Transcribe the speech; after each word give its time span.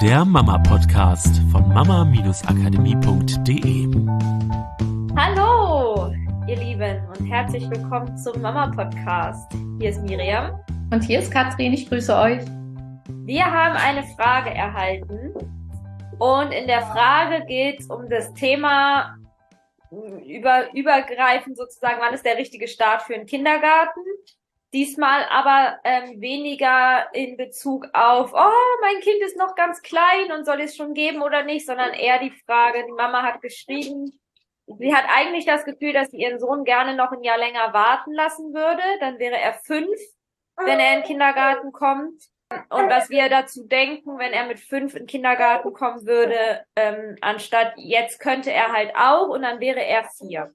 der 0.00 0.24
Mama-Podcast 0.24 1.42
von 1.52 1.68
mama-akademie.de. 1.68 3.86
Hallo, 5.14 6.10
ihr 6.46 6.56
Lieben, 6.56 7.06
und 7.06 7.26
herzlich 7.26 7.68
willkommen 7.68 8.16
zum 8.16 8.40
Mama-Podcast. 8.40 9.52
Hier 9.78 9.90
ist 9.90 10.00
Miriam. 10.00 10.58
Und 10.90 11.02
hier 11.02 11.18
ist 11.18 11.30
Katrin, 11.30 11.74
ich 11.74 11.86
grüße 11.86 12.16
euch. 12.16 12.40
Wir 13.26 13.44
haben 13.44 13.76
eine 13.76 14.02
Frage 14.16 14.54
erhalten. 14.54 15.34
Und 16.18 16.52
in 16.52 16.66
der 16.66 16.80
Frage 16.80 17.44
geht 17.44 17.80
es 17.80 17.86
um 17.88 18.08
das 18.08 18.32
Thema 18.32 19.18
über, 20.26 20.72
übergreifend 20.72 21.58
sozusagen, 21.58 22.00
wann 22.00 22.14
ist 22.14 22.24
der 22.24 22.38
richtige 22.38 22.68
Start 22.68 23.02
für 23.02 23.16
einen 23.16 23.26
Kindergarten? 23.26 24.00
Diesmal 24.72 25.24
aber 25.30 25.80
ähm, 25.82 26.20
weniger 26.20 27.12
in 27.12 27.36
Bezug 27.36 27.88
auf, 27.92 28.32
oh, 28.32 28.78
mein 28.80 29.00
Kind 29.00 29.20
ist 29.22 29.36
noch 29.36 29.56
ganz 29.56 29.82
klein 29.82 30.30
und 30.32 30.44
soll 30.44 30.60
es 30.60 30.76
schon 30.76 30.94
geben 30.94 31.22
oder 31.22 31.42
nicht, 31.42 31.66
sondern 31.66 31.92
eher 31.92 32.20
die 32.20 32.30
Frage, 32.46 32.84
die 32.86 32.92
Mama 32.92 33.22
hat 33.22 33.42
geschrieben, 33.42 34.20
sie 34.78 34.94
hat 34.94 35.04
eigentlich 35.08 35.44
das 35.44 35.64
Gefühl, 35.64 35.92
dass 35.92 36.10
sie 36.10 36.18
ihren 36.18 36.38
Sohn 36.38 36.64
gerne 36.64 36.94
noch 36.94 37.10
ein 37.10 37.24
Jahr 37.24 37.38
länger 37.38 37.72
warten 37.72 38.12
lassen 38.12 38.54
würde. 38.54 38.82
Dann 39.00 39.18
wäre 39.18 39.38
er 39.38 39.54
fünf, 39.54 39.98
wenn 40.56 40.78
er 40.78 40.94
in 40.94 41.00
den 41.00 41.06
Kindergarten 41.06 41.72
kommt. 41.72 42.22
Und 42.68 42.90
was 42.90 43.10
wir 43.10 43.28
dazu 43.28 43.66
denken, 43.66 44.18
wenn 44.18 44.32
er 44.32 44.46
mit 44.46 44.58
fünf 44.58 44.94
in 44.94 45.02
den 45.02 45.06
Kindergarten 45.06 45.72
kommen 45.72 46.04
würde, 46.04 46.64
ähm, 46.74 47.16
anstatt 47.20 47.74
jetzt 47.76 48.18
könnte 48.18 48.52
er 48.52 48.72
halt 48.72 48.92
auch 48.96 49.28
und 49.28 49.42
dann 49.42 49.60
wäre 49.60 49.84
er 49.84 50.04
vier. 50.04 50.52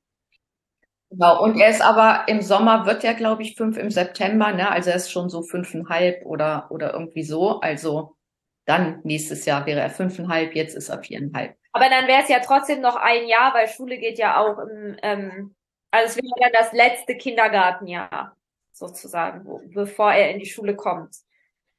Genau, 1.17 1.41
und 1.41 1.57
er 1.57 1.69
ist 1.69 1.81
aber 1.81 2.27
im 2.27 2.41
Sommer 2.41 2.85
wird 2.85 3.05
er, 3.05 3.13
glaube 3.13 3.41
ich, 3.41 3.55
fünf 3.55 3.77
im 3.77 3.89
September, 3.89 4.51
ne? 4.51 4.69
Also 4.69 4.89
er 4.89 4.97
ist 4.97 5.11
schon 5.11 5.29
so 5.29 5.43
fünfeinhalb 5.43 6.25
oder, 6.25 6.67
oder 6.71 6.93
irgendwie 6.93 7.23
so. 7.23 7.61
Also 7.61 8.17
dann 8.65 8.99
nächstes 9.03 9.45
Jahr 9.45 9.65
wäre 9.65 9.79
er 9.79 9.89
fünfeinhalb, 9.89 10.55
jetzt 10.55 10.75
ist 10.75 10.89
er 10.89 11.01
viereinhalb. 11.01 11.55
Aber 11.71 11.87
dann 11.89 12.07
wäre 12.07 12.21
es 12.21 12.27
ja 12.27 12.39
trotzdem 12.39 12.81
noch 12.81 12.97
ein 12.97 13.27
Jahr, 13.27 13.53
weil 13.53 13.69
Schule 13.69 13.97
geht 13.97 14.17
ja 14.17 14.41
auch 14.41 14.57
im, 14.59 14.97
ähm, 15.03 15.55
also 15.91 16.07
es 16.07 16.17
wäre 16.17 16.33
dann 16.41 16.51
das 16.51 16.73
letzte 16.73 17.15
Kindergartenjahr 17.15 18.35
sozusagen, 18.73 19.45
wo, 19.45 19.61
bevor 19.73 20.11
er 20.11 20.31
in 20.31 20.39
die 20.39 20.45
Schule 20.45 20.75
kommt. 20.75 21.15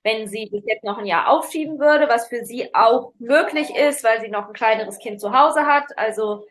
Wenn 0.03 0.29
sie 0.29 0.49
bis 0.51 0.63
jetzt 0.67 0.85
noch 0.85 0.97
ein 0.97 1.07
Jahr 1.07 1.29
aufschieben 1.29 1.79
würde, 1.79 2.09
was 2.09 2.29
für 2.29 2.43
sie 2.43 2.75
auch 2.75 3.13
möglich 3.19 3.69
ist, 3.77 4.03
weil 4.03 4.21
sie 4.23 4.29
noch 4.29 4.47
ein 4.47 4.55
kleineres 4.55 4.99
Kind 4.99 5.21
zu 5.21 5.39
Hause 5.39 5.67
hat, 5.67 5.85
also 5.99 6.47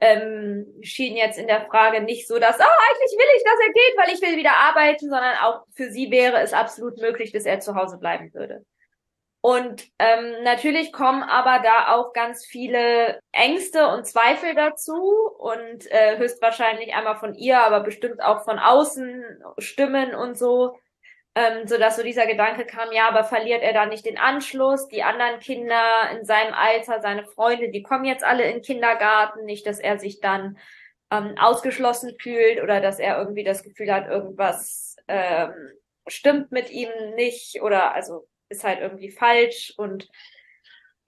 ähm, 0.00 0.66
schien 0.82 1.16
jetzt 1.16 1.38
in 1.38 1.46
der 1.46 1.66
Frage 1.66 2.00
nicht 2.00 2.26
so, 2.26 2.38
dass, 2.38 2.58
oh, 2.58 2.62
eigentlich 2.62 3.18
will 3.18 3.36
ich, 3.36 3.44
dass 3.44 3.60
er 3.60 3.72
geht, 3.72 3.98
weil 3.98 4.14
ich 4.14 4.22
will 4.22 4.38
wieder 4.38 4.56
arbeiten, 4.56 5.10
sondern 5.10 5.36
auch 5.42 5.64
für 5.74 5.90
sie 5.90 6.10
wäre 6.10 6.40
es 6.40 6.52
absolut 6.52 6.98
möglich, 6.98 7.32
dass 7.32 7.44
er 7.44 7.60
zu 7.60 7.74
Hause 7.74 7.98
bleiben 7.98 8.32
würde. 8.32 8.64
Und 9.42 9.88
ähm, 9.98 10.42
natürlich 10.42 10.92
kommen 10.92 11.22
aber 11.22 11.62
da 11.62 11.94
auch 11.94 12.12
ganz 12.12 12.44
viele 12.44 13.20
Ängste 13.32 13.88
und 13.88 14.06
Zweifel 14.06 14.54
dazu 14.54 14.94
und 15.38 15.90
äh, 15.90 16.18
höchstwahrscheinlich 16.18 16.94
einmal 16.94 17.16
von 17.16 17.34
ihr, 17.34 17.60
aber 17.60 17.80
bestimmt 17.80 18.22
auch 18.22 18.44
von 18.44 18.58
außen 18.58 19.24
Stimmen 19.58 20.14
und 20.14 20.36
so, 20.36 20.76
ähm, 21.40 21.66
so 21.66 21.78
dass 21.78 21.96
so 21.96 22.02
dieser 22.02 22.26
Gedanke 22.26 22.66
kam, 22.66 22.92
ja, 22.92 23.08
aber 23.08 23.24
verliert 23.24 23.62
er 23.62 23.72
da 23.72 23.86
nicht 23.86 24.04
den 24.04 24.18
Anschluss? 24.18 24.88
Die 24.88 25.02
anderen 25.02 25.40
Kinder 25.40 26.10
in 26.12 26.24
seinem 26.24 26.52
Alter, 26.52 27.00
seine 27.00 27.24
Freunde, 27.24 27.70
die 27.70 27.82
kommen 27.82 28.04
jetzt 28.04 28.24
alle 28.24 28.44
in 28.44 28.56
den 28.56 28.62
Kindergarten, 28.62 29.44
nicht, 29.46 29.66
dass 29.66 29.78
er 29.78 29.98
sich 29.98 30.20
dann 30.20 30.58
ähm, 31.10 31.34
ausgeschlossen 31.38 32.16
fühlt 32.20 32.62
oder 32.62 32.80
dass 32.80 32.98
er 32.98 33.18
irgendwie 33.18 33.44
das 33.44 33.62
Gefühl 33.62 33.92
hat, 33.92 34.06
irgendwas 34.06 34.96
ähm, 35.08 35.52
stimmt 36.06 36.52
mit 36.52 36.70
ihm 36.70 36.90
nicht 37.16 37.62
oder 37.62 37.94
also 37.94 38.28
ist 38.50 38.64
halt 38.64 38.80
irgendwie 38.80 39.10
falsch. 39.10 39.72
Und 39.78 40.08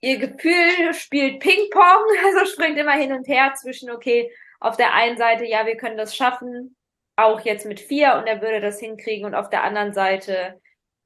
ihr 0.01 0.17
Gefühl 0.17 0.93
spielt 0.93 1.41
Ping-Pong, 1.41 2.05
also 2.25 2.45
springt 2.45 2.77
immer 2.77 2.93
hin 2.93 3.13
und 3.13 3.27
her 3.27 3.53
zwischen, 3.55 3.91
okay, 3.91 4.31
auf 4.59 4.77
der 4.77 4.93
einen 4.93 5.17
Seite, 5.17 5.45
ja, 5.45 5.65
wir 5.65 5.77
können 5.77 5.97
das 5.97 6.15
schaffen, 6.15 6.75
auch 7.15 7.41
jetzt 7.41 7.65
mit 7.65 7.79
vier 7.79 8.15
und 8.15 8.27
er 8.27 8.41
würde 8.41 8.59
das 8.59 8.79
hinkriegen. 8.79 9.25
Und 9.25 9.35
auf 9.35 9.49
der 9.49 9.63
anderen 9.63 9.93
Seite 9.93 10.59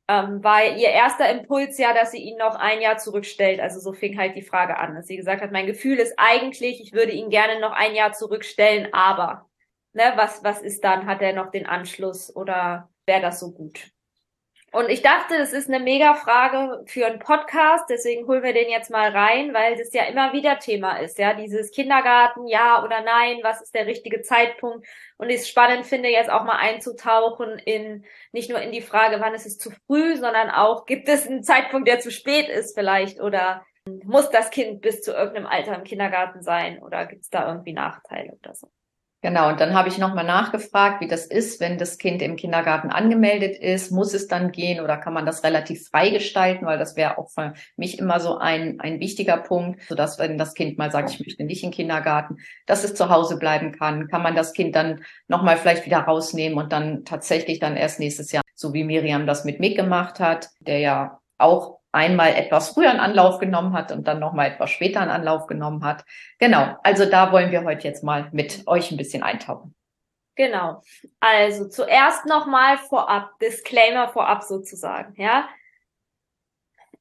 ähm, 0.07 0.43
war 0.43 0.63
ihr 0.63 0.89
erster 0.89 1.29
Impuls 1.29 1.77
ja, 1.77 1.93
dass 1.93 2.11
sie 2.11 2.19
ihn 2.19 2.37
noch 2.37 2.55
ein 2.55 2.81
Jahr 2.81 2.97
zurückstellt. 2.97 3.59
Also 3.59 3.79
so 3.79 3.93
fing 3.93 4.17
halt 4.17 4.35
die 4.35 4.41
Frage 4.41 4.77
an, 4.77 4.95
dass 4.95 5.07
sie 5.07 5.17
gesagt 5.17 5.41
hat, 5.41 5.51
mein 5.51 5.67
Gefühl 5.67 5.97
ist 5.97 6.13
eigentlich, 6.17 6.81
ich 6.81 6.93
würde 6.93 7.11
ihn 7.11 7.29
gerne 7.29 7.59
noch 7.59 7.73
ein 7.73 7.93
Jahr 7.93 8.13
zurückstellen, 8.13 8.93
aber 8.93 9.49
ne, 9.93 10.13
was, 10.15 10.43
was 10.43 10.61
ist 10.61 10.83
dann? 10.83 11.05
Hat 11.05 11.21
er 11.21 11.33
noch 11.33 11.51
den 11.51 11.65
Anschluss 11.65 12.33
oder 12.35 12.89
wäre 13.05 13.21
das 13.21 13.39
so 13.39 13.51
gut? 13.51 13.91
Und 14.73 14.89
ich 14.89 15.01
dachte, 15.01 15.37
das 15.37 15.53
ist 15.53 15.69
eine 15.69 15.79
mega 15.81 16.13
Frage 16.13 16.83
für 16.87 17.05
einen 17.05 17.19
Podcast, 17.19 17.85
deswegen 17.89 18.27
holen 18.27 18.43
wir 18.43 18.53
den 18.53 18.69
jetzt 18.69 18.91
mal 18.91 19.09
rein, 19.11 19.53
weil 19.53 19.77
das 19.77 19.93
ja 19.93 20.03
immer 20.03 20.33
wieder 20.33 20.59
Thema 20.59 20.97
ist, 20.97 21.17
ja, 21.17 21.33
dieses 21.33 21.71
Kindergarten, 21.71 22.47
ja 22.47 22.83
oder 22.83 23.01
nein, 23.01 23.39
was 23.43 23.61
ist 23.61 23.73
der 23.73 23.87
richtige 23.87 24.21
Zeitpunkt? 24.21 24.85
Und 25.15 25.29
ich 25.29 25.37
es 25.37 25.49
spannend 25.49 25.85
finde, 25.85 26.09
jetzt 26.09 26.29
auch 26.29 26.43
mal 26.43 26.57
einzutauchen 26.57 27.57
in, 27.59 28.05
nicht 28.33 28.49
nur 28.49 28.59
in 28.59 28.73
die 28.73 28.81
Frage, 28.81 29.21
wann 29.21 29.33
ist 29.33 29.45
es 29.45 29.57
zu 29.57 29.71
früh, 29.87 30.17
sondern 30.17 30.49
auch, 30.49 30.85
gibt 30.85 31.07
es 31.07 31.27
einen 31.27 31.43
Zeitpunkt, 31.43 31.87
der 31.87 32.01
zu 32.01 32.11
spät 32.11 32.49
ist 32.49 32.77
vielleicht 32.77 33.21
oder 33.21 33.65
muss 34.03 34.29
das 34.29 34.49
Kind 34.49 34.81
bis 34.81 35.01
zu 35.01 35.13
irgendeinem 35.13 35.47
Alter 35.47 35.75
im 35.75 35.85
Kindergarten 35.85 36.41
sein 36.41 36.83
oder 36.83 37.05
gibt 37.05 37.23
es 37.23 37.29
da 37.29 37.47
irgendwie 37.47 37.73
Nachteile 37.73 38.33
oder 38.33 38.53
so? 38.53 38.69
Genau, 39.21 39.49
und 39.49 39.59
dann 39.59 39.73
habe 39.73 39.89
ich 39.89 39.97
nochmal 39.97 40.25
nachgefragt, 40.25 41.01
wie 41.01 41.07
das 41.07 41.25
ist, 41.25 41.59
wenn 41.59 41.79
das 41.79 41.97
Kind 41.97 42.21
im 42.21 42.35
Kindergarten 42.35 42.91
angemeldet 42.91 43.57
ist. 43.57 43.91
Muss 43.91 44.13
es 44.13 44.27
dann 44.27 44.51
gehen 44.51 44.79
oder 44.79 44.95
kann 44.95 45.13
man 45.13 45.25
das 45.25 45.43
relativ 45.43 45.87
frei 45.89 46.11
gestalten? 46.11 46.67
Weil 46.67 46.77
das 46.77 46.95
wäre 46.95 47.17
auch 47.17 47.31
für 47.31 47.53
mich 47.77 47.97
immer 47.97 48.19
so 48.19 48.37
ein, 48.37 48.79
ein 48.79 48.99
wichtiger 48.99 49.37
Punkt, 49.37 49.81
sodass 49.89 50.19
wenn 50.19 50.37
das 50.37 50.53
Kind 50.53 50.77
mal 50.77 50.91
sagt, 50.91 51.09
ich 51.09 51.19
möchte 51.19 51.43
nicht 51.43 51.63
in 51.63 51.71
den 51.71 51.75
Kindergarten, 51.75 52.37
dass 52.67 52.83
es 52.83 52.93
zu 52.93 53.09
Hause 53.09 53.39
bleiben 53.39 53.71
kann. 53.71 54.07
Kann 54.07 54.21
man 54.21 54.35
das 54.35 54.53
Kind 54.53 54.75
dann 54.75 55.03
nochmal 55.27 55.57
vielleicht 55.57 55.87
wieder 55.87 55.99
rausnehmen 55.99 56.55
und 56.59 56.71
dann 56.71 57.03
tatsächlich 57.03 57.59
dann 57.59 57.75
erst 57.75 57.99
nächstes 57.99 58.31
Jahr, 58.31 58.43
so 58.53 58.71
wie 58.73 58.83
Miriam 58.83 59.25
das 59.25 59.45
mit 59.45 59.59
Mick 59.59 59.75
gemacht 59.75 60.19
hat, 60.19 60.49
der 60.59 60.77
ja 60.77 61.19
auch 61.39 61.76
einmal 61.97 62.33
etwas 62.35 62.69
früher 62.69 62.89
einen 62.89 62.99
Anlauf 62.99 63.39
genommen 63.39 63.73
hat 63.73 63.91
und 63.91 64.07
dann 64.07 64.19
nochmal 64.19 64.51
etwas 64.51 64.69
später 64.69 65.01
einen 65.01 65.11
Anlauf 65.11 65.47
genommen 65.47 65.83
hat. 65.83 66.05
Genau, 66.39 66.75
also 66.83 67.05
da 67.05 67.31
wollen 67.31 67.51
wir 67.51 67.63
heute 67.63 67.87
jetzt 67.87 68.03
mal 68.03 68.29
mit 68.31 68.67
euch 68.67 68.91
ein 68.91 68.97
bisschen 68.97 69.23
eintauchen. 69.23 69.75
Genau. 70.35 70.83
Also 71.19 71.67
zuerst 71.67 72.27
nochmal 72.27 72.77
vorab, 72.77 73.31
Disclaimer 73.39 74.09
vorab 74.09 74.43
sozusagen, 74.43 75.19
ja. 75.19 75.49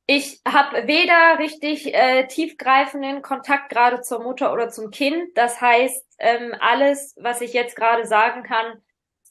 Ich 0.09 0.41
habe 0.47 0.87
weder 0.87 1.39
richtig 1.41 1.93
äh, 1.93 2.29
tiefgreifenden 2.29 3.23
Kontakt 3.23 3.71
gerade 3.71 4.01
zur 4.03 4.23
Mutter 4.23 4.53
oder 4.53 4.69
zum 4.69 4.91
Kind. 4.91 5.37
Das 5.37 5.61
heißt, 5.61 6.07
ähm, 6.19 6.55
alles, 6.61 7.17
was 7.21 7.41
ich 7.41 7.53
jetzt 7.53 7.75
gerade 7.75 8.07
sagen 8.07 8.45
kann, 8.45 8.81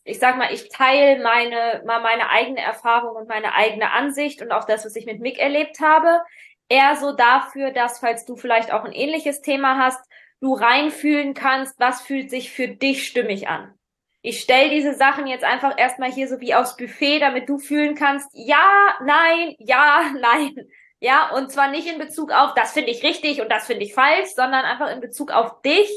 ich 0.05 0.19
sag 0.19 0.38
mal, 0.38 0.53
ich 0.53 0.69
teile 0.69 1.21
meine, 1.21 1.81
mal 1.85 1.99
meine 1.99 2.29
eigene 2.29 2.61
Erfahrung 2.61 3.16
und 3.16 3.27
meine 3.27 3.55
eigene 3.55 3.91
Ansicht 3.91 4.41
und 4.41 4.51
auch 4.51 4.66
das, 4.66 4.85
was 4.85 4.95
ich 4.95 5.07
mit 5.07 5.19
Mick 5.19 5.39
erlebt 5.39 5.79
habe. 5.81 6.21
Eher 6.69 6.95
so 6.95 7.11
dafür, 7.16 7.71
dass, 7.71 7.99
falls 7.99 8.23
du 8.23 8.35
vielleicht 8.35 8.71
auch 8.71 8.85
ein 8.85 8.93
ähnliches 8.93 9.41
Thema 9.41 9.77
hast, 9.79 9.99
du 10.41 10.53
reinfühlen 10.53 11.33
kannst, 11.33 11.79
was 11.79 12.01
fühlt 12.01 12.29
sich 12.29 12.51
für 12.51 12.67
dich 12.67 13.07
stimmig 13.07 13.47
an. 13.47 13.73
Ich 14.21 14.41
stell 14.41 14.69
diese 14.69 14.93
Sachen 14.93 15.25
jetzt 15.25 15.43
einfach 15.43 15.77
erstmal 15.77 16.11
hier 16.11 16.27
so 16.27 16.39
wie 16.39 16.53
aufs 16.53 16.77
Buffet, 16.77 17.19
damit 17.19 17.49
du 17.49 17.57
fühlen 17.57 17.95
kannst, 17.95 18.29
ja, 18.33 18.95
nein, 19.03 19.55
ja, 19.57 20.11
nein. 20.19 20.55
Ja, 20.99 21.31
und 21.31 21.51
zwar 21.51 21.69
nicht 21.69 21.91
in 21.91 21.99
Bezug 21.99 22.31
auf, 22.31 22.53
das 22.53 22.73
finde 22.73 22.91
ich 22.91 23.03
richtig 23.03 23.41
und 23.41 23.51
das 23.51 23.66
finde 23.66 23.83
ich 23.83 23.93
falsch, 23.95 24.29
sondern 24.35 24.66
einfach 24.66 24.91
in 24.91 25.01
Bezug 25.01 25.31
auf 25.31 25.61
dich. 25.63 25.89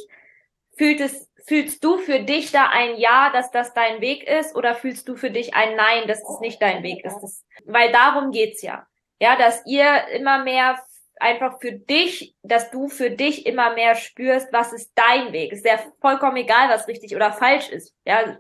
Fühlt 0.77 1.01
es 1.01 1.28
Fühlst 1.49 1.83
du 1.83 1.97
für 1.97 2.21
dich 2.21 2.53
da 2.53 2.69
ein 2.71 2.99
Ja, 2.99 3.31
dass 3.33 3.51
das 3.51 3.73
dein 3.73 4.03
Weg 4.03 4.23
ist, 4.29 4.55
oder 4.55 4.75
fühlst 4.75 5.09
du 5.09 5.17
für 5.17 5.31
dich 5.31 5.55
ein 5.55 5.77
Nein, 5.77 6.07
dass 6.07 6.23
das 6.23 6.41
nicht 6.41 6.61
dein 6.61 6.83
Weg 6.83 7.03
ist? 7.07 7.19
Das, 7.23 7.43
weil 7.65 7.91
darum 7.91 8.33
geht's 8.33 8.61
ja. 8.61 8.87
Ja, 9.19 9.35
dass 9.35 9.65
ihr 9.65 10.09
immer 10.09 10.45
mehr 10.45 10.79
einfach 11.17 11.59
für 11.59 11.73
dich, 11.73 12.35
dass 12.43 12.71
du 12.71 12.89
für 12.89 13.11
dich 13.11 13.47
immer 13.47 13.73
mehr 13.73 13.95
spürst, 13.95 14.53
was 14.53 14.75
ist 14.75 14.93
dein 14.95 15.33
Weg. 15.33 15.53
Ist 15.53 15.65
ja 15.65 15.79
vollkommen 16.03 16.37
egal, 16.37 16.69
was 16.69 16.87
richtig 16.87 17.17
oder 17.17 17.33
falsch 17.33 17.71
ist. 17.71 17.95
Ja, 18.05 18.37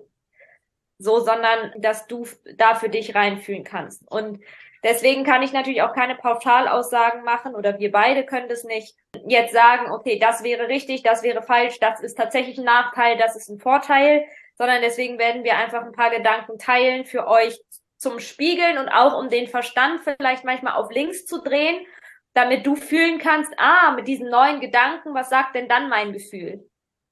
so, 0.98 1.20
sondern 1.20 1.72
dass 1.78 2.08
du 2.08 2.26
da 2.56 2.74
für 2.74 2.90
dich 2.90 3.14
reinfühlen 3.14 3.64
kannst. 3.64 4.06
Und 4.06 4.40
Deswegen 4.84 5.24
kann 5.24 5.42
ich 5.42 5.52
natürlich 5.52 5.82
auch 5.82 5.92
keine 5.92 6.14
Pauschalaussagen 6.14 7.24
machen 7.24 7.54
oder 7.54 7.78
wir 7.78 7.90
beide 7.90 8.24
können 8.24 8.48
das 8.48 8.64
nicht. 8.64 8.94
Jetzt 9.26 9.52
sagen, 9.52 9.90
okay, 9.90 10.18
das 10.18 10.44
wäre 10.44 10.68
richtig, 10.68 11.02
das 11.02 11.22
wäre 11.22 11.42
falsch, 11.42 11.80
das 11.80 12.00
ist 12.00 12.16
tatsächlich 12.16 12.58
ein 12.58 12.64
Nachteil, 12.64 13.16
das 13.18 13.34
ist 13.34 13.48
ein 13.48 13.58
Vorteil, 13.58 14.24
sondern 14.56 14.80
deswegen 14.80 15.18
werden 15.18 15.44
wir 15.44 15.56
einfach 15.56 15.82
ein 15.82 15.92
paar 15.92 16.10
Gedanken 16.10 16.58
teilen 16.58 17.04
für 17.04 17.26
euch 17.26 17.60
zum 17.96 18.20
Spiegeln 18.20 18.78
und 18.78 18.88
auch 18.88 19.18
um 19.18 19.28
den 19.28 19.48
Verstand 19.48 20.00
vielleicht 20.02 20.44
manchmal 20.44 20.74
auf 20.74 20.90
links 20.92 21.26
zu 21.26 21.42
drehen, 21.42 21.84
damit 22.32 22.64
du 22.64 22.76
fühlen 22.76 23.18
kannst, 23.18 23.52
ah, 23.56 23.92
mit 23.92 24.06
diesen 24.06 24.30
neuen 24.30 24.60
Gedanken, 24.60 25.14
was 25.14 25.28
sagt 25.28 25.56
denn 25.56 25.68
dann 25.68 25.88
mein 25.88 26.12
Gefühl? 26.12 26.67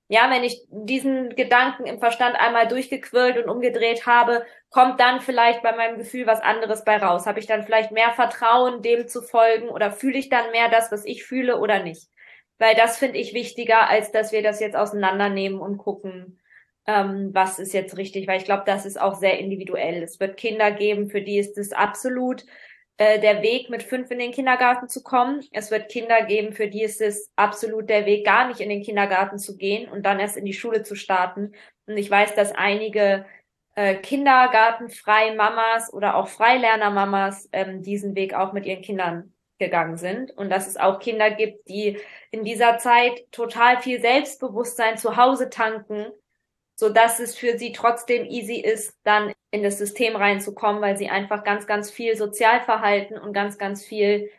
Ja, 0.09 0.31
wenn 0.31 0.45
ich 0.45 0.63
diesen 0.71 1.31
Gedanken 1.35 1.85
im 1.85 1.99
Verstand 1.99 2.37
einmal 2.37 2.69
durchgequirlt 2.69 3.39
und 3.39 3.51
umgedreht 3.51 4.07
habe, 4.07 4.47
kommt 4.71 5.01
dann 5.01 5.21
vielleicht 5.21 5.63
bei 5.63 5.75
meinem 5.75 5.99
Gefühl 5.99 6.27
was 6.29 6.41
anderes 6.41 6.85
bei 6.85 6.97
raus. 6.99 7.27
Habe 7.27 7.41
ich 7.41 7.47
dann 7.47 7.65
vielleicht 7.65 7.91
mehr 7.91 8.13
Vertrauen, 8.13 8.83
dem 8.83 9.09
zu 9.09 9.21
folgen 9.21 9.69
oder 9.69 9.91
fühle 9.91 10.19
ich 10.19 10.29
dann 10.29 10.53
mehr 10.53 10.69
das, 10.69 10.93
was 10.93 11.05
ich 11.05 11.25
fühle 11.25 11.59
oder 11.59 11.83
nicht? 11.83 12.09
Weil 12.59 12.77
das 12.77 12.99
finde 12.99 13.19
ich 13.19 13.35
wichtiger, 13.35 13.89
als 13.91 14.13
dass 14.13 14.31
wir 14.31 14.43
das 14.43 14.61
jetzt 14.61 14.77
auseinandernehmen 14.77 15.59
und 15.61 15.77
gucken, 15.77 16.39
ähm, 16.87 17.31
was 17.33 17.59
ist 17.59 17.73
jetzt 17.75 17.97
richtig. 17.97 18.29
Weil 18.29 18.39
ich 18.39 18.45
glaube, 18.45 18.63
das 18.65 18.87
ist 18.87 19.01
auch 19.01 19.15
sehr 19.15 19.41
individuell. 19.41 20.05
Es 20.05 20.21
wird 20.21 20.37
Kinder 20.37 20.71
geben, 20.71 21.11
für 21.11 21.21
die 21.21 21.39
ist 21.39 21.59
es 21.59 21.73
absolut 21.73 22.45
äh, 22.99 23.21
der 23.21 23.43
Weg, 23.43 23.71
mit 23.71 23.83
fünf 23.83 24.11
in 24.11 24.19
den 24.19 24.33
Kindergarten 24.33 24.89
zu 24.89 25.03
kommen. 25.03 25.45
Es 25.53 25.71
wird 25.71 25.91
Kinder 25.91 26.23
geben, 26.25 26.53
für 26.53 26.69
die 26.69 26.83
ist 26.83 27.01
es 27.01 27.31
absolut 27.37 27.91
der 27.91 28.07
Weg, 28.07 28.25
gar 28.25 28.49
nicht 28.49 28.61
in 28.61 28.69
den 28.69 28.83
Kindergarten 28.83 29.39
zu 29.39 29.57
gehen 29.57 29.89
und 29.89 30.05
dann 30.05 30.19
erst 30.19 30.37
in 30.37 30.45
die 30.45 30.55
Schule 30.55 30.83
zu 30.83 30.95
starten. 30.95 31.53
Und 31.87 31.97
ich 31.97 32.11
weiß, 32.11 32.35
dass 32.35 32.53
einige 32.53 33.27
äh, 33.75 33.97
kindergartenfrei 33.97 35.35
Mamas 35.35 35.93
oder 35.93 36.17
auch 36.17 36.29
Freilerner-Mamas 36.29 37.49
ähm, 37.53 37.83
diesen 37.83 38.15
Weg 38.15 38.35
auch 38.35 38.53
mit 38.53 38.65
ihren 38.67 38.83
Kindern 38.83 39.35
gegangen 39.59 39.97
sind 39.97 40.33
und 40.33 40.51
dass 40.51 40.67
es 40.67 40.77
auch 40.77 40.99
Kinder 40.99 41.31
gibt, 41.31 41.69
die 41.69 41.99
in 42.31 42.45
dieser 42.45 42.79
Zeit 42.79 43.31
total 43.33 43.81
viel 43.81 44.01
Selbstbewusstsein 44.01 44.99
zu 44.99 45.17
Hause 45.17 45.49
tanken, 45.49 46.07
so 46.77 46.91
dass 46.91 47.19
es 47.21 47.37
für 47.37 47.59
sie 47.59 47.73
trotzdem 47.73 48.27
easy 48.27 48.57
ist, 48.57 48.95
dann 49.03 49.33
in 49.51 49.63
das 49.63 49.79
System 49.79 50.15
reinzukommen, 50.15 50.83
weil 50.83 50.97
sie 50.97 51.09
einfach 51.09 51.43
ganz, 51.43 51.67
ganz 51.67 51.91
viel 51.91 52.17
Sozialverhalten 52.17 53.19
und 53.19 53.33
ganz, 53.33 53.57
ganz 53.57 53.85
viel 53.85 54.31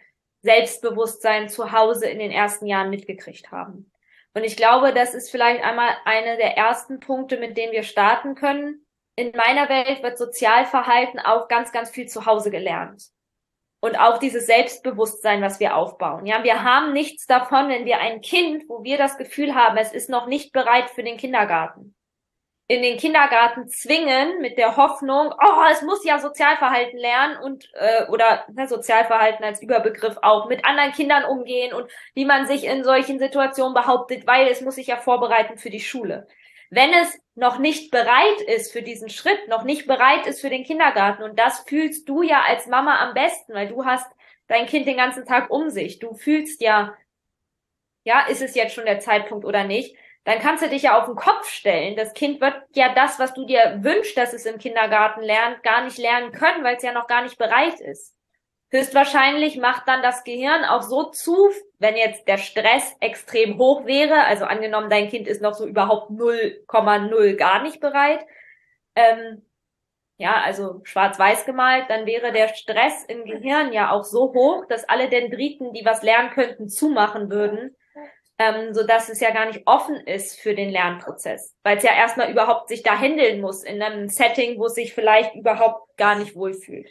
Selbstbewusstsein 0.43 1.49
zu 1.49 1.71
Hause 1.71 2.05
in 2.05 2.19
den 2.19 2.31
ersten 2.31 2.67
Jahren 2.67 2.91
mitgekriegt 2.91 3.51
haben. 3.51 3.91
Und 4.35 4.43
ich 4.43 4.55
glaube, 4.55 4.93
das 4.93 5.15
ist 5.15 5.31
vielleicht 5.31 5.63
einmal 5.63 5.89
eine 6.05 6.37
der 6.37 6.55
ersten 6.55 6.99
Punkte, 6.99 7.37
mit 7.37 7.57
denen 7.57 7.71
wir 7.71 7.81
starten 7.81 8.35
können. 8.35 8.85
In 9.15 9.31
meiner 9.35 9.67
Welt 9.67 10.03
wird 10.03 10.19
Sozialverhalten 10.19 11.19
auch 11.19 11.47
ganz, 11.47 11.71
ganz 11.71 11.89
viel 11.89 12.05
zu 12.05 12.27
Hause 12.27 12.51
gelernt. 12.51 13.03
Und 13.79 13.99
auch 13.99 14.19
dieses 14.19 14.45
Selbstbewusstsein, 14.45 15.41
was 15.41 15.59
wir 15.59 15.75
aufbauen. 15.75 16.27
Ja, 16.27 16.43
wir 16.43 16.63
haben 16.63 16.93
nichts 16.93 17.25
davon, 17.25 17.69
wenn 17.69 17.85
wir 17.85 17.99
ein 17.99 18.21
Kind, 18.21 18.65
wo 18.67 18.83
wir 18.83 18.99
das 18.99 19.17
Gefühl 19.17 19.55
haben, 19.55 19.77
es 19.77 19.91
ist 19.91 20.09
noch 20.09 20.27
nicht 20.27 20.51
bereit 20.51 20.91
für 20.91 21.03
den 21.03 21.17
Kindergarten 21.17 21.96
in 22.69 22.81
den 22.81 22.97
Kindergarten 22.97 23.69
zwingen 23.69 24.41
mit 24.41 24.57
der 24.57 24.75
Hoffnung, 24.75 25.33
oh, 25.33 25.61
es 25.71 25.81
muss 25.83 26.03
ja 26.03 26.19
Sozialverhalten 26.19 26.99
lernen 26.99 27.37
und 27.37 27.69
äh, 27.75 28.05
oder 28.09 28.45
ne, 28.53 28.67
Sozialverhalten 28.67 29.45
als 29.45 29.61
Überbegriff 29.61 30.17
auch 30.21 30.49
mit 30.49 30.65
anderen 30.65 30.91
Kindern 30.91 31.23
umgehen 31.23 31.73
und 31.73 31.89
wie 32.13 32.25
man 32.25 32.45
sich 32.45 32.65
in 32.65 32.83
solchen 32.83 33.19
Situationen 33.19 33.73
behauptet, 33.73 34.27
weil 34.27 34.47
es 34.47 34.59
muss 34.61 34.75
sich 34.75 34.87
ja 34.87 34.97
vorbereiten 34.97 35.57
für 35.57 35.69
die 35.69 35.79
Schule. 35.79 36.27
Wenn 36.69 36.91
es 36.91 37.17
noch 37.35 37.57
nicht 37.57 37.89
bereit 37.89 38.41
ist 38.47 38.73
für 38.73 38.81
diesen 38.81 39.09
Schritt, 39.09 39.47
noch 39.47 39.63
nicht 39.63 39.87
bereit 39.87 40.27
ist 40.27 40.41
für 40.41 40.49
den 40.49 40.65
Kindergarten 40.65 41.23
und 41.23 41.39
das 41.39 41.61
fühlst 41.61 42.09
du 42.09 42.21
ja 42.21 42.41
als 42.45 42.67
Mama 42.67 42.99
am 42.99 43.13
besten, 43.13 43.53
weil 43.53 43.69
du 43.69 43.85
hast 43.85 44.11
dein 44.47 44.65
Kind 44.65 44.87
den 44.87 44.97
ganzen 44.97 45.25
Tag 45.25 45.49
um 45.49 45.69
sich. 45.69 45.99
Du 45.99 46.15
fühlst 46.15 46.61
ja, 46.61 46.93
ja, 48.03 48.25
ist 48.27 48.41
es 48.41 48.55
jetzt 48.55 48.73
schon 48.73 48.85
der 48.85 48.99
Zeitpunkt 48.99 49.45
oder 49.45 49.63
nicht? 49.63 49.95
Dann 50.27 50.39
kannst 50.39 50.61
du 50.61 50.67
dich 50.67 50.81
ja 50.81 50.99
auf 50.99 51.05
den 51.05 51.15
Kopf 51.15 51.47
stellen. 51.47 51.95
Das 51.95 52.13
Kind 52.13 52.41
wird 52.41 52.53
ja 52.75 52.93
das, 52.93 53.17
was 53.17 53.33
du 53.33 53.45
dir 53.45 53.79
wünschst, 53.81 54.17
dass 54.17 54.33
es 54.33 54.45
im 54.45 54.57
Kindergarten 54.57 55.21
lernt, 55.21 55.63
gar 55.63 55.85
nicht 55.85 55.97
lernen 55.97 56.33
können, 56.33 56.65
weil 56.65 56.75
es 56.75 56.83
ja 56.83 56.91
noch 56.91 57.07
gar 57.07 57.21
nicht 57.21 57.37
bereit 57.37 57.79
ist. 57.79 58.13
Höchstwahrscheinlich 58.69 59.55
macht 59.55 59.87
dann 59.87 60.01
das 60.01 60.25
Gehirn 60.25 60.65
auch 60.65 60.81
so 60.81 61.05
zu, 61.11 61.49
wenn 61.79 61.95
jetzt 61.95 62.27
der 62.27 62.39
Stress 62.39 62.93
extrem 62.99 63.57
hoch 63.57 63.85
wäre, 63.85 64.25
also 64.25 64.43
angenommen, 64.43 64.89
dein 64.89 65.07
Kind 65.07 65.29
ist 65.29 65.41
noch 65.41 65.53
so 65.53 65.65
überhaupt 65.65 66.11
0,0 66.11 67.35
gar 67.37 67.63
nicht 67.63 67.79
bereit, 67.79 68.19
ähm, 68.95 69.45
ja, 70.17 70.41
also 70.43 70.81
schwarz-weiß 70.83 71.45
gemalt, 71.45 71.85
dann 71.87 72.05
wäre 72.05 72.33
der 72.33 72.49
Stress 72.49 73.05
im 73.05 73.23
Gehirn 73.23 73.71
ja 73.71 73.91
auch 73.91 74.03
so 74.03 74.33
hoch, 74.33 74.65
dass 74.67 74.89
alle 74.89 75.07
Dendriten, 75.07 75.71
die 75.71 75.85
was 75.85 76.03
lernen 76.03 76.31
könnten, 76.31 76.67
zumachen 76.67 77.29
würden 77.29 77.77
ähm, 78.39 78.73
so 78.73 78.85
dass 78.85 79.09
es 79.09 79.19
ja 79.19 79.31
gar 79.31 79.47
nicht 79.47 79.63
offen 79.65 79.95
ist 79.95 80.39
für 80.39 80.53
den 80.53 80.69
Lernprozess, 80.69 81.55
weil 81.63 81.77
es 81.77 81.83
ja 81.83 81.91
erstmal 81.95 82.31
überhaupt 82.31 82.69
sich 82.69 82.83
da 82.83 82.97
handeln 82.97 83.41
muss 83.41 83.63
in 83.63 83.81
einem 83.81 84.09
Setting, 84.09 84.59
wo 84.59 84.65
es 84.65 84.75
sich 84.75 84.93
vielleicht 84.93 85.35
überhaupt 85.35 85.97
gar 85.97 86.17
nicht 86.17 86.35
wohlfühlt. 86.35 86.87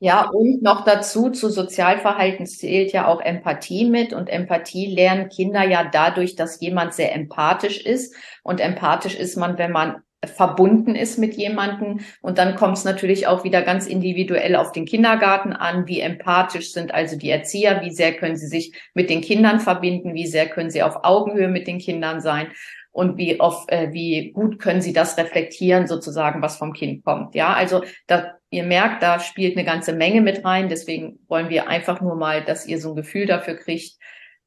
Ja, 0.00 0.28
und 0.28 0.62
noch 0.62 0.84
dazu, 0.84 1.30
zu 1.30 1.48
Sozialverhalten 1.48 2.46
zählt 2.46 2.92
ja 2.92 3.06
auch 3.06 3.22
Empathie 3.22 3.88
mit. 3.88 4.12
Und 4.12 4.28
Empathie 4.28 4.94
lernen 4.94 5.30
Kinder 5.30 5.62
ja 5.62 5.88
dadurch, 5.90 6.36
dass 6.36 6.60
jemand 6.60 6.92
sehr 6.92 7.14
empathisch 7.14 7.80
ist. 7.80 8.14
Und 8.42 8.60
empathisch 8.60 9.14
ist 9.14 9.36
man, 9.36 9.56
wenn 9.56 9.72
man 9.72 10.02
verbunden 10.26 10.94
ist 10.94 11.18
mit 11.18 11.34
jemandem. 11.34 12.00
Und 12.20 12.38
dann 12.38 12.54
kommt 12.56 12.76
es 12.76 12.84
natürlich 12.84 13.26
auch 13.26 13.44
wieder 13.44 13.62
ganz 13.62 13.86
individuell 13.86 14.56
auf 14.56 14.72
den 14.72 14.84
Kindergarten 14.84 15.52
an. 15.52 15.86
Wie 15.86 16.00
empathisch 16.00 16.72
sind 16.72 16.92
also 16.92 17.16
die 17.16 17.30
Erzieher? 17.30 17.82
Wie 17.82 17.90
sehr 17.90 18.14
können 18.14 18.36
sie 18.36 18.46
sich 18.46 18.72
mit 18.94 19.10
den 19.10 19.20
Kindern 19.20 19.60
verbinden? 19.60 20.14
Wie 20.14 20.26
sehr 20.26 20.48
können 20.48 20.70
sie 20.70 20.82
auf 20.82 21.04
Augenhöhe 21.04 21.48
mit 21.48 21.66
den 21.66 21.78
Kindern 21.78 22.20
sein? 22.20 22.48
Und 22.94 23.18
wie 23.18 23.40
oft, 23.40 23.72
äh, 23.72 23.92
wie 23.92 24.30
gut 24.30 24.60
können 24.60 24.80
sie 24.80 24.92
das 24.92 25.18
reflektieren, 25.18 25.88
sozusagen, 25.88 26.42
was 26.42 26.56
vom 26.56 26.72
Kind 26.72 27.04
kommt? 27.04 27.34
Ja, 27.34 27.52
also 27.52 27.82
da, 28.06 28.38
ihr 28.50 28.62
merkt, 28.62 29.02
da 29.02 29.18
spielt 29.18 29.56
eine 29.56 29.66
ganze 29.66 29.92
Menge 29.92 30.20
mit 30.20 30.44
rein. 30.44 30.68
Deswegen 30.68 31.18
wollen 31.26 31.48
wir 31.48 31.68
einfach 31.68 32.00
nur 32.00 32.14
mal, 32.14 32.44
dass 32.44 32.66
ihr 32.66 32.78
so 32.78 32.90
ein 32.90 32.96
Gefühl 32.96 33.26
dafür 33.26 33.56
kriegt, 33.56 33.98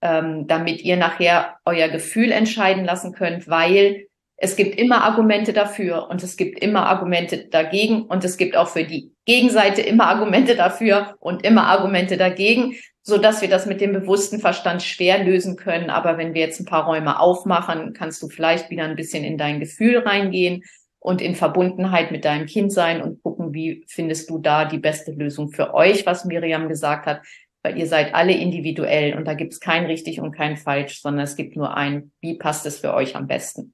ähm, 0.01 0.47
damit 0.47 0.81
ihr 0.81 0.95
nachher 0.95 1.57
euer 1.65 1.89
Gefühl 1.89 2.31
entscheiden 2.31 2.85
lassen 2.85 3.13
könnt, 3.13 3.49
weil 3.49 4.06
es 4.39 4.55
gibt 4.55 4.79
immer 4.79 5.03
Argumente 5.03 5.51
dafür 5.51 6.09
und 6.09 6.21
es 6.21 6.37
gibt 6.37 6.59
immer 6.59 6.85
Argumente 6.85 7.47
dagegen 7.49 8.03
und 8.03 8.23
es 8.23 8.37
gibt 8.37 8.55
auch 8.55 8.67
für 8.67 8.83
die 8.83 9.11
Gegenseite 9.25 9.81
immer 9.81 10.05
Argumente 10.05 10.55
dafür 10.55 11.15
und 11.19 11.43
immer 11.43 11.65
Argumente 11.65 12.17
dagegen, 12.17 12.75
so 13.01 13.17
dass 13.17 13.41
wir 13.41 13.49
das 13.49 13.65
mit 13.65 13.81
dem 13.81 13.93
bewussten 13.93 14.39
Verstand 14.39 14.83
schwer 14.83 15.23
lösen 15.23 15.55
können. 15.55 15.89
Aber 15.89 16.19
wenn 16.19 16.35
wir 16.35 16.41
jetzt 16.41 16.59
ein 16.59 16.65
paar 16.65 16.85
Räume 16.85 17.19
aufmachen, 17.19 17.93
kannst 17.93 18.21
du 18.21 18.29
vielleicht 18.29 18.69
wieder 18.69 18.83
ein 18.83 18.95
bisschen 18.95 19.23
in 19.23 19.39
dein 19.39 19.59
Gefühl 19.59 19.97
reingehen 19.97 20.63
und 20.99 21.19
in 21.19 21.33
Verbundenheit 21.33 22.11
mit 22.11 22.23
deinem 22.23 22.45
Kind 22.45 22.71
sein 22.71 23.01
und 23.01 23.23
gucken, 23.23 23.55
wie 23.55 23.85
findest 23.87 24.29
du 24.29 24.37
da 24.37 24.65
die 24.65 24.77
beste 24.77 25.13
Lösung 25.13 25.49
für 25.49 25.73
euch, 25.73 26.05
was 26.05 26.25
Miriam 26.25 26.69
gesagt 26.69 27.07
hat, 27.07 27.21
weil 27.63 27.77
ihr 27.77 27.87
seid 27.87 28.13
alle 28.13 28.33
individuell 28.33 29.15
und 29.15 29.25
da 29.25 29.33
gibt 29.33 29.53
es 29.53 29.59
kein 29.59 29.85
richtig 29.85 30.21
und 30.21 30.31
kein 30.31 30.57
falsch, 30.57 31.01
sondern 31.01 31.23
es 31.23 31.35
gibt 31.35 31.55
nur 31.55 31.75
ein, 31.75 32.11
wie 32.21 32.37
passt 32.37 32.67
es 32.67 32.79
für 32.79 32.93
euch 32.93 33.15
am 33.15 33.25
besten. 33.25 33.73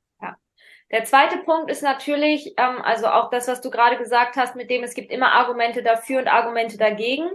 Der 0.93 1.05
zweite 1.05 1.39
Punkt 1.39 1.71
ist 1.71 1.81
natürlich, 1.81 2.53
ähm, 2.57 2.79
also 2.83 3.07
auch 3.07 3.31
das, 3.31 3.47
was 3.47 3.61
du 3.61 3.71
gerade 3.71 3.97
gesagt 3.97 4.35
hast, 4.35 4.55
mit 4.55 4.69
dem 4.69 4.83
es 4.83 4.93
gibt 4.93 5.11
immer 5.11 5.31
Argumente 5.31 5.81
dafür 5.81 6.19
und 6.19 6.27
Argumente 6.27 6.77
dagegen 6.77 7.27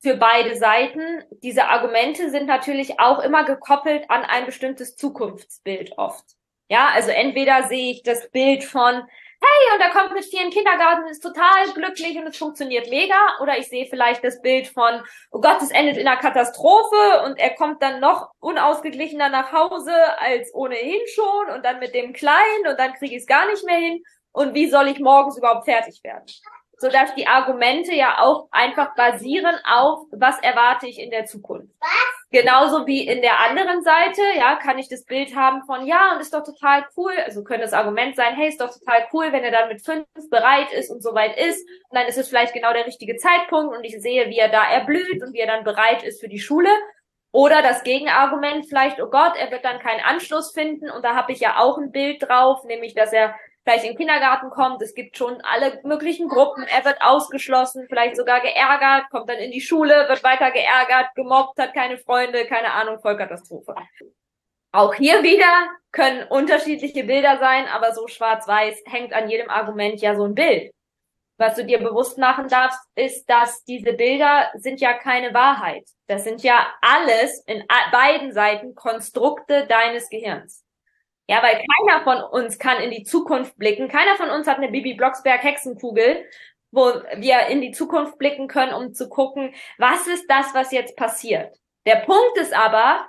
für 0.00 0.16
beide 0.16 0.54
Seiten. 0.54 1.24
Diese 1.42 1.64
Argumente 1.68 2.30
sind 2.30 2.46
natürlich 2.46 3.00
auch 3.00 3.18
immer 3.18 3.44
gekoppelt 3.44 4.08
an 4.08 4.22
ein 4.22 4.46
bestimmtes 4.46 4.94
Zukunftsbild 4.94 5.98
oft. 5.98 6.24
Ja, 6.68 6.90
also 6.94 7.10
entweder 7.10 7.64
sehe 7.64 7.90
ich 7.90 8.04
das 8.04 8.30
Bild 8.30 8.62
von, 8.62 9.02
hey, 9.42 9.74
und 9.74 9.80
er 9.80 9.90
kommt 9.90 10.12
mit 10.12 10.32
den 10.32 10.50
Kindergarten, 10.50 11.08
ist 11.08 11.22
total 11.22 11.72
glücklich 11.74 12.16
und 12.16 12.26
es 12.26 12.36
funktioniert 12.36 12.88
mega. 12.88 13.16
Oder 13.40 13.58
ich 13.58 13.68
sehe 13.68 13.86
vielleicht 13.86 14.22
das 14.24 14.40
Bild 14.40 14.68
von, 14.68 15.02
oh 15.30 15.40
Gott, 15.40 15.60
es 15.60 15.70
endet 15.70 15.96
in 15.96 16.06
einer 16.06 16.20
Katastrophe 16.20 17.24
und 17.26 17.38
er 17.38 17.54
kommt 17.54 17.82
dann 17.82 18.00
noch 18.00 18.30
unausgeglichener 18.40 19.28
nach 19.28 19.52
Hause 19.52 19.92
als 20.18 20.54
ohnehin 20.54 21.00
schon 21.14 21.50
und 21.54 21.64
dann 21.64 21.80
mit 21.80 21.94
dem 21.94 22.12
Kleinen 22.12 22.66
und 22.68 22.78
dann 22.78 22.94
kriege 22.94 23.14
ich 23.16 23.22
es 23.22 23.26
gar 23.26 23.46
nicht 23.46 23.64
mehr 23.64 23.78
hin. 23.78 24.02
Und 24.32 24.54
wie 24.54 24.70
soll 24.70 24.88
ich 24.88 24.98
morgens 24.98 25.36
überhaupt 25.36 25.66
fertig 25.66 26.00
werden? 26.02 26.24
Sodass 26.82 27.14
die 27.14 27.28
Argumente 27.28 27.94
ja 27.94 28.18
auch 28.18 28.48
einfach 28.50 28.96
basieren 28.96 29.54
auf, 29.64 30.00
was 30.10 30.36
erwarte 30.40 30.88
ich 30.88 30.98
in 30.98 31.10
der 31.10 31.26
Zukunft. 31.26 31.72
Was? 31.78 31.90
Genauso 32.32 32.88
wie 32.88 33.06
in 33.06 33.22
der 33.22 33.38
anderen 33.38 33.82
Seite, 33.84 34.20
ja, 34.36 34.56
kann 34.56 34.78
ich 34.78 34.88
das 34.88 35.04
Bild 35.04 35.36
haben 35.36 35.62
von, 35.64 35.86
ja, 35.86 36.12
und 36.12 36.20
ist 36.20 36.34
doch 36.34 36.42
total 36.42 36.84
cool, 36.96 37.12
also 37.24 37.44
könnte 37.44 37.62
das 37.62 37.72
Argument 37.72 38.16
sein, 38.16 38.34
hey, 38.34 38.48
ist 38.48 38.60
doch 38.60 38.72
total 38.72 39.06
cool, 39.12 39.30
wenn 39.30 39.44
er 39.44 39.52
dann 39.52 39.68
mit 39.68 39.84
fünf 39.84 40.04
bereit 40.28 40.72
ist 40.72 40.90
und 40.90 41.04
soweit 41.04 41.38
ist, 41.38 41.64
und 41.88 41.96
dann 41.96 42.08
ist 42.08 42.18
es 42.18 42.28
vielleicht 42.28 42.52
genau 42.52 42.72
der 42.72 42.86
richtige 42.86 43.16
Zeitpunkt 43.16 43.76
und 43.76 43.84
ich 43.84 44.02
sehe, 44.02 44.28
wie 44.28 44.38
er 44.38 44.48
da 44.48 44.68
erblüht 44.68 45.22
und 45.22 45.32
wie 45.34 45.38
er 45.38 45.46
dann 45.46 45.62
bereit 45.62 46.02
ist 46.02 46.20
für 46.20 46.28
die 46.28 46.40
Schule. 46.40 46.70
Oder 47.30 47.62
das 47.62 47.84
Gegenargument 47.84 48.66
vielleicht, 48.66 49.00
oh 49.00 49.08
Gott, 49.08 49.34
er 49.38 49.52
wird 49.52 49.64
dann 49.64 49.78
keinen 49.78 50.00
Anschluss 50.00 50.52
finden 50.52 50.90
und 50.90 51.04
da 51.04 51.14
habe 51.14 51.30
ich 51.30 51.38
ja 51.38 51.58
auch 51.58 51.78
ein 51.78 51.92
Bild 51.92 52.22
drauf, 52.28 52.64
nämlich 52.64 52.94
dass 52.94 53.12
er 53.12 53.36
vielleicht 53.64 53.84
den 53.84 53.96
Kindergarten 53.96 54.50
kommt, 54.50 54.82
es 54.82 54.94
gibt 54.94 55.16
schon 55.16 55.40
alle 55.42 55.80
möglichen 55.84 56.28
Gruppen, 56.28 56.64
er 56.64 56.84
wird 56.84 57.00
ausgeschlossen, 57.00 57.86
vielleicht 57.88 58.16
sogar 58.16 58.40
geärgert, 58.40 59.10
kommt 59.10 59.28
dann 59.28 59.38
in 59.38 59.52
die 59.52 59.60
Schule, 59.60 60.08
wird 60.08 60.24
weiter 60.24 60.50
geärgert, 60.50 61.14
gemobbt, 61.14 61.58
hat 61.58 61.74
keine 61.74 61.98
Freunde, 61.98 62.46
keine 62.46 62.72
Ahnung, 62.72 63.00
Vollkatastrophe. 63.00 63.74
Auch 64.72 64.94
hier 64.94 65.22
wieder 65.22 65.68
können 65.92 66.26
unterschiedliche 66.28 67.04
Bilder 67.04 67.38
sein, 67.38 67.66
aber 67.66 67.92
so 67.92 68.08
schwarz-weiß 68.08 68.82
hängt 68.86 69.12
an 69.12 69.28
jedem 69.28 69.50
Argument 69.50 70.00
ja 70.00 70.16
so 70.16 70.24
ein 70.24 70.34
Bild. 70.34 70.72
Was 71.38 71.56
du 71.56 71.64
dir 71.64 71.78
bewusst 71.78 72.18
machen 72.18 72.48
darfst, 72.48 72.80
ist, 72.94 73.28
dass 73.28 73.64
diese 73.64 73.92
Bilder 73.94 74.50
sind 74.54 74.80
ja 74.80 74.94
keine 74.94 75.34
Wahrheit. 75.34 75.84
Das 76.06 76.24
sind 76.24 76.42
ja 76.42 76.72
alles 76.80 77.42
in 77.46 77.64
beiden 77.90 78.32
Seiten 78.32 78.74
Konstrukte 78.74 79.66
deines 79.66 80.08
Gehirns. 80.08 80.61
Ja, 81.28 81.42
weil 81.42 81.62
keiner 81.76 82.02
von 82.04 82.22
uns 82.22 82.58
kann 82.58 82.82
in 82.82 82.90
die 82.90 83.04
Zukunft 83.04 83.56
blicken. 83.56 83.88
Keiner 83.88 84.16
von 84.16 84.30
uns 84.30 84.46
hat 84.46 84.58
eine 84.58 84.70
Bibi 84.70 84.94
Blocksberg 84.94 85.42
Hexenkugel, 85.42 86.26
wo 86.72 86.86
wir 87.16 87.46
in 87.46 87.60
die 87.60 87.70
Zukunft 87.72 88.18
blicken 88.18 88.48
können, 88.48 88.74
um 88.74 88.92
zu 88.92 89.08
gucken, 89.08 89.54
was 89.78 90.06
ist 90.06 90.26
das, 90.28 90.52
was 90.54 90.72
jetzt 90.72 90.96
passiert. 90.96 91.56
Der 91.86 91.96
Punkt 91.96 92.36
ist 92.38 92.54
aber, 92.54 93.08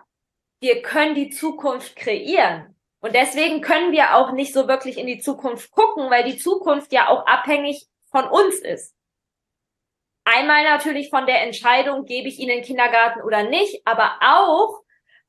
wir 0.60 0.82
können 0.82 1.16
die 1.16 1.30
Zukunft 1.30 1.96
kreieren. 1.96 2.76
Und 3.02 3.16
deswegen 3.16 3.62
können 3.62 3.92
wir 3.92 4.16
auch 4.16 4.32
nicht 4.32 4.54
so 4.54 4.68
wirklich 4.68 4.98
in 4.98 5.08
die 5.08 5.20
Zukunft 5.20 5.72
gucken, 5.72 6.10
weil 6.10 6.24
die 6.24 6.38
Zukunft 6.38 6.94
ja 6.94 7.10
auch 7.10 7.26
abhängig 7.26 7.86
von 8.10 8.26
uns 8.26 8.60
ist. 8.60 8.96
Einmal 10.24 10.64
natürlich 10.64 11.10
von 11.10 11.26
der 11.26 11.42
Entscheidung, 11.42 12.06
gebe 12.06 12.30
ich 12.30 12.40
ihn 12.40 12.50
in 12.50 12.58
den 12.58 12.64
Kindergarten 12.64 13.22
oder 13.22 13.44
nicht, 13.44 13.86
aber 13.86 14.20
auch 14.22 14.80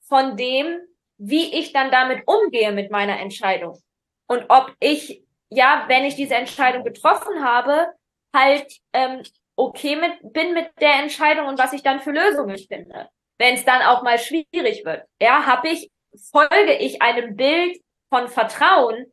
von 0.02 0.36
dem, 0.36 0.78
wie 1.18 1.58
ich 1.58 1.72
dann 1.72 1.90
damit 1.90 2.22
umgehe 2.26 2.72
mit 2.72 2.90
meiner 2.90 3.18
Entscheidung. 3.20 3.78
Und 4.26 4.46
ob 4.48 4.74
ich, 4.80 5.22
ja, 5.50 5.84
wenn 5.88 6.04
ich 6.04 6.16
diese 6.16 6.34
Entscheidung 6.34 6.84
getroffen 6.84 7.44
habe, 7.44 7.88
halt 8.34 8.66
ähm, 8.92 9.22
okay 9.56 9.96
mit, 9.96 10.32
bin 10.32 10.54
mit 10.54 10.70
der 10.80 10.94
Entscheidung 10.94 11.46
und 11.46 11.58
was 11.58 11.72
ich 11.72 11.82
dann 11.82 12.00
für 12.00 12.10
Lösungen 12.10 12.58
finde. 12.58 13.08
Wenn 13.38 13.54
es 13.54 13.64
dann 13.64 13.82
auch 13.82 14.02
mal 14.02 14.18
schwierig 14.18 14.84
wird. 14.84 15.04
Ja, 15.20 15.46
habe 15.46 15.68
ich, 15.68 15.90
folge 16.30 16.74
ich 16.78 17.02
einem 17.02 17.36
Bild 17.36 17.78
von 18.08 18.28
Vertrauen 18.28 19.06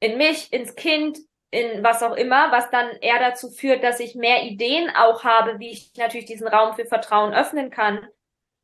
in 0.00 0.16
mich, 0.16 0.52
ins 0.52 0.74
Kind, 0.74 1.18
in 1.50 1.82
was 1.82 2.02
auch 2.02 2.14
immer, 2.14 2.52
was 2.52 2.70
dann 2.70 2.90
eher 3.00 3.18
dazu 3.18 3.50
führt, 3.50 3.82
dass 3.82 4.00
ich 4.00 4.14
mehr 4.14 4.44
Ideen 4.44 4.88
auch 4.90 5.24
habe, 5.24 5.58
wie 5.58 5.70
ich 5.70 5.92
natürlich 5.96 6.26
diesen 6.26 6.46
Raum 6.48 6.74
für 6.74 6.86
Vertrauen 6.86 7.34
öffnen 7.34 7.70
kann. 7.70 8.06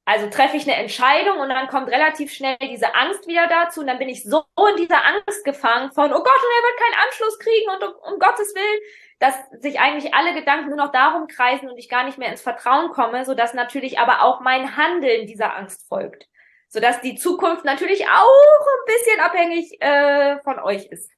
Also 0.08 0.30
treffe 0.30 0.56
ich 0.56 0.62
eine 0.62 0.76
Entscheidung 0.76 1.40
und 1.40 1.48
dann 1.48 1.66
kommt 1.66 1.88
relativ 1.88 2.32
schnell 2.32 2.56
diese 2.62 2.94
Angst 2.94 3.26
wieder 3.26 3.48
dazu 3.48 3.80
und 3.80 3.88
dann 3.88 3.98
bin 3.98 4.08
ich 4.08 4.22
so 4.22 4.44
in 4.70 4.76
dieser 4.76 5.04
Angst 5.04 5.44
gefangen 5.44 5.90
von, 5.90 6.12
oh 6.12 6.22
Gott, 6.22 6.26
und 6.26 6.28
er 6.28 6.62
wird 6.62 6.78
keinen 6.78 7.04
Anschluss 7.04 7.38
kriegen 7.40 7.70
und 7.70 7.82
um, 7.82 8.12
um 8.12 8.18
Gottes 8.20 8.54
Willen, 8.54 8.80
dass 9.18 9.34
sich 9.60 9.80
eigentlich 9.80 10.14
alle 10.14 10.32
Gedanken 10.32 10.68
nur 10.68 10.78
noch 10.78 10.92
darum 10.92 11.26
kreisen 11.26 11.68
und 11.68 11.76
ich 11.76 11.88
gar 11.88 12.04
nicht 12.04 12.18
mehr 12.18 12.28
ins 12.28 12.40
Vertrauen 12.40 12.92
komme, 12.92 13.24
so 13.24 13.34
dass 13.34 13.52
natürlich 13.52 13.98
aber 13.98 14.22
auch 14.22 14.40
mein 14.40 14.76
Handeln 14.76 15.26
dieser 15.26 15.56
Angst 15.56 15.88
folgt. 15.88 16.28
Sodass 16.68 17.00
die 17.00 17.16
Zukunft 17.16 17.64
natürlich 17.64 18.06
auch 18.06 18.66
ein 18.78 18.86
bisschen 18.86 19.20
abhängig 19.20 19.82
äh, 19.82 20.38
von 20.44 20.60
euch 20.60 20.86
ist. 20.86 21.10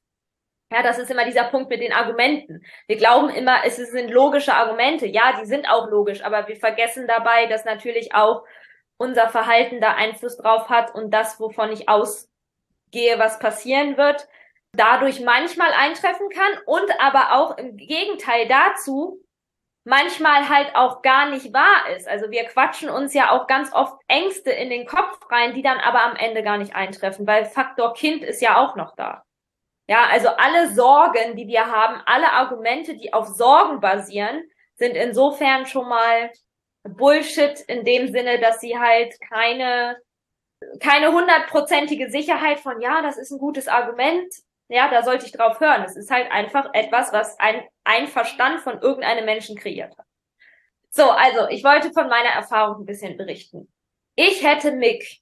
Ja, 0.71 0.81
das 0.81 0.97
ist 0.97 1.11
immer 1.11 1.25
dieser 1.25 1.43
Punkt 1.45 1.69
mit 1.69 1.81
den 1.81 1.93
Argumenten. 1.93 2.63
Wir 2.87 2.97
glauben 2.97 3.29
immer, 3.29 3.63
es 3.65 3.77
sind 3.77 4.09
logische 4.09 4.53
Argumente. 4.53 5.05
Ja, 5.05 5.39
die 5.39 5.45
sind 5.45 5.69
auch 5.69 5.89
logisch, 5.89 6.23
aber 6.23 6.47
wir 6.47 6.55
vergessen 6.55 7.07
dabei, 7.07 7.45
dass 7.45 7.65
natürlich 7.65 8.15
auch 8.15 8.43
unser 8.99 9.29
Verhalten 9.29 9.81
da 9.81 9.93
Einfluss 9.93 10.37
drauf 10.37 10.69
hat 10.69 10.93
und 10.93 11.11
das, 11.11 11.39
wovon 11.39 11.71
ich 11.71 11.89
ausgehe, 11.89 13.17
was 13.17 13.39
passieren 13.39 13.97
wird, 13.97 14.27
dadurch 14.73 15.21
manchmal 15.21 15.71
eintreffen 15.73 16.29
kann 16.29 16.51
und 16.65 16.91
aber 16.99 17.33
auch 17.33 17.57
im 17.57 17.77
Gegenteil 17.77 18.47
dazu 18.47 19.23
manchmal 19.85 20.49
halt 20.49 20.75
auch 20.75 21.01
gar 21.01 21.29
nicht 21.29 21.53
wahr 21.53 21.89
ist. 21.95 22.07
Also 22.07 22.29
wir 22.29 22.43
quatschen 22.45 22.89
uns 22.89 23.13
ja 23.13 23.31
auch 23.31 23.47
ganz 23.47 23.73
oft 23.73 23.99
Ängste 24.07 24.51
in 24.51 24.69
den 24.69 24.85
Kopf 24.85 25.19
rein, 25.31 25.55
die 25.55 25.63
dann 25.63 25.79
aber 25.79 26.03
am 26.03 26.15
Ende 26.15 26.43
gar 26.43 26.57
nicht 26.57 26.75
eintreffen, 26.75 27.25
weil 27.25 27.45
Faktor 27.45 27.93
Kind 27.93 28.23
ist 28.23 28.41
ja 28.41 28.57
auch 28.57 28.75
noch 28.75 28.95
da. 28.95 29.23
Ja, 29.87 30.05
also 30.11 30.29
alle 30.29 30.71
Sorgen, 30.73 31.35
die 31.35 31.47
wir 31.47 31.65
haben, 31.65 32.01
alle 32.05 32.31
Argumente, 32.31 32.95
die 32.95 33.13
auf 33.13 33.27
Sorgen 33.27 33.79
basieren, 33.79 34.43
sind 34.75 34.95
insofern 34.95 35.65
schon 35.65 35.89
mal 35.89 36.31
Bullshit 36.83 37.59
in 37.61 37.83
dem 37.83 38.07
Sinne, 38.07 38.39
dass 38.39 38.59
sie 38.59 38.77
halt 38.77 39.19
keine 39.21 39.97
keine 40.79 41.13
hundertprozentige 41.13 42.09
Sicherheit 42.09 42.59
von 42.59 42.81
ja, 42.81 43.01
das 43.01 43.17
ist 43.17 43.31
ein 43.31 43.39
gutes 43.39 43.67
Argument, 43.67 44.33
ja, 44.67 44.89
da 44.89 45.03
sollte 45.03 45.25
ich 45.25 45.31
drauf 45.31 45.59
hören. 45.59 45.83
Es 45.83 45.95
ist 45.95 46.11
halt 46.11 46.31
einfach 46.31 46.69
etwas, 46.73 47.11
was 47.11 47.39
ein, 47.39 47.63
ein 47.83 48.07
Verstand 48.07 48.61
von 48.61 48.79
irgendeinem 48.81 49.25
Menschen 49.25 49.57
kreiert 49.57 49.97
hat. 49.97 50.05
So, 50.91 51.09
also 51.09 51.47
ich 51.49 51.63
wollte 51.63 51.91
von 51.91 52.07
meiner 52.07 52.29
Erfahrung 52.29 52.81
ein 52.81 52.85
bisschen 52.85 53.17
berichten. 53.17 53.71
Ich 54.15 54.43
hätte 54.43 54.71
Mick 54.71 55.21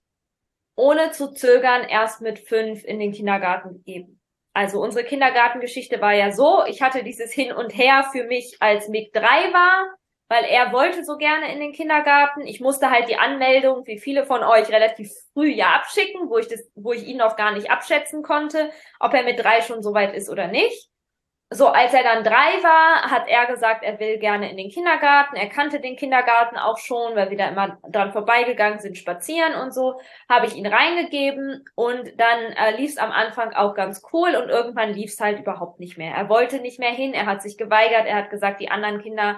ohne 0.75 1.11
zu 1.11 1.31
zögern 1.31 1.83
erst 1.83 2.21
mit 2.21 2.39
fünf 2.39 2.83
in 2.83 2.99
den 2.99 3.11
Kindergarten 3.11 3.73
gegeben. 3.73 4.19
Also 4.53 4.81
unsere 4.81 5.05
Kindergartengeschichte 5.05 6.01
war 6.01 6.13
ja 6.13 6.31
so, 6.31 6.63
ich 6.65 6.81
hatte 6.81 7.03
dieses 7.03 7.31
Hin 7.31 7.51
und 7.51 7.75
Her 7.75 8.07
für 8.11 8.23
mich, 8.25 8.57
als 8.59 8.87
Mick 8.87 9.13
drei 9.13 9.53
war, 9.53 9.95
weil 10.29 10.43
er 10.45 10.73
wollte 10.73 11.03
so 11.03 11.17
gerne 11.17 11.53
in 11.53 11.59
den 11.59 11.71
Kindergarten. 11.71 12.41
Ich 12.41 12.59
musste 12.59 12.89
halt 12.89 13.07
die 13.09 13.17
Anmeldung, 13.17 13.85
wie 13.85 13.99
viele 13.99 14.25
von 14.25 14.43
euch, 14.43 14.69
relativ 14.69 15.11
früh 15.33 15.49
ja 15.49 15.75
abschicken, 15.75 16.29
wo 16.29 16.37
ich 16.37 16.47
das, 16.47 16.69
wo 16.75 16.93
ich 16.93 17.05
ihn 17.07 17.17
noch 17.17 17.35
gar 17.35 17.51
nicht 17.51 17.71
abschätzen 17.71 18.23
konnte, 18.23 18.71
ob 18.99 19.13
er 19.13 19.23
mit 19.23 19.41
drei 19.41 19.61
schon 19.61 19.81
so 19.81 19.93
weit 19.93 20.13
ist 20.13 20.29
oder 20.29 20.47
nicht. 20.47 20.89
So, 21.49 21.67
als 21.67 21.93
er 21.93 22.03
dann 22.03 22.25
drei 22.25 22.61
war, 22.61 23.09
hat 23.09 23.29
er 23.29 23.45
gesagt, 23.45 23.81
er 23.81 24.01
will 24.01 24.17
gerne 24.17 24.51
in 24.51 24.57
den 24.57 24.69
Kindergarten. 24.69 25.37
Er 25.37 25.47
kannte 25.47 25.79
den 25.79 25.95
Kindergarten 25.95 26.57
auch 26.57 26.77
schon, 26.77 27.15
weil 27.15 27.29
wir 27.29 27.37
da 27.37 27.47
immer 27.47 27.77
dran 27.89 28.11
vorbeigegangen 28.11 28.79
sind, 28.79 28.97
spazieren 28.97 29.55
und 29.55 29.73
so. 29.73 29.97
Habe 30.27 30.47
ich 30.47 30.57
ihn 30.57 30.67
reingegeben 30.67 31.63
und 31.73 32.19
dann 32.19 32.39
äh, 32.51 32.75
lief 32.75 32.91
es 32.91 32.97
am 32.97 33.11
Anfang 33.11 33.53
auch 33.53 33.75
ganz 33.75 34.03
cool 34.11 34.35
und 34.35 34.49
irgendwann 34.49 34.89
lief 34.89 35.13
es 35.13 35.21
halt 35.21 35.39
überhaupt 35.39 35.79
nicht 35.79 35.97
mehr. 35.97 36.13
Er 36.13 36.27
wollte 36.27 36.59
nicht 36.59 36.79
mehr 36.79 36.91
hin, 36.91 37.13
er 37.13 37.25
hat 37.25 37.41
sich 37.41 37.57
geweigert, 37.57 38.05
er 38.05 38.17
hat 38.17 38.29
gesagt, 38.29 38.59
die 38.59 38.69
anderen 38.69 38.99
Kinder 38.99 39.37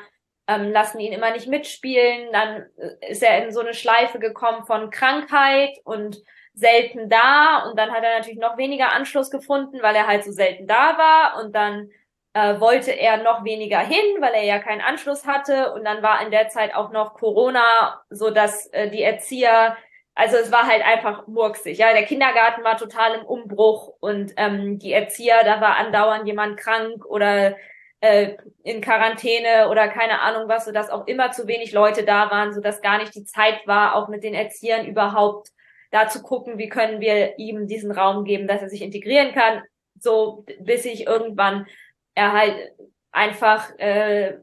ähm, 0.49 0.71
lassen 0.71 0.99
ihn 0.99 1.13
immer 1.13 1.31
nicht 1.31 1.47
mitspielen. 1.47 2.31
Dann 2.33 2.65
äh, 2.77 3.11
ist 3.11 3.21
er 3.21 3.45
in 3.45 3.53
so 3.53 3.59
eine 3.59 3.75
Schleife 3.75 4.17
gekommen 4.19 4.65
von 4.65 4.89
Krankheit 4.89 5.77
und 5.83 6.17
selten 6.55 7.07
da. 7.07 7.69
Und 7.69 7.77
dann 7.77 7.91
hat 7.91 8.03
er 8.03 8.17
natürlich 8.17 8.39
noch 8.39 8.57
weniger 8.57 8.91
Anschluss 8.91 9.29
gefunden, 9.29 9.77
weil 9.81 9.95
er 9.95 10.07
halt 10.07 10.23
so 10.23 10.31
selten 10.31 10.65
da 10.65 10.97
war. 10.97 11.43
Und 11.43 11.55
dann 11.55 11.91
äh, 12.33 12.59
wollte 12.59 12.91
er 12.91 13.17
noch 13.17 13.43
weniger 13.43 13.79
hin, 13.79 14.21
weil 14.21 14.33
er 14.33 14.43
ja 14.43 14.57
keinen 14.57 14.81
Anschluss 14.81 15.27
hatte. 15.27 15.71
Und 15.73 15.85
dann 15.85 16.01
war 16.01 16.21
in 16.23 16.31
der 16.31 16.49
Zeit 16.49 16.73
auch 16.73 16.91
noch 16.91 17.13
Corona, 17.13 18.01
so 18.09 18.31
dass 18.31 18.65
äh, 18.73 18.89
die 18.89 19.03
Erzieher 19.03 19.77
also 20.15 20.35
es 20.35 20.51
war 20.51 20.67
halt 20.67 20.83
einfach 20.85 21.27
murksig. 21.27 21.77
Ja, 21.77 21.93
der 21.93 22.03
Kindergarten 22.03 22.61
war 22.61 22.75
total 22.75 23.13
im 23.13 23.25
Umbruch 23.25 23.93
und 24.01 24.33
ähm, 24.35 24.77
die 24.77 24.91
Erzieher, 24.91 25.45
da 25.45 25.61
war 25.61 25.77
andauernd 25.77 26.27
jemand 26.27 26.57
krank 26.57 27.05
oder 27.05 27.55
äh, 28.01 28.37
in 28.63 28.81
Quarantäne 28.81 29.69
oder 29.69 29.87
keine 29.87 30.21
Ahnung 30.21 30.47
was, 30.47 30.65
so 30.65 30.71
dass 30.71 30.89
auch 30.89 31.07
immer 31.07 31.31
zu 31.31 31.47
wenig 31.47 31.71
Leute 31.71 32.03
da 32.03 32.31
waren, 32.31 32.53
so 32.53 32.61
dass 32.61 32.81
gar 32.81 32.97
nicht 32.97 33.13
die 33.15 33.25
Zeit 33.25 33.65
war, 33.65 33.95
auch 33.95 34.07
mit 34.07 34.23
den 34.23 34.33
Erziehern 34.33 34.85
überhaupt 34.85 35.49
da 35.91 36.07
zu 36.07 36.21
gucken, 36.21 36.57
wie 36.57 36.69
können 36.69 37.01
wir 37.01 37.37
ihm 37.39 37.67
diesen 37.67 37.91
Raum 37.91 38.23
geben, 38.23 38.47
dass 38.47 38.61
er 38.61 38.69
sich 38.69 38.81
integrieren 38.81 39.33
kann, 39.33 39.63
so 39.99 40.45
bis 40.59 40.85
ich 40.85 41.07
irgendwann 41.07 41.67
er 42.15 42.33
halt 42.33 42.73
einfach 43.11 43.77
äh, 43.79 44.37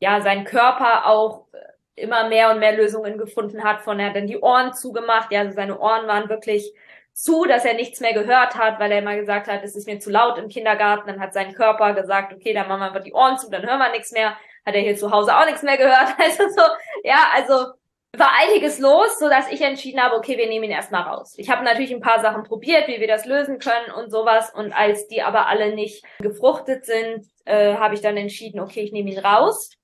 ja 0.00 0.20
seinen 0.20 0.44
Körper 0.44 1.06
auch 1.06 1.46
immer 1.94 2.28
mehr 2.28 2.50
und 2.50 2.60
mehr 2.60 2.76
Lösungen 2.76 3.18
gefunden 3.18 3.64
hat, 3.64 3.82
von 3.82 3.98
er 3.98 4.08
hat 4.08 4.16
dann 4.16 4.26
die 4.26 4.38
Ohren 4.38 4.72
zugemacht, 4.72 5.32
ja, 5.32 5.40
also 5.40 5.54
seine 5.54 5.78
Ohren 5.78 6.06
waren 6.06 6.28
wirklich 6.28 6.72
zu, 7.18 7.44
dass 7.46 7.64
er 7.64 7.74
nichts 7.74 8.00
mehr 8.00 8.12
gehört 8.12 8.54
hat, 8.54 8.78
weil 8.78 8.92
er 8.92 9.00
immer 9.00 9.16
gesagt 9.16 9.48
hat, 9.48 9.64
es 9.64 9.74
ist 9.74 9.88
mir 9.88 9.98
zu 9.98 10.10
laut 10.10 10.38
im 10.38 10.48
Kindergarten. 10.48 11.08
Dann 11.08 11.20
hat 11.20 11.34
sein 11.34 11.52
Körper 11.52 11.92
gesagt, 11.94 12.32
okay, 12.32 12.52
dann 12.54 12.68
machen 12.68 12.80
wir 12.80 12.86
einfach 12.86 13.02
die 13.02 13.12
Ohren 13.12 13.36
zu, 13.38 13.50
dann 13.50 13.66
hören 13.66 13.78
wir 13.78 13.90
nichts 13.90 14.12
mehr. 14.12 14.36
Hat 14.64 14.74
er 14.74 14.82
hier 14.82 14.96
zu 14.96 15.10
Hause 15.10 15.36
auch 15.36 15.44
nichts 15.44 15.62
mehr 15.62 15.76
gehört. 15.76 16.14
Also 16.18 16.48
so, 16.48 16.62
ja, 17.02 17.28
also 17.34 17.72
war 18.16 18.30
einiges 18.40 18.78
los, 18.78 19.18
so 19.18 19.28
dass 19.28 19.50
ich 19.50 19.60
entschieden 19.60 20.00
habe, 20.00 20.16
okay, 20.16 20.38
wir 20.38 20.46
nehmen 20.46 20.64
ihn 20.64 20.70
erstmal 20.70 21.02
raus. 21.02 21.34
Ich 21.36 21.50
habe 21.50 21.64
natürlich 21.64 21.92
ein 21.92 22.00
paar 22.00 22.20
Sachen 22.20 22.44
probiert, 22.44 22.86
wie 22.88 23.00
wir 23.00 23.08
das 23.08 23.26
lösen 23.26 23.58
können 23.58 23.90
und 23.96 24.10
sowas. 24.10 24.52
Und 24.54 24.72
als 24.72 25.08
die 25.08 25.22
aber 25.22 25.48
alle 25.48 25.74
nicht 25.74 26.04
gefruchtet 26.20 26.86
sind, 26.86 27.26
äh, 27.44 27.74
habe 27.74 27.94
ich 27.94 28.00
dann 28.00 28.16
entschieden, 28.16 28.60
okay, 28.60 28.80
ich 28.80 28.92
nehme 28.92 29.10
ihn 29.10 29.18
raus 29.18 29.77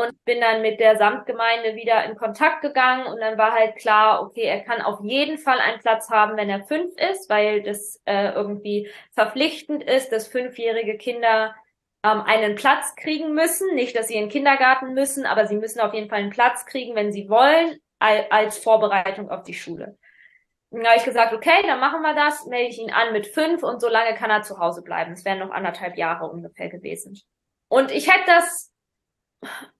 und 0.00 0.24
bin 0.24 0.40
dann 0.40 0.62
mit 0.62 0.80
der 0.80 0.96
Samtgemeinde 0.96 1.76
wieder 1.76 2.04
in 2.04 2.16
Kontakt 2.16 2.62
gegangen 2.62 3.06
und 3.06 3.20
dann 3.20 3.36
war 3.36 3.52
halt 3.52 3.76
klar, 3.76 4.22
okay, 4.22 4.42
er 4.42 4.60
kann 4.60 4.80
auf 4.80 5.00
jeden 5.02 5.38
Fall 5.38 5.58
einen 5.58 5.80
Platz 5.80 6.10
haben, 6.10 6.36
wenn 6.36 6.48
er 6.48 6.64
fünf 6.64 6.94
ist, 6.96 7.28
weil 7.28 7.62
das 7.62 8.00
äh, 8.06 8.32
irgendwie 8.32 8.90
verpflichtend 9.12 9.82
ist, 9.82 10.10
dass 10.10 10.28
fünfjährige 10.28 10.96
Kinder 10.96 11.54
ähm, 12.02 12.22
einen 12.22 12.54
Platz 12.54 12.94
kriegen 12.96 13.34
müssen. 13.34 13.74
Nicht, 13.74 13.96
dass 13.96 14.08
sie 14.08 14.14
in 14.14 14.24
den 14.24 14.30
Kindergarten 14.30 14.94
müssen, 14.94 15.26
aber 15.26 15.46
sie 15.46 15.56
müssen 15.56 15.80
auf 15.80 15.92
jeden 15.92 16.08
Fall 16.08 16.20
einen 16.20 16.30
Platz 16.30 16.66
kriegen, 16.66 16.94
wenn 16.94 17.12
sie 17.12 17.28
wollen, 17.28 17.78
als 17.98 18.56
Vorbereitung 18.56 19.30
auf 19.30 19.42
die 19.42 19.52
Schule. 19.52 19.98
Dann 20.70 20.86
habe 20.86 20.96
ich 20.96 21.04
gesagt, 21.04 21.34
okay, 21.34 21.62
dann 21.66 21.80
machen 21.80 22.00
wir 22.00 22.14
das, 22.14 22.46
melde 22.46 22.70
ich 22.70 22.78
ihn 22.78 22.90
an 22.90 23.12
mit 23.12 23.26
fünf 23.26 23.62
und 23.62 23.80
so 23.80 23.88
lange 23.88 24.14
kann 24.14 24.30
er 24.30 24.42
zu 24.42 24.58
Hause 24.58 24.82
bleiben. 24.82 25.12
Es 25.12 25.24
wären 25.26 25.40
noch 25.40 25.50
anderthalb 25.50 25.98
Jahre 25.98 26.30
ungefähr 26.30 26.70
gewesen. 26.70 27.20
Und 27.68 27.90
ich 27.90 28.10
hätte 28.10 28.24
das 28.26 28.69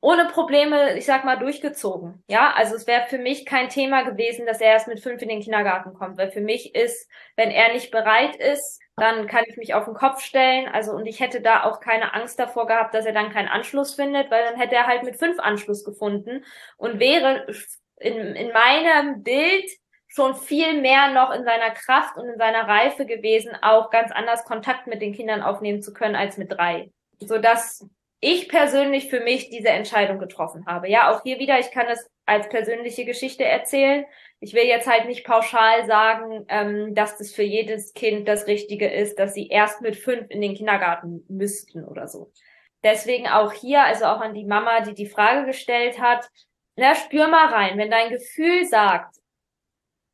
ohne 0.01 0.27
Probleme, 0.27 0.97
ich 0.97 1.05
sag 1.05 1.25
mal, 1.25 1.39
durchgezogen. 1.39 2.23
Ja, 2.29 2.53
also 2.55 2.75
es 2.75 2.87
wäre 2.87 3.07
für 3.09 3.19
mich 3.19 3.45
kein 3.45 3.69
Thema 3.69 4.03
gewesen, 4.03 4.47
dass 4.47 4.61
er 4.61 4.69
erst 4.69 4.89
mit 4.89 5.01
fünf 5.01 5.21
in 5.21 5.29
den 5.29 5.41
Kindergarten 5.41 5.93
kommt, 5.93 6.17
weil 6.17 6.31
für 6.31 6.41
mich 6.41 6.75
ist, 6.75 7.09
wenn 7.37 7.51
er 7.51 7.73
nicht 7.73 7.91
bereit 7.91 8.37
ist, 8.37 8.81
dann 8.97 9.27
kann 9.27 9.45
ich 9.47 9.57
mich 9.57 9.75
auf 9.75 9.85
den 9.85 9.95
Kopf 9.95 10.23
stellen. 10.23 10.69
Also 10.69 10.93
und 10.93 11.07
ich 11.07 11.21
hätte 11.21 11.43
da 11.43 11.65
auch 11.65 11.81
keine 11.81 12.15
Angst 12.15 12.39
davor 12.39 12.67
gehabt, 12.67 12.95
dass 12.95 13.05
er 13.05 13.13
dann 13.13 13.33
keinen 13.33 13.49
Anschluss 13.49 13.95
findet, 13.95 14.31
weil 14.31 14.45
dann 14.45 14.59
hätte 14.59 14.77
er 14.77 14.87
halt 14.87 15.03
mit 15.03 15.19
fünf 15.19 15.39
Anschluss 15.39 15.85
gefunden 15.85 16.45
und 16.79 16.99
wäre 16.99 17.47
in, 17.97 18.17
in 18.17 18.53
meinem 18.53 19.23
Bild 19.23 19.71
schon 20.09 20.35
viel 20.35 20.81
mehr 20.81 21.11
noch 21.13 21.31
in 21.31 21.45
seiner 21.45 21.71
Kraft 21.71 22.17
und 22.17 22.29
in 22.29 22.39
seiner 22.39 22.67
Reife 22.67 23.07
gewesen, 23.07 23.53
auch 23.63 23.91
ganz 23.91 24.11
anders 24.11 24.45
Kontakt 24.45 24.87
mit 24.87 25.03
den 25.03 25.13
Kindern 25.15 25.43
aufnehmen 25.43 25.83
zu 25.83 25.93
können 25.93 26.17
als 26.17 26.37
mit 26.37 26.51
drei. 26.51 26.91
Sodass 27.21 27.87
ich 28.21 28.49
persönlich 28.49 29.09
für 29.09 29.21
mich 29.21 29.49
diese 29.49 29.71
Entscheidung 29.71 30.19
getroffen 30.19 30.67
habe. 30.67 30.89
Ja, 30.89 31.11
auch 31.11 31.23
hier 31.23 31.39
wieder, 31.39 31.59
ich 31.59 31.71
kann 31.71 31.87
es 31.89 32.09
als 32.27 32.49
persönliche 32.49 33.05
Geschichte 33.05 33.45
erzählen. 33.45 34.05
Ich 34.41 34.55
will 34.55 34.65
jetzt 34.65 34.87
halt 34.87 35.07
nicht 35.07 35.25
pauschal 35.25 35.87
sagen, 35.87 36.45
ähm, 36.49 36.95
dass 36.95 37.17
das 37.17 37.33
für 37.33 37.43
jedes 37.43 37.95
Kind 37.95 38.29
das 38.29 38.47
Richtige 38.47 38.89
ist, 38.89 39.19
dass 39.19 39.35
sie 39.35 39.49
erst 39.49 39.81
mit 39.81 39.97
fünf 39.97 40.31
in 40.31 40.41
den 40.41 40.55
Kindergarten 40.55 41.25
müssten 41.29 41.85
oder 41.85 42.09
so. 42.09 42.31
Deswegen 42.85 43.27
auch 43.27 43.53
hier, 43.53 43.85
also 43.85 44.05
auch 44.07 44.21
an 44.21 44.35
die 44.35 44.45
Mama, 44.45 44.81
die 44.81 44.95
die 44.95 45.09
Frage 45.09 45.47
gestellt 45.47 46.01
hat, 46.01 46.29
na, 46.77 46.95
spür 46.95 47.29
mal 47.29 47.47
rein, 47.47 47.79
wenn 47.79 47.91
dein 47.91 48.11
Gefühl 48.11 48.65
sagt, 48.65 49.17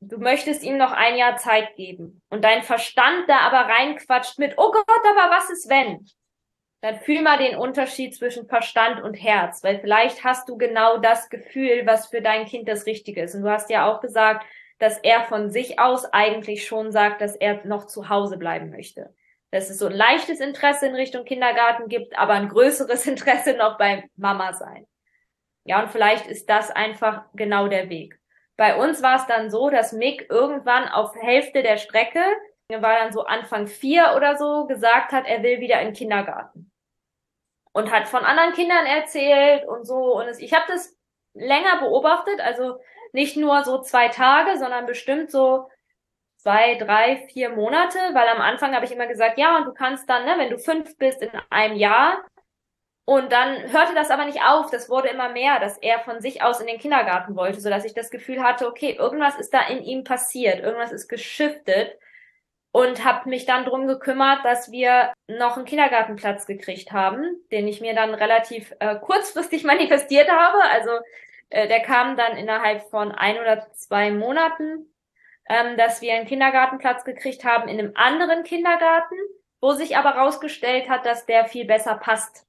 du 0.00 0.18
möchtest 0.18 0.62
ihm 0.62 0.76
noch 0.76 0.92
ein 0.92 1.16
Jahr 1.16 1.36
Zeit 1.36 1.76
geben 1.76 2.22
und 2.28 2.44
dein 2.44 2.62
Verstand 2.62 3.28
da 3.28 3.38
aber 3.40 3.68
reinquatscht 3.72 4.38
mit, 4.38 4.54
oh 4.56 4.70
Gott, 4.70 4.86
aber 4.88 5.30
was 5.30 5.50
ist 5.50 5.68
wenn? 5.68 6.06
Dann 6.86 7.00
fühl 7.00 7.20
mal 7.20 7.36
den 7.36 7.56
Unterschied 7.56 8.14
zwischen 8.14 8.46
Verstand 8.46 9.02
und 9.02 9.14
Herz, 9.14 9.64
weil 9.64 9.80
vielleicht 9.80 10.22
hast 10.22 10.48
du 10.48 10.56
genau 10.56 10.98
das 10.98 11.28
Gefühl, 11.30 11.84
was 11.84 12.06
für 12.06 12.22
dein 12.22 12.46
Kind 12.46 12.68
das 12.68 12.86
Richtige 12.86 13.22
ist. 13.22 13.34
Und 13.34 13.42
du 13.42 13.50
hast 13.50 13.70
ja 13.70 13.90
auch 13.90 14.00
gesagt, 14.00 14.46
dass 14.78 14.96
er 14.98 15.24
von 15.24 15.50
sich 15.50 15.80
aus 15.80 16.04
eigentlich 16.04 16.64
schon 16.64 16.92
sagt, 16.92 17.20
dass 17.22 17.34
er 17.34 17.66
noch 17.66 17.88
zu 17.88 18.08
Hause 18.08 18.38
bleiben 18.38 18.70
möchte. 18.70 19.12
Dass 19.50 19.68
es 19.68 19.80
so 19.80 19.86
ein 19.86 19.96
leichtes 19.96 20.38
Interesse 20.38 20.86
in 20.86 20.94
Richtung 20.94 21.24
Kindergarten 21.24 21.88
gibt, 21.88 22.16
aber 22.16 22.34
ein 22.34 22.48
größeres 22.48 23.04
Interesse 23.08 23.54
noch 23.54 23.78
beim 23.78 24.04
Mama 24.14 24.52
sein. 24.52 24.86
Ja, 25.64 25.82
und 25.82 25.90
vielleicht 25.90 26.28
ist 26.28 26.48
das 26.48 26.70
einfach 26.70 27.24
genau 27.34 27.66
der 27.66 27.90
Weg. 27.90 28.16
Bei 28.56 28.76
uns 28.76 29.02
war 29.02 29.16
es 29.16 29.26
dann 29.26 29.50
so, 29.50 29.70
dass 29.70 29.92
Mick 29.92 30.28
irgendwann 30.30 30.86
auf 30.86 31.16
Hälfte 31.16 31.64
der 31.64 31.78
Strecke, 31.78 32.22
er 32.68 32.80
war 32.80 32.96
dann 32.96 33.12
so 33.12 33.24
Anfang 33.24 33.66
vier 33.66 34.14
oder 34.16 34.36
so, 34.36 34.66
gesagt 34.66 35.10
hat, 35.10 35.26
er 35.26 35.42
will 35.42 35.58
wieder 35.58 35.80
in 35.80 35.88
den 35.88 35.94
Kindergarten. 35.94 36.70
Und 37.76 37.90
hat 37.90 38.09
von 38.09 38.25
anderen 38.25 38.54
Kindern 38.54 38.87
erzählt 38.87 39.68
und 39.68 39.87
so. 39.87 40.16
Und 40.18 40.28
es, 40.28 40.38
ich 40.38 40.54
habe 40.54 40.64
das 40.66 40.97
länger 41.35 41.78
beobachtet, 41.80 42.40
also 42.40 42.78
nicht 43.12 43.37
nur 43.37 43.64
so 43.64 43.83
zwei 43.83 44.09
Tage, 44.09 44.59
sondern 44.59 44.87
bestimmt 44.87 45.30
so 45.30 45.68
zwei, 46.38 46.76
drei, 46.76 47.26
vier 47.30 47.50
Monate, 47.50 47.99
weil 48.14 48.28
am 48.28 48.40
Anfang 48.40 48.75
habe 48.75 48.87
ich 48.87 48.92
immer 48.92 49.06
gesagt, 49.06 49.37
ja, 49.37 49.59
und 49.59 49.66
du 49.66 49.75
kannst 49.75 50.09
dann, 50.09 50.25
ne, 50.25 50.37
wenn 50.38 50.49
du 50.49 50.59
fünf 50.59 50.97
bist 50.97 51.21
in 51.21 51.30
einem 51.50 51.76
Jahr, 51.76 52.25
und 53.04 53.30
dann 53.30 53.71
hörte 53.71 53.95
das 53.95 54.11
aber 54.11 54.25
nicht 54.25 54.42
auf. 54.42 54.71
Das 54.71 54.88
wurde 54.88 55.09
immer 55.09 55.28
mehr, 55.28 55.61
dass 55.61 55.78
er 55.78 56.00
von 56.00 56.21
sich 56.21 56.42
aus 56.42 56.61
in 56.61 56.66
den 56.66 56.78
Kindergarten 56.78 57.37
wollte, 57.37 57.61
so 57.61 57.71
dass 57.71 57.85
ich 57.85 57.95
das 57.95 58.11
Gefühl 58.11 58.42
hatte, 58.42 58.66
okay, 58.66 58.97
irgendwas 58.99 59.37
ist 59.38 59.54
da 59.54 59.61
in 59.68 59.85
ihm 59.85 60.02
passiert, 60.02 60.61
irgendwas 60.61 60.92
ist 60.92 61.09
geschiftet 61.09 61.97
und 62.76 63.06
habe 63.06 63.30
mich 63.30 63.47
dann 63.47 63.64
drum 63.64 63.87
gekümmert, 63.87 64.45
dass 64.45 64.71
wir 64.71 65.14
noch 65.28 65.56
einen 65.56 65.64
Kindergartenplatz 65.64 66.45
gekriegt 66.45 66.92
haben, 66.92 67.25
den 67.50 67.66
ich 67.68 67.80
mir 67.80 67.95
dann 67.95 68.12
relativ 68.12 68.75
äh, 68.80 68.97
kurzfristig 68.97 69.64
manifestiert 69.64 70.30
habe. 70.30 70.59
Also 70.71 70.90
äh, 71.49 71.68
der 71.68 71.80
kam 71.80 72.18
dann 72.18 72.37
innerhalb 72.37 72.83
von 72.90 73.12
ein 73.12 73.38
oder 73.38 73.66
zwei 73.73 74.11
Monaten, 74.11 74.92
ähm, 75.49 75.78
dass 75.78 76.02
wir 76.02 76.12
einen 76.12 76.26
Kindergartenplatz 76.26 77.04
gekriegt 77.04 77.45
haben 77.45 77.66
in 77.66 77.78
einem 77.78 77.92
anderen 77.95 78.42
Kindergarten, 78.42 79.16
wo 79.62 79.73
sich 79.73 79.97
aber 79.97 80.11
rausgestellt 80.11 80.90
hat, 80.90 81.06
dass 81.06 81.25
der 81.25 81.47
viel 81.47 81.64
besser 81.64 81.95
passt 81.95 82.45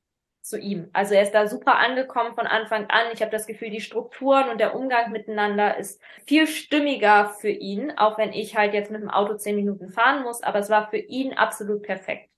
zu 0.47 0.57
ihm. 0.59 0.89
Also 0.93 1.13
er 1.13 1.23
ist 1.23 1.33
da 1.33 1.47
super 1.47 1.77
angekommen 1.77 2.35
von 2.35 2.47
Anfang 2.47 2.89
an. 2.89 3.07
Ich 3.13 3.21
habe 3.21 3.31
das 3.31 3.47
Gefühl, 3.47 3.69
die 3.69 3.81
Strukturen 3.81 4.49
und 4.49 4.59
der 4.59 4.75
Umgang 4.75 5.11
miteinander 5.11 5.77
ist 5.77 6.01
viel 6.25 6.47
stimmiger 6.47 7.35
für 7.39 7.49
ihn, 7.49 7.91
auch 7.97 8.17
wenn 8.17 8.33
ich 8.33 8.55
halt 8.55 8.73
jetzt 8.73 8.91
mit 8.91 9.01
dem 9.01 9.09
Auto 9.09 9.35
zehn 9.35 9.55
Minuten 9.55 9.91
fahren 9.91 10.23
muss, 10.23 10.43
aber 10.43 10.59
es 10.59 10.69
war 10.69 10.89
für 10.89 10.97
ihn 10.97 11.33
absolut 11.33 11.83
perfekt. 11.83 12.29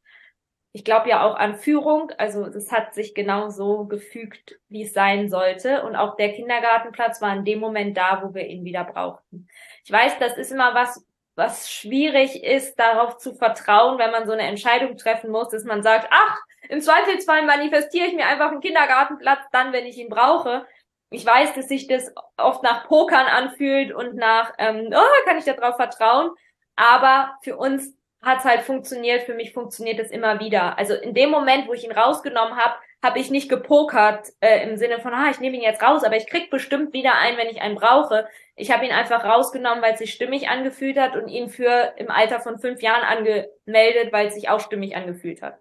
Ich 0.72 0.84
glaube 0.84 1.10
ja 1.10 1.24
auch 1.24 1.36
an 1.36 1.56
Führung, 1.56 2.12
also 2.18 2.46
es 2.46 2.72
hat 2.72 2.94
sich 2.94 3.16
genau 3.16 3.50
so 3.50 3.86
gefügt, 3.86 4.60
wie 4.70 4.84
es 4.84 4.94
sein 4.94 5.28
sollte. 5.30 5.82
Und 5.84 5.96
auch 5.96 6.16
der 6.16 6.32
Kindergartenplatz 6.34 7.22
war 7.22 7.36
in 7.36 7.44
dem 7.44 7.60
Moment 7.60 7.98
da, 7.98 8.22
wo 8.24 8.36
wir 8.36 8.46
ihn 8.46 8.64
wieder 8.64 8.84
brauchten. 8.84 9.48
Ich 9.84 9.92
weiß, 9.92 10.20
das 10.20 10.38
ist 10.38 10.52
immer 10.52 10.76
was, 10.76 11.04
was 11.34 11.72
schwierig 11.72 12.44
ist, 12.44 12.78
darauf 12.78 13.18
zu 13.18 13.34
vertrauen, 13.34 13.98
wenn 13.98 14.12
man 14.12 14.28
so 14.28 14.34
eine 14.34 14.44
Entscheidung 14.44 14.96
treffen 14.98 15.32
muss, 15.32 15.50
dass 15.50 15.64
man 15.64 15.82
sagt, 15.82 16.08
ach, 16.12 16.38
im 16.70 16.82
Zweifelsfall 16.82 17.46
manifestiere 17.46 18.06
ich 18.06 18.14
mir 18.14 18.28
einfach 18.28 18.52
einen 18.52 18.62
Kindergartenplatz 18.62 19.42
dann, 19.52 19.74
wenn 19.74 19.88
ich 19.88 19.98
ihn 19.98 20.08
brauche. 20.08 20.66
Ich 21.10 21.26
weiß, 21.26 21.56
dass 21.56 21.68
sich 21.68 21.88
das 21.88 22.14
oft 22.38 22.62
nach 22.62 22.88
Pokern 22.88 23.26
anfühlt 23.26 23.92
und 23.92 24.16
nach, 24.16 24.54
ähm, 24.60 24.94
oh, 24.94 25.26
kann 25.26 25.40
ich 25.40 25.46
darauf 25.46 25.78
vertrauen? 25.78 26.30
Aber 26.76 27.36
für 27.42 27.58
uns 27.58 27.98
hat 28.22 28.40
es 28.40 28.46
halt 28.46 28.62
funktioniert, 28.62 29.24
für 29.24 29.34
mich 29.34 29.52
funktioniert 29.52 30.00
es 30.00 30.12
immer 30.12 30.40
wieder. 30.40 30.78
Also 30.78 30.94
in 30.94 31.16
dem 31.16 31.32
Moment, 31.32 31.68
wo 31.68 31.74
ich 31.74 31.84
ihn 31.84 31.92
rausgenommen 31.92 32.56
habe, 32.56 32.76
habe 33.02 33.18
ich 33.18 33.32
nicht 33.32 33.50
gepokert 33.50 34.28
äh, 34.42 34.62
im 34.70 34.78
Sinne 34.78 35.00
von, 35.00 35.14
ah, 35.14 35.30
ich 35.32 35.40
nehme 35.40 35.58
ihn 35.58 35.64
jetzt 35.64 35.82
raus, 35.82 36.04
aber 36.04 36.18
ich 36.18 36.28
krieg 36.28 36.52
bestimmt 36.52 36.94
wieder 36.94 37.16
einen, 37.18 37.38
wenn 37.38 37.48
ich 37.48 37.62
einen 37.62 37.76
brauche. 37.76 38.28
Ich 38.56 38.72
habe 38.72 38.86
ihn 38.86 38.92
einfach 38.92 39.24
rausgenommen, 39.24 39.82
weil 39.82 39.94
es 39.94 40.00
sich 40.00 40.14
stimmig 40.14 40.50
angefühlt 40.50 41.00
hat 41.00 41.16
und 41.16 41.30
ihn 41.30 41.50
für 41.50 41.94
im 41.98 42.12
Alter 42.12 42.42
von 42.42 42.60
fünf 42.60 42.82
Jahren 42.84 43.04
angemeldet, 43.04 44.14
weil 44.14 44.28
es 44.28 44.36
sich 44.36 44.50
auch 44.50 44.60
stimmig 44.60 44.96
angefühlt 44.96 45.42
hat. 45.42 45.58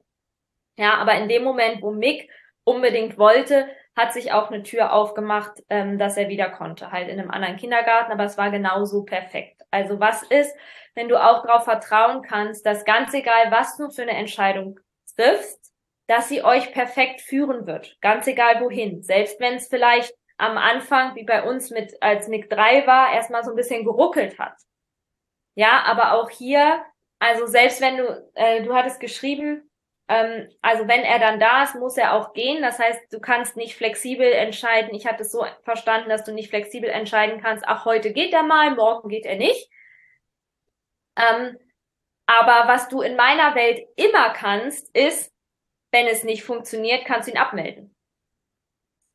Ja, 0.79 0.95
aber 0.95 1.15
in 1.17 1.29
dem 1.29 1.43
Moment, 1.43 1.83
wo 1.83 1.91
Mick 1.91 2.31
unbedingt 2.63 3.19
wollte, 3.19 3.69
hat 3.97 4.13
sich 4.13 4.33
auch 4.33 4.49
eine 4.49 4.63
Tür 4.63 4.93
aufgemacht, 4.93 5.61
ähm, 5.69 5.99
dass 5.99 6.17
er 6.17 6.29
wieder 6.29 6.51
konnte, 6.51 6.93
halt 6.93 7.09
in 7.09 7.19
einem 7.19 7.33
anderen 7.33 7.57
Kindergarten, 7.57 8.13
aber 8.13 8.25
es 8.25 8.39
war 8.39 8.51
genauso 8.53 9.03
perfekt. 9.03 9.61
Also 9.73 9.99
was 9.99 10.23
ist, 10.23 10.55
wenn 10.95 11.09
du 11.09 11.17
auch 11.17 11.45
darauf 11.45 11.65
vertrauen 11.65 12.23
kannst, 12.23 12.65
dass 12.65 12.85
ganz 12.85 13.13
egal, 13.13 13.51
was 13.51 13.77
du 13.77 13.91
für 13.91 14.03
eine 14.03 14.13
Entscheidung 14.13 14.79
triffst, 15.17 15.73
dass 16.07 16.29
sie 16.29 16.45
euch 16.45 16.73
perfekt 16.73 17.23
führen 17.23 17.67
wird, 17.67 18.01
ganz 18.01 18.29
egal 18.29 18.61
wohin. 18.61 19.03
Selbst 19.03 19.41
wenn 19.41 19.55
es 19.55 19.67
vielleicht 19.67 20.15
am 20.37 20.57
Anfang, 20.59 21.17
wie 21.17 21.25
bei 21.25 21.43
uns 21.43 21.71
mit, 21.71 22.01
als 22.01 22.29
Nick 22.29 22.49
3 22.51 22.87
war, 22.87 23.13
erstmal 23.13 23.43
so 23.43 23.51
ein 23.51 23.57
bisschen 23.57 23.85
geruckelt 23.85 24.39
hat. 24.39 24.55
Ja, 25.57 25.83
aber 25.87 26.13
auch 26.13 26.31
hier, 26.31 26.85
also 27.19 27.47
selbst 27.47 27.81
wenn 27.81 27.97
du, 27.97 28.31
äh, 28.35 28.63
du 28.63 28.75
hattest 28.75 29.01
geschrieben, 29.01 29.68
ähm, 30.09 30.49
also 30.63 30.89
wenn 30.89 31.03
er 31.03 31.19
dann 31.19 31.39
da 31.39 31.65
ist, 31.65 31.75
muss 31.75 31.97
er 31.97 32.15
auch 32.15 32.33
gehen. 32.33 32.63
Das 32.63 32.79
heißt, 32.79 33.13
du 33.13 33.21
kannst 33.21 33.57
nicht 33.57 33.77
flexibel 33.77 34.31
entscheiden. 34.33 34.95
Ich 34.95 35.07
hatte 35.07 35.23
es 35.23 35.31
so 35.31 35.45
verstanden, 35.63 36.09
dass 36.09 36.25
du 36.25 36.33
nicht 36.33 36.49
flexibel 36.49 36.89
entscheiden 36.89 37.41
kannst, 37.41 37.65
ach, 37.67 37.85
heute 37.85 38.13
geht 38.13 38.33
er 38.33 38.43
mal, 38.43 38.75
morgen 38.75 39.09
geht 39.09 39.27
er 39.27 39.37
nicht. 39.37 39.71
Ähm, 41.17 41.59
aber 42.27 42.69
was 42.69 42.89
du 42.89 43.03
in 43.03 43.17
meiner 43.17 43.55
Welt 43.55 43.87
immer 43.97 44.31
kannst, 44.31 44.95
ist, 44.97 45.33
wenn 45.93 46.07
es 46.07 46.25
nicht 46.25 46.43
funktioniert, 46.43 47.05
kannst 47.05 47.29
du 47.29 47.33
ihn 47.33 47.39
abmelden. 47.39 47.95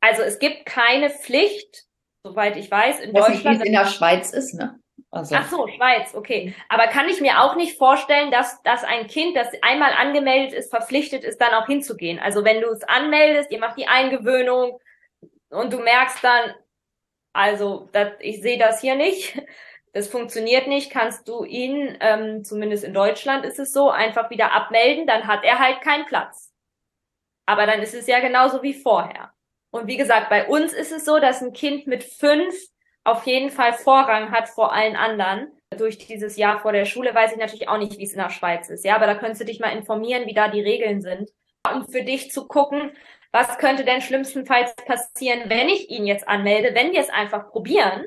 Also 0.01 0.21
es 0.21 0.37
gibt 0.37 0.65
keine 0.65 1.09
Pflicht, 1.09 1.85
soweit 2.23 2.57
ich 2.57 2.69
weiß, 2.69 2.99
in 2.99 3.13
Deutschland. 3.13 3.35
Nicht, 3.35 3.45
wie 3.45 3.55
es 3.55 3.65
in 3.65 3.73
der 3.73 3.85
Schweiz 3.85 4.31
ist, 4.31 4.53
ne? 4.53 4.79
Also. 5.13 5.35
Ach 5.35 5.47
so, 5.47 5.67
Schweiz, 5.67 6.15
okay. 6.15 6.55
Aber 6.69 6.87
kann 6.87 7.07
ich 7.07 7.21
mir 7.21 7.39
auch 7.43 7.55
nicht 7.55 7.77
vorstellen, 7.77 8.31
dass, 8.31 8.63
dass 8.63 8.83
ein 8.83 9.05
Kind, 9.05 9.37
das 9.37 9.47
einmal 9.61 9.93
angemeldet 9.93 10.53
ist, 10.53 10.71
verpflichtet 10.71 11.23
ist, 11.23 11.39
dann 11.39 11.53
auch 11.53 11.67
hinzugehen. 11.67 12.17
Also 12.17 12.43
wenn 12.43 12.61
du 12.61 12.69
es 12.69 12.83
anmeldest, 12.83 13.51
ihr 13.51 13.59
macht 13.59 13.77
die 13.77 13.87
Eingewöhnung 13.87 14.79
und 15.51 15.71
du 15.71 15.77
merkst 15.77 16.23
dann, 16.23 16.55
also 17.31 17.89
das, 17.91 18.13
ich 18.21 18.41
sehe 18.41 18.57
das 18.57 18.81
hier 18.81 18.95
nicht, 18.95 19.39
das 19.93 20.07
funktioniert 20.07 20.67
nicht, 20.67 20.89
kannst 20.89 21.27
du 21.27 21.43
ihn, 21.43 21.95
ähm, 22.01 22.43
zumindest 22.43 22.83
in 22.83 22.95
Deutschland 22.95 23.45
ist 23.45 23.59
es 23.59 23.71
so, 23.71 23.91
einfach 23.91 24.31
wieder 24.31 24.51
abmelden, 24.53 25.05
dann 25.05 25.27
hat 25.27 25.43
er 25.43 25.59
halt 25.59 25.81
keinen 25.81 26.07
Platz. 26.07 26.51
Aber 27.45 27.67
dann 27.67 27.83
ist 27.83 27.93
es 27.93 28.07
ja 28.07 28.19
genauso 28.19 28.63
wie 28.63 28.73
vorher. 28.73 29.31
Und 29.69 29.85
wie 29.85 29.97
gesagt, 29.97 30.29
bei 30.29 30.47
uns 30.47 30.73
ist 30.73 30.91
es 30.91 31.05
so, 31.05 31.19
dass 31.19 31.43
ein 31.43 31.53
Kind 31.53 31.85
mit 31.85 32.03
fünf 32.03 32.55
auf 33.03 33.25
jeden 33.25 33.49
Fall 33.49 33.73
Vorrang 33.73 34.31
hat 34.31 34.49
vor 34.49 34.73
allen 34.73 34.95
anderen. 34.95 35.51
Durch 35.77 35.97
dieses 35.97 36.37
Jahr 36.37 36.59
vor 36.59 36.71
der 36.71 36.85
Schule 36.85 37.13
weiß 37.13 37.33
ich 37.33 37.37
natürlich 37.37 37.67
auch 37.67 37.77
nicht, 37.77 37.97
wie 37.97 38.03
es 38.03 38.13
in 38.13 38.19
der 38.19 38.29
Schweiz 38.29 38.69
ist. 38.69 38.85
Ja, 38.85 38.95
aber 38.95 39.07
da 39.07 39.15
könntest 39.15 39.41
du 39.41 39.45
dich 39.45 39.59
mal 39.59 39.75
informieren, 39.75 40.27
wie 40.27 40.33
da 40.33 40.47
die 40.47 40.61
Regeln 40.61 41.01
sind. 41.01 41.29
Um 41.71 41.87
für 41.87 42.03
dich 42.03 42.31
zu 42.31 42.47
gucken, 42.47 42.91
was 43.31 43.57
könnte 43.57 43.83
denn 43.83 44.01
schlimmstenfalls 44.01 44.75
passieren, 44.75 45.49
wenn 45.49 45.67
ich 45.67 45.89
ihn 45.89 46.05
jetzt 46.05 46.27
anmelde, 46.27 46.75
wenn 46.75 46.91
wir 46.91 46.99
es 46.99 47.09
einfach 47.09 47.49
probieren, 47.49 48.05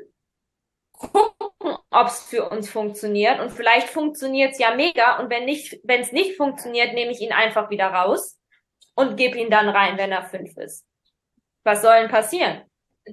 gucken, 0.92 1.76
ob 1.90 2.06
es 2.06 2.22
für 2.22 2.48
uns 2.48 2.70
funktioniert. 2.70 3.40
Und 3.40 3.50
vielleicht 3.50 3.88
funktioniert 3.88 4.52
es 4.52 4.58
ja 4.58 4.74
mega. 4.74 5.18
Und 5.18 5.30
wenn 5.30 5.44
nicht, 5.44 5.80
wenn 5.82 6.00
es 6.00 6.12
nicht 6.12 6.36
funktioniert, 6.36 6.94
nehme 6.94 7.10
ich 7.10 7.20
ihn 7.20 7.32
einfach 7.32 7.70
wieder 7.70 7.88
raus 7.88 8.38
und 8.94 9.16
gebe 9.16 9.38
ihn 9.38 9.50
dann 9.50 9.68
rein, 9.68 9.98
wenn 9.98 10.12
er 10.12 10.22
fünf 10.22 10.56
ist. 10.56 10.86
Was 11.64 11.82
soll 11.82 12.00
denn 12.00 12.10
passieren? 12.10 12.62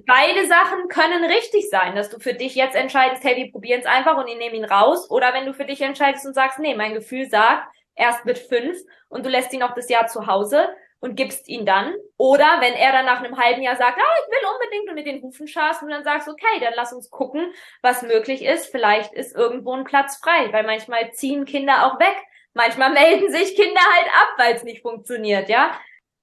Beide 0.06 0.46
Sachen 0.46 0.88
können 0.88 1.24
richtig 1.24 1.70
sein, 1.70 1.94
dass 1.94 2.10
du 2.10 2.18
für 2.18 2.34
dich 2.34 2.54
jetzt 2.54 2.74
entscheidest, 2.74 3.22
hey, 3.22 3.36
wir 3.36 3.52
probieren 3.52 3.80
es 3.80 3.86
einfach 3.86 4.16
und 4.16 4.26
ich 4.28 4.36
nehme 4.36 4.56
ihn 4.56 4.64
raus. 4.64 5.10
Oder 5.10 5.32
wenn 5.32 5.46
du 5.46 5.54
für 5.54 5.64
dich 5.64 5.80
entscheidest 5.80 6.26
und 6.26 6.34
sagst, 6.34 6.58
nee, 6.58 6.74
mein 6.74 6.94
Gefühl 6.94 7.28
sagt, 7.28 7.68
erst 7.94 8.24
mit 8.24 8.38
fünf 8.38 8.76
und 9.08 9.24
du 9.24 9.30
lässt 9.30 9.52
ihn 9.52 9.60
noch 9.60 9.74
das 9.74 9.88
Jahr 9.88 10.06
zu 10.08 10.26
Hause 10.26 10.68
und 10.98 11.16
gibst 11.16 11.48
ihn 11.48 11.64
dann. 11.66 11.94
Oder 12.16 12.60
wenn 12.60 12.74
er 12.74 12.92
dann 12.92 13.04
nach 13.04 13.22
einem 13.22 13.38
halben 13.38 13.62
Jahr 13.62 13.76
sagt, 13.76 13.98
ah, 13.98 14.16
ich 14.22 14.32
will 14.32 14.48
unbedingt 14.52 14.88
und 14.88 14.94
mit 14.94 15.06
den 15.06 15.22
Hufen 15.22 15.46
scharst 15.46 15.82
und 15.82 15.90
dann 15.90 16.02
sagst, 16.02 16.28
okay, 16.28 16.60
dann 16.60 16.72
lass 16.74 16.92
uns 16.92 17.10
gucken, 17.10 17.52
was 17.82 18.02
möglich 18.02 18.42
ist. 18.42 18.66
Vielleicht 18.66 19.12
ist 19.12 19.36
irgendwo 19.36 19.74
ein 19.74 19.84
Platz 19.84 20.16
frei, 20.16 20.52
weil 20.52 20.64
manchmal 20.64 21.12
ziehen 21.12 21.44
Kinder 21.44 21.86
auch 21.86 22.00
weg. 22.00 22.16
Manchmal 22.54 22.90
melden 22.94 23.30
sich 23.30 23.54
Kinder 23.54 23.80
halt 23.80 24.08
ab, 24.08 24.28
weil 24.38 24.54
es 24.54 24.64
nicht 24.64 24.82
funktioniert, 24.82 25.48
ja. 25.48 25.72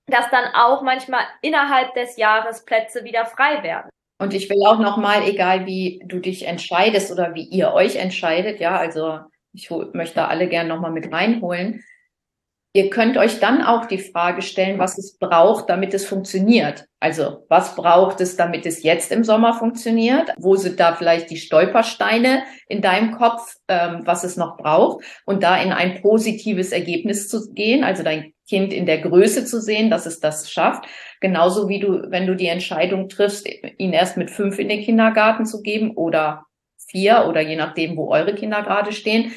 Dass 0.08 0.30
dann 0.30 0.54
auch 0.54 0.82
manchmal 0.82 1.22
innerhalb 1.42 1.94
des 1.94 2.18
Jahres 2.18 2.66
Plätze 2.66 3.04
wieder 3.04 3.26
frei 3.26 3.64
werden. 3.64 3.90
Und 4.20 4.34
ich 4.34 4.50
will 4.50 4.64
auch 4.68 4.80
nochmal, 4.80 5.24
egal 5.28 5.66
wie 5.66 6.02
du 6.06 6.20
dich 6.20 6.46
entscheidest 6.46 7.12
oder 7.12 7.34
wie 7.34 7.44
ihr 7.44 7.74
euch 7.74 7.96
entscheidet, 7.96 8.60
ja, 8.60 8.78
also 8.78 9.20
ich 9.54 9.70
möchte 9.94 10.28
alle 10.28 10.48
gerne 10.48 10.70
nochmal 10.70 10.92
mit 10.92 11.12
reinholen. 11.12 11.84
Ihr 12.74 12.90
könnt 12.90 13.18
euch 13.18 13.42
dann 13.42 13.62
auch 13.62 13.86
die 13.86 13.98
Frage 13.98 14.42
stellen, 14.42 14.80
was 14.80 14.98
es 14.98 15.18
braucht, 15.18 15.70
damit 15.70 15.94
es 15.94 16.06
funktioniert. 16.06 16.86
Also 17.02 17.46
was 17.50 17.76
braucht 17.76 18.22
es, 18.22 18.38
damit 18.38 18.66
es 18.66 18.82
jetzt 18.82 19.12
im 19.12 19.26
Sommer 19.26 19.54
funktioniert? 19.54 20.32
Wo 20.38 20.56
sind 20.56 20.80
da 20.80 20.96
vielleicht 20.96 21.30
die 21.30 21.38
Stolpersteine 21.38 22.44
in 22.70 22.82
deinem 22.82 23.18
Kopf, 23.18 23.56
ähm, 23.68 24.04
was 24.06 24.24
es 24.24 24.38
noch 24.38 24.56
braucht? 24.56 25.04
Und 25.26 25.44
da 25.44 25.62
in 25.62 25.74
ein 25.74 26.02
positives 26.02 26.72
Ergebnis 26.72 27.28
zu 27.28 27.52
gehen, 27.54 27.84
also 27.84 28.04
dein 28.04 28.32
Kind 28.48 28.72
in 28.72 28.86
der 28.86 29.00
Größe 29.00 29.44
zu 29.44 29.60
sehen, 29.60 29.90
dass 29.90 30.06
es 30.06 30.22
das 30.22 30.50
schafft. 30.50 30.86
Genauso 31.20 31.68
wie 31.68 31.80
du, 31.80 32.10
wenn 32.10 32.26
du 32.26 32.36
die 32.36 32.48
Entscheidung 32.48 33.10
triffst, 33.10 33.50
ihn 33.78 33.92
erst 33.92 34.16
mit 34.16 34.32
fünf 34.32 34.60
in 34.60 34.70
den 34.70 34.82
Kindergarten 34.82 35.46
zu 35.46 35.62
geben 35.62 35.92
oder 35.92 36.46
vier 36.88 37.26
oder 37.28 37.42
je 37.42 37.56
nachdem, 37.56 37.98
wo 37.98 38.12
eure 38.12 38.36
Kinder 38.36 38.62
gerade 38.62 38.92
stehen, 38.92 39.34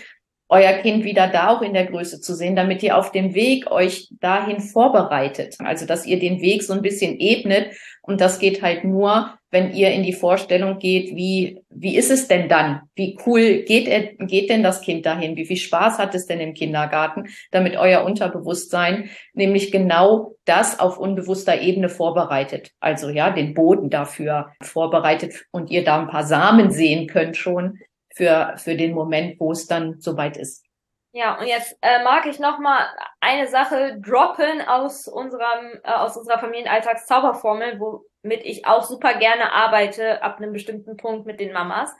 euer 0.49 0.75
Kind 0.75 1.05
wieder 1.05 1.29
da 1.29 1.49
auch 1.49 1.63
in 1.63 1.73
der 1.73 1.87
Größe 1.87 2.21
zu 2.21 2.35
sehen, 2.35 2.55
damit 2.55 2.83
ihr 2.83 2.99
auf 2.99 3.13
dem 3.13 3.35
Weg 3.35 3.71
euch 3.71 4.09
dahin 4.21 4.61
vorbereitet. 4.61 5.57
Also, 5.59 5.87
dass 5.87 6.07
ihr 6.07 6.19
den 6.19 6.41
Weg 6.41 6.63
so 6.63 6.75
ein 6.75 6.83
bisschen 6.83 7.19
ebnet. 7.19 7.75
Und 8.03 8.21
das 8.21 8.39
geht 8.39 8.61
halt 8.61 8.85
nur, 8.85 9.39
wenn 9.51 9.73
ihr 9.73 9.93
in 9.93 10.03
die 10.03 10.13
Vorstellung 10.13 10.79
geht, 10.79 11.17
wie, 11.17 11.63
wie 11.71 11.97
ist 11.97 12.11
es 12.11 12.29
denn 12.29 12.51
dann? 12.51 12.83
Wie 12.95 13.17
cool 13.25 13.63
geht, 13.63 13.89
er, 13.89 14.13
geht 14.27 14.51
denn 14.51 14.63
das 14.63 14.83
Kind 14.83 15.07
dahin? 15.07 15.37
Wie 15.37 15.47
viel 15.47 15.57
Spaß 15.57 15.99
hat 15.99 16.15
es 16.15 16.27
denn 16.27 16.41
im 16.41 16.53
Kindergarten? 16.53 17.25
Damit 17.51 17.77
euer 17.77 18.05
Unterbewusstsein 18.05 19.09
nämlich 19.33 19.73
genau 19.73 20.35
das 20.45 20.79
auf 20.79 20.99
unbewusster 20.99 21.63
Ebene 21.63 21.89
vorbereitet. 21.89 22.73
Also, 22.81 23.09
ja, 23.09 23.31
den 23.31 23.55
Boden 23.55 23.89
dafür 23.89 24.53
vorbereitet 24.61 25.47
und 25.53 25.71
ihr 25.71 25.85
da 25.85 26.01
ein 26.01 26.09
paar 26.09 26.27
Samen 26.27 26.71
sehen 26.71 27.07
könnt 27.07 27.39
schon, 27.39 27.79
für, 28.15 28.55
für 28.57 28.77
den 28.77 28.95
Moment, 28.95 29.39
wo 29.41 29.53
es 29.53 29.67
dann 29.67 30.01
soweit 30.01 30.37
ist. 30.37 30.65
Ja, 31.13 31.39
und 31.39 31.47
jetzt 31.47 31.77
äh, 31.81 32.03
mag 32.03 32.27
ich 32.27 32.41
noch 32.41 32.59
mal 32.59 32.89
eine 33.21 33.47
Sache 33.47 34.01
droppen 34.01 34.63
aus 34.63 35.07
unserem 35.07 35.79
äh, 35.85 35.93
aus 35.93 36.17
unserer 36.17 36.41
Familienalltagszauberformel, 36.41 37.79
womit 37.79 38.45
ich 38.45 38.67
auch 38.67 38.83
super 38.83 39.15
gerne 39.15 39.53
arbeite 39.53 40.23
ab 40.23 40.39
einem 40.39 40.53
bestimmten 40.53 40.97
Punkt 40.97 41.25
mit 41.25 41.39
den 41.39 41.53
Mamas. 41.53 41.95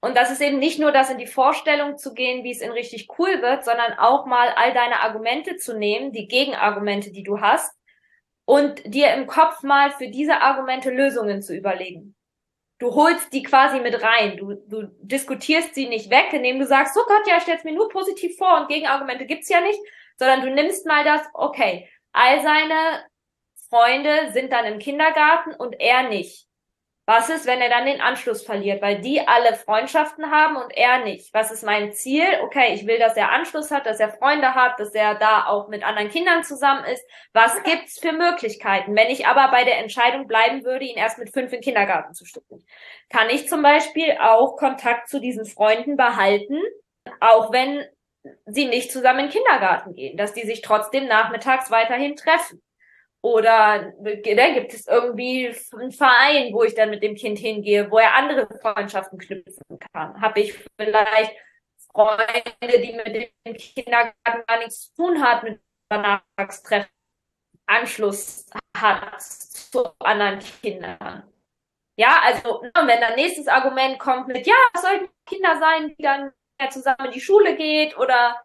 Und 0.00 0.16
das 0.16 0.30
ist 0.30 0.42
eben 0.42 0.58
nicht 0.58 0.78
nur 0.78 0.92
das 0.92 1.10
in 1.10 1.18
die 1.18 1.26
Vorstellung 1.26 1.96
zu 1.96 2.12
gehen, 2.12 2.44
wie 2.44 2.50
es 2.50 2.60
in 2.60 2.70
richtig 2.70 3.08
cool 3.18 3.40
wird, 3.40 3.64
sondern 3.64 3.94
auch 3.94 4.26
mal 4.26 4.48
all 4.54 4.74
deine 4.74 5.00
Argumente 5.00 5.56
zu 5.56 5.76
nehmen, 5.76 6.12
die 6.12 6.28
Gegenargumente, 6.28 7.10
die 7.10 7.24
du 7.24 7.40
hast, 7.40 7.74
und 8.44 8.82
dir 8.84 9.14
im 9.14 9.26
Kopf 9.26 9.62
mal 9.62 9.90
für 9.92 10.08
diese 10.08 10.42
Argumente 10.42 10.90
Lösungen 10.90 11.42
zu 11.42 11.56
überlegen 11.56 12.17
du 12.78 12.94
holst 12.94 13.32
die 13.32 13.42
quasi 13.42 13.80
mit 13.80 14.02
rein. 14.02 14.36
Du, 14.36 14.54
du 14.54 14.88
diskutierst 15.00 15.74
sie 15.74 15.88
nicht 15.88 16.10
weg, 16.10 16.32
indem 16.32 16.58
du 16.58 16.66
sagst, 16.66 16.94
so 16.94 17.00
Gott, 17.06 17.26
ja, 17.26 17.40
stell's 17.40 17.64
mir 17.64 17.74
nur 17.74 17.88
positiv 17.88 18.36
vor 18.36 18.60
und 18.60 18.68
Gegenargumente 18.68 19.26
gibt's 19.26 19.48
ja 19.48 19.60
nicht, 19.60 19.80
sondern 20.16 20.42
du 20.42 20.50
nimmst 20.50 20.86
mal 20.86 21.04
das, 21.04 21.22
okay, 21.34 21.88
all 22.12 22.42
seine 22.42 23.04
Freunde 23.68 24.32
sind 24.32 24.52
dann 24.52 24.64
im 24.64 24.78
Kindergarten 24.78 25.54
und 25.54 25.78
er 25.78 26.08
nicht. 26.08 26.47
Was 27.08 27.30
ist, 27.30 27.46
wenn 27.46 27.62
er 27.62 27.70
dann 27.70 27.86
den 27.86 28.02
Anschluss 28.02 28.42
verliert, 28.42 28.82
weil 28.82 29.00
die 29.00 29.26
alle 29.26 29.54
Freundschaften 29.54 30.30
haben 30.30 30.56
und 30.56 30.76
er 30.76 31.04
nicht? 31.04 31.32
Was 31.32 31.50
ist 31.50 31.64
mein 31.64 31.94
Ziel? 31.94 32.26
Okay, 32.42 32.74
ich 32.74 32.86
will, 32.86 32.98
dass 32.98 33.16
er 33.16 33.32
Anschluss 33.32 33.70
hat, 33.70 33.86
dass 33.86 33.98
er 33.98 34.10
Freunde 34.10 34.54
hat, 34.54 34.78
dass 34.78 34.94
er 34.94 35.14
da 35.14 35.46
auch 35.46 35.68
mit 35.68 35.82
anderen 35.84 36.10
Kindern 36.10 36.44
zusammen 36.44 36.84
ist. 36.84 37.02
Was 37.32 37.62
gibt's 37.62 37.98
für 37.98 38.12
Möglichkeiten? 38.12 38.94
Wenn 38.94 39.08
ich 39.08 39.26
aber 39.26 39.50
bei 39.50 39.64
der 39.64 39.78
Entscheidung 39.78 40.26
bleiben 40.26 40.64
würde, 40.64 40.84
ihn 40.84 40.98
erst 40.98 41.16
mit 41.16 41.32
fünf 41.32 41.50
in 41.50 41.60
den 41.60 41.62
Kindergarten 41.62 42.12
zu 42.12 42.26
stecken, 42.26 42.62
kann 43.08 43.30
ich 43.30 43.48
zum 43.48 43.62
Beispiel 43.62 44.18
auch 44.20 44.58
Kontakt 44.58 45.08
zu 45.08 45.18
diesen 45.18 45.46
Freunden 45.46 45.96
behalten, 45.96 46.60
auch 47.20 47.50
wenn 47.54 47.86
sie 48.44 48.66
nicht 48.66 48.92
zusammen 48.92 49.20
in 49.20 49.26
den 49.28 49.32
Kindergarten 49.32 49.94
gehen, 49.94 50.18
dass 50.18 50.34
die 50.34 50.44
sich 50.44 50.60
trotzdem 50.60 51.06
nachmittags 51.06 51.70
weiterhin 51.70 52.16
treffen. 52.16 52.60
Oder 53.20 53.92
da 54.00 54.48
gibt 54.54 54.72
es 54.72 54.86
irgendwie 54.86 55.52
einen 55.72 55.92
Verein, 55.92 56.52
wo 56.52 56.62
ich 56.62 56.74
dann 56.74 56.90
mit 56.90 57.02
dem 57.02 57.16
Kind 57.16 57.38
hingehe, 57.38 57.90
wo 57.90 57.98
er 57.98 58.14
andere 58.14 58.46
Freundschaften 58.60 59.18
knüpfen 59.18 59.78
kann. 59.92 60.20
Habe 60.20 60.40
ich 60.40 60.54
vielleicht 60.80 61.34
Freunde, 61.92 62.78
die 62.80 62.92
mit 62.92 63.32
dem 63.44 63.54
Kindergarten 63.54 64.44
gar 64.46 64.58
nichts 64.58 64.94
zu 64.94 65.02
tun 65.02 65.22
hat, 65.22 65.42
mit 65.42 65.60
Nachmittagstreffen 65.90 66.90
Anschluss 67.66 68.46
hat 68.76 69.20
zu 69.20 69.84
anderen 69.98 70.38
Kindern. 70.62 71.24
Ja, 71.96 72.20
also 72.22 72.62
wenn 72.62 73.00
dann 73.00 73.16
nächstes 73.16 73.48
Argument 73.48 73.98
kommt 73.98 74.28
mit, 74.28 74.46
ja, 74.46 74.54
es 74.72 74.82
sollten 74.82 75.08
Kinder 75.26 75.58
sein, 75.58 75.94
die 75.98 76.02
dann 76.02 76.32
zusammen 76.70 77.06
in 77.06 77.10
die 77.10 77.20
Schule 77.20 77.56
geht 77.56 77.98
oder 77.98 78.40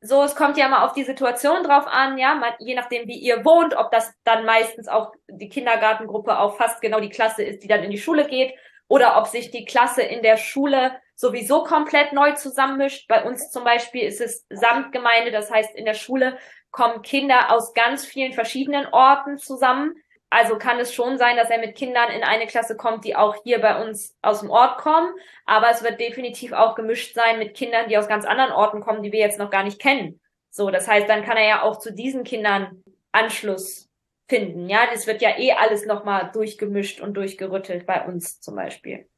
so, 0.00 0.22
es 0.22 0.36
kommt 0.36 0.56
ja 0.56 0.68
mal 0.68 0.84
auf 0.84 0.92
die 0.92 1.04
Situation 1.04 1.64
drauf 1.64 1.86
an, 1.86 2.18
ja, 2.18 2.40
je 2.60 2.74
nachdem, 2.74 3.08
wie 3.08 3.18
ihr 3.18 3.44
wohnt, 3.44 3.76
ob 3.76 3.90
das 3.90 4.12
dann 4.24 4.44
meistens 4.44 4.86
auch 4.86 5.12
die 5.28 5.48
Kindergartengruppe 5.48 6.38
auch 6.38 6.56
fast 6.56 6.80
genau 6.80 7.00
die 7.00 7.08
Klasse 7.08 7.42
ist, 7.42 7.62
die 7.62 7.68
dann 7.68 7.82
in 7.82 7.90
die 7.90 7.98
Schule 7.98 8.26
geht, 8.26 8.54
oder 8.86 9.18
ob 9.18 9.26
sich 9.26 9.50
die 9.50 9.64
Klasse 9.64 10.02
in 10.02 10.22
der 10.22 10.36
Schule 10.36 10.92
sowieso 11.14 11.64
komplett 11.64 12.12
neu 12.12 12.32
zusammenmischt. 12.32 13.08
Bei 13.08 13.24
uns 13.24 13.50
zum 13.50 13.64
Beispiel 13.64 14.02
ist 14.02 14.20
es 14.20 14.46
Samtgemeinde, 14.50 15.30
das 15.30 15.50
heißt, 15.50 15.74
in 15.74 15.84
der 15.84 15.94
Schule 15.94 16.38
kommen 16.70 17.02
Kinder 17.02 17.50
aus 17.50 17.74
ganz 17.74 18.06
vielen 18.06 18.32
verschiedenen 18.32 18.86
Orten 18.86 19.36
zusammen. 19.36 19.94
Also 20.30 20.58
kann 20.58 20.78
es 20.78 20.92
schon 20.92 21.16
sein, 21.16 21.36
dass 21.36 21.48
er 21.48 21.58
mit 21.58 21.74
Kindern 21.74 22.10
in 22.10 22.22
eine 22.22 22.46
Klasse 22.46 22.76
kommt, 22.76 23.04
die 23.04 23.16
auch 23.16 23.36
hier 23.44 23.60
bei 23.60 23.82
uns 23.82 24.16
aus 24.20 24.40
dem 24.40 24.50
Ort 24.50 24.78
kommen. 24.78 25.14
Aber 25.46 25.70
es 25.70 25.82
wird 25.82 26.00
definitiv 26.00 26.52
auch 26.52 26.74
gemischt 26.74 27.14
sein 27.14 27.38
mit 27.38 27.54
Kindern, 27.54 27.88
die 27.88 27.96
aus 27.96 28.08
ganz 28.08 28.26
anderen 28.26 28.52
Orten 28.52 28.80
kommen, 28.80 29.02
die 29.02 29.12
wir 29.12 29.20
jetzt 29.20 29.38
noch 29.38 29.50
gar 29.50 29.64
nicht 29.64 29.80
kennen. 29.80 30.20
So, 30.50 30.70
das 30.70 30.86
heißt, 30.86 31.08
dann 31.08 31.24
kann 31.24 31.36
er 31.36 31.46
ja 31.46 31.62
auch 31.62 31.78
zu 31.78 31.92
diesen 31.92 32.24
Kindern 32.24 32.82
Anschluss 33.12 33.88
finden. 34.28 34.68
Ja, 34.68 34.86
das 34.92 35.06
wird 35.06 35.22
ja 35.22 35.38
eh 35.38 35.52
alles 35.52 35.86
nochmal 35.86 36.30
durchgemischt 36.32 37.00
und 37.00 37.14
durchgerüttelt 37.14 37.86
bei 37.86 38.04
uns 38.04 38.40
zum 38.40 38.56
Beispiel. 38.56 39.08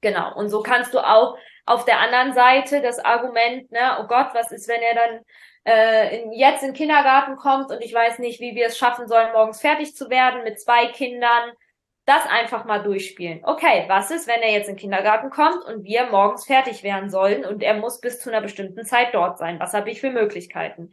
Genau. 0.00 0.34
Und 0.34 0.48
so 0.48 0.62
kannst 0.62 0.94
du 0.94 1.00
auch 1.00 1.36
auf 1.66 1.84
der 1.84 2.00
anderen 2.00 2.32
Seite 2.32 2.80
das 2.80 2.98
Argument, 2.98 3.70
ne, 3.70 3.98
oh 4.00 4.06
Gott, 4.06 4.28
was 4.32 4.52
ist, 4.52 4.68
wenn 4.68 4.80
er 4.80 4.94
dann 4.94 5.20
äh, 5.66 6.22
in, 6.22 6.32
jetzt 6.32 6.62
in 6.62 6.68
den 6.70 6.76
Kindergarten 6.76 7.36
kommt 7.36 7.70
und 7.70 7.82
ich 7.82 7.92
weiß 7.92 8.20
nicht, 8.20 8.40
wie 8.40 8.54
wir 8.54 8.66
es 8.66 8.78
schaffen 8.78 9.08
sollen, 9.08 9.32
morgens 9.32 9.60
fertig 9.60 9.96
zu 9.96 10.08
werden 10.08 10.44
mit 10.44 10.60
zwei 10.60 10.86
Kindern, 10.86 11.52
das 12.06 12.24
einfach 12.28 12.64
mal 12.64 12.84
durchspielen. 12.84 13.40
Okay, 13.42 13.84
was 13.88 14.12
ist, 14.12 14.28
wenn 14.28 14.40
er 14.40 14.52
jetzt 14.52 14.68
in 14.68 14.76
den 14.76 14.80
Kindergarten 14.80 15.28
kommt 15.28 15.64
und 15.64 15.82
wir 15.82 16.06
morgens 16.06 16.46
fertig 16.46 16.84
werden 16.84 17.10
sollen 17.10 17.44
und 17.44 17.64
er 17.64 17.74
muss 17.74 18.00
bis 18.00 18.20
zu 18.20 18.30
einer 18.30 18.40
bestimmten 18.40 18.84
Zeit 18.84 19.12
dort 19.12 19.38
sein? 19.38 19.58
Was 19.58 19.74
habe 19.74 19.90
ich 19.90 20.00
für 20.00 20.10
Möglichkeiten? 20.10 20.92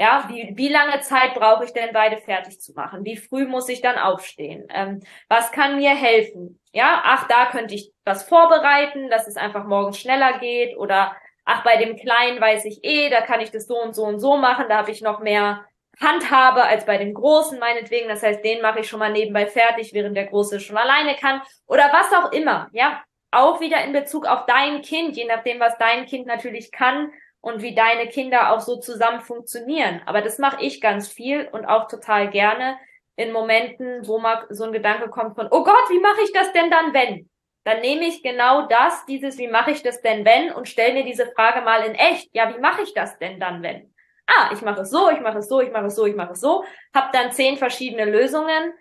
Ja, 0.00 0.24
wie, 0.28 0.52
wie 0.56 0.68
lange 0.68 1.00
Zeit 1.00 1.34
brauche 1.34 1.64
ich 1.64 1.72
denn, 1.72 1.90
beide 1.92 2.18
fertig 2.18 2.60
zu 2.60 2.72
machen? 2.72 3.04
Wie 3.04 3.16
früh 3.16 3.46
muss 3.46 3.68
ich 3.68 3.80
dann 3.80 3.98
aufstehen? 3.98 4.66
Ähm, 4.70 5.00
was 5.28 5.52
kann 5.52 5.76
mir 5.76 5.94
helfen? 5.94 6.60
Ja, 6.72 7.02
ach, 7.04 7.28
da 7.28 7.46
könnte 7.46 7.74
ich 7.76 7.92
was 8.04 8.24
vorbereiten, 8.24 9.10
dass 9.10 9.28
es 9.28 9.36
einfach 9.36 9.64
morgens 9.64 9.98
schneller 9.98 10.38
geht 10.40 10.76
oder 10.76 11.16
ach, 11.48 11.64
bei 11.64 11.78
dem 11.78 11.96
Kleinen 11.96 12.40
weiß 12.40 12.66
ich 12.66 12.84
eh, 12.84 13.08
da 13.08 13.22
kann 13.22 13.40
ich 13.40 13.50
das 13.50 13.66
so 13.66 13.80
und 13.82 13.94
so 13.94 14.04
und 14.04 14.20
so 14.20 14.36
machen, 14.36 14.66
da 14.68 14.76
habe 14.76 14.90
ich 14.90 15.00
noch 15.00 15.20
mehr 15.20 15.64
Handhabe 15.98 16.62
als 16.62 16.84
bei 16.84 16.98
dem 16.98 17.14
Großen 17.14 17.58
meinetwegen. 17.58 18.08
Das 18.08 18.22
heißt, 18.22 18.44
den 18.44 18.60
mache 18.60 18.80
ich 18.80 18.88
schon 18.88 18.98
mal 18.98 19.10
nebenbei 19.10 19.46
fertig, 19.46 19.94
während 19.94 20.16
der 20.16 20.26
Große 20.26 20.60
schon 20.60 20.76
alleine 20.76 21.16
kann 21.16 21.40
oder 21.66 21.90
was 21.90 22.12
auch 22.12 22.32
immer. 22.32 22.68
Ja, 22.72 23.02
auch 23.30 23.60
wieder 23.60 23.82
in 23.82 23.94
Bezug 23.94 24.26
auf 24.26 24.44
dein 24.46 24.82
Kind, 24.82 25.16
je 25.16 25.24
nachdem, 25.24 25.58
was 25.58 25.76
dein 25.78 26.04
Kind 26.04 26.26
natürlich 26.26 26.70
kann 26.70 27.10
und 27.40 27.62
wie 27.62 27.74
deine 27.74 28.08
Kinder 28.08 28.52
auch 28.52 28.60
so 28.60 28.76
zusammen 28.76 29.22
funktionieren. 29.22 30.02
Aber 30.04 30.20
das 30.20 30.38
mache 30.38 30.62
ich 30.62 30.82
ganz 30.82 31.08
viel 31.08 31.48
und 31.50 31.64
auch 31.64 31.88
total 31.88 32.28
gerne 32.28 32.76
in 33.16 33.32
Momenten, 33.32 34.06
wo 34.06 34.18
mal 34.18 34.46
so 34.50 34.64
ein 34.64 34.72
Gedanke 34.72 35.08
kommt 35.08 35.34
von, 35.34 35.48
oh 35.50 35.64
Gott, 35.64 35.88
wie 35.88 36.00
mache 36.00 36.20
ich 36.22 36.32
das 36.32 36.52
denn 36.52 36.70
dann, 36.70 36.92
wenn? 36.92 37.30
Dann 37.68 37.80
nehme 37.80 38.06
ich 38.06 38.22
genau 38.22 38.66
das, 38.66 39.04
dieses, 39.04 39.36
wie 39.36 39.48
mache 39.48 39.72
ich 39.72 39.82
das 39.82 40.00
denn 40.00 40.24
wenn, 40.24 40.52
und 40.52 40.68
stelle 40.68 40.94
mir 40.94 41.04
diese 41.04 41.26
Frage 41.26 41.60
mal 41.60 41.84
in 41.84 41.94
echt. 41.94 42.30
Ja, 42.32 42.54
wie 42.54 42.58
mache 42.58 42.82
ich 42.82 42.94
das 42.94 43.18
denn 43.18 43.38
dann 43.38 43.62
wenn? 43.62 43.94
Ah, 44.26 44.50
ich 44.52 44.62
mache 44.62 44.80
es 44.80 44.90
so, 44.90 45.10
ich 45.10 45.20
mache 45.20 45.38
es 45.38 45.48
so, 45.48 45.60
ich 45.60 45.70
mache 45.70 45.86
es 45.86 45.94
so, 45.94 46.06
ich 46.06 46.16
mache 46.16 46.32
es 46.32 46.40
so, 46.40 46.64
habe 46.94 47.08
dann 47.12 47.32
zehn 47.32 47.58
verschiedene 47.58 48.04
Lösungen 48.06 48.72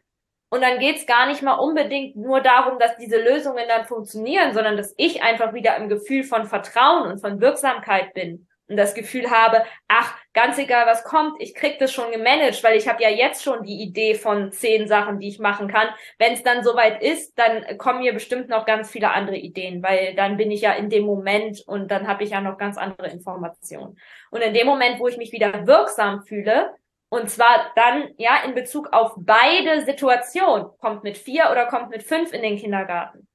und 0.50 0.62
dann 0.62 0.80
geht's 0.80 1.06
gar 1.06 1.28
nicht 1.28 1.42
mal 1.42 1.56
unbedingt 1.56 2.16
nur 2.16 2.40
darum, 2.40 2.80
dass 2.80 2.96
diese 2.98 3.18
Lösungen 3.18 3.66
dann 3.68 3.86
funktionieren, 3.86 4.54
sondern 4.54 4.78
dass 4.78 4.94
ich 4.98 5.22
einfach 5.22 5.54
wieder 5.54 5.76
im 5.76 5.90
Gefühl 5.90 6.24
von 6.24 6.46
Vertrauen 6.46 7.12
und 7.12 7.20
von 7.20 7.42
Wirksamkeit 7.42 8.14
bin 8.14 8.48
und 8.70 8.78
das 8.78 8.94
Gefühl 8.94 9.30
habe, 9.30 9.66
ach, 9.88 10.18
ganz 10.38 10.60
egal 10.60 10.86
was 10.86 11.04
kommt, 11.04 11.42
ich 11.42 11.56
krieg 11.56 11.80
das 11.80 11.92
schon 11.92 12.12
gemanagt, 12.12 12.64
weil 12.64 12.78
ich 12.78 12.88
habe 12.88 13.02
ja 13.02 13.10
jetzt 13.10 13.42
schon 13.42 13.64
die 13.64 13.82
Idee 13.82 14.14
von 14.14 14.52
zehn 14.52 14.88
Sachen, 14.88 15.18
die 15.18 15.30
ich 15.30 15.40
machen 15.40 15.68
kann. 15.68 15.88
Wenn 16.20 16.34
es 16.34 16.44
dann 16.44 16.64
soweit 16.64 17.02
ist, 17.02 17.40
dann 17.40 17.76
kommen 17.80 18.02
mir 18.02 18.14
bestimmt 18.14 18.48
noch 18.48 18.68
ganz 18.68 18.92
viele 18.92 19.10
andere 19.10 19.36
Ideen, 19.36 19.82
weil 19.82 20.14
dann 20.14 20.38
bin 20.38 20.52
ich 20.52 20.62
ja 20.62 20.74
in 20.74 20.92
dem 20.92 21.06
Moment 21.06 21.64
und 21.66 21.90
dann 21.90 22.08
habe 22.08 22.24
ich 22.24 22.30
ja 22.30 22.40
noch 22.40 22.60
ganz 22.60 22.78
andere 22.78 23.10
Informationen. 23.10 23.98
Und 24.30 24.42
in 24.42 24.54
dem 24.54 24.68
Moment, 24.68 25.00
wo 25.00 25.08
ich 25.08 25.18
mich 25.18 25.32
wieder 25.32 25.66
wirksam 25.66 26.22
fühle, 26.22 26.76
und 27.10 27.32
zwar 27.32 27.72
dann, 27.76 28.10
ja, 28.18 28.44
in 28.46 28.54
Bezug 28.54 28.94
auf 28.94 29.14
beide 29.18 29.82
Situationen, 29.86 30.68
kommt 30.80 31.04
mit 31.04 31.18
vier 31.18 31.50
oder 31.52 31.66
kommt 31.66 31.90
mit 31.90 32.04
fünf 32.04 32.32
in 32.32 32.44
den 32.44 32.58
Kindergarten 32.58 33.27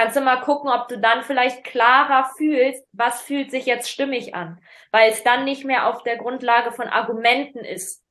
kannst 0.00 0.16
du 0.16 0.22
mal 0.22 0.40
gucken, 0.40 0.70
ob 0.70 0.88
du 0.88 0.98
dann 0.98 1.22
vielleicht 1.24 1.62
klarer 1.62 2.30
fühlst, 2.38 2.86
was 2.92 3.20
fühlt 3.20 3.50
sich 3.50 3.66
jetzt 3.66 3.90
stimmig 3.90 4.34
an, 4.34 4.58
weil 4.92 5.10
es 5.10 5.22
dann 5.24 5.44
nicht 5.44 5.66
mehr 5.66 5.88
auf 5.88 6.02
der 6.04 6.16
Grundlage 6.16 6.72
von 6.72 6.88
Argumenten 6.88 7.58
ist. 7.58 8.02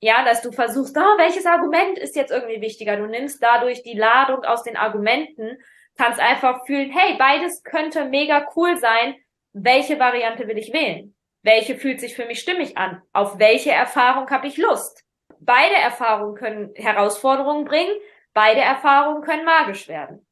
Ja, 0.00 0.24
dass 0.24 0.40
du 0.40 0.52
versuchst, 0.52 0.96
oh, 0.96 1.18
welches 1.18 1.44
Argument 1.44 1.98
ist 1.98 2.16
jetzt 2.16 2.30
irgendwie 2.30 2.62
wichtiger? 2.62 2.96
Du 2.96 3.06
nimmst 3.06 3.42
dadurch 3.42 3.82
die 3.82 3.98
Ladung 3.98 4.44
aus 4.44 4.62
den 4.62 4.78
Argumenten, 4.78 5.58
kannst 5.98 6.18
einfach 6.18 6.64
fühlen, 6.64 6.90
hey, 6.90 7.16
beides 7.18 7.62
könnte 7.62 8.06
mega 8.06 8.48
cool 8.56 8.78
sein. 8.78 9.16
Welche 9.52 9.98
Variante 9.98 10.48
will 10.48 10.56
ich 10.56 10.72
wählen? 10.72 11.14
Welche 11.42 11.76
fühlt 11.76 12.00
sich 12.00 12.14
für 12.14 12.24
mich 12.24 12.40
stimmig 12.40 12.78
an? 12.78 13.02
Auf 13.12 13.38
welche 13.38 13.70
Erfahrung 13.70 14.30
habe 14.30 14.46
ich 14.46 14.56
Lust? 14.56 15.04
Beide 15.40 15.74
Erfahrungen 15.74 16.36
können 16.36 16.74
Herausforderungen 16.74 17.66
bringen, 17.66 17.94
beide 18.32 18.62
Erfahrungen 18.62 19.20
können 19.20 19.44
magisch 19.44 19.88
werden. 19.88 20.25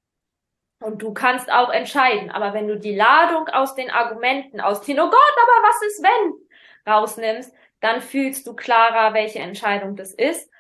Und 0.81 1.03
du 1.03 1.15
kannst 1.15 1.51
auch 1.51 1.71
entscheiden. 1.71 2.31
Aber 2.31 2.53
wenn 2.53 2.69
du 2.69 2.79
die 2.79 2.95
Ladung 2.95 3.49
aus 3.49 3.75
den 3.75 3.91
Argumenten, 3.91 4.61
aus 4.61 4.83
den, 4.83 5.01
oh 5.01 5.09
Gott, 5.09 5.15
aber 5.15 5.69
was 5.69 5.87
ist 5.87 6.03
wenn, 6.03 6.93
rausnimmst, 6.93 7.55
dann 7.81 8.01
fühlst 8.01 8.47
du 8.47 8.55
klarer, 8.55 9.15
welche 9.15 9.39
Entscheidung 9.39 9.97
das 9.97 10.13
ist. 10.13 10.51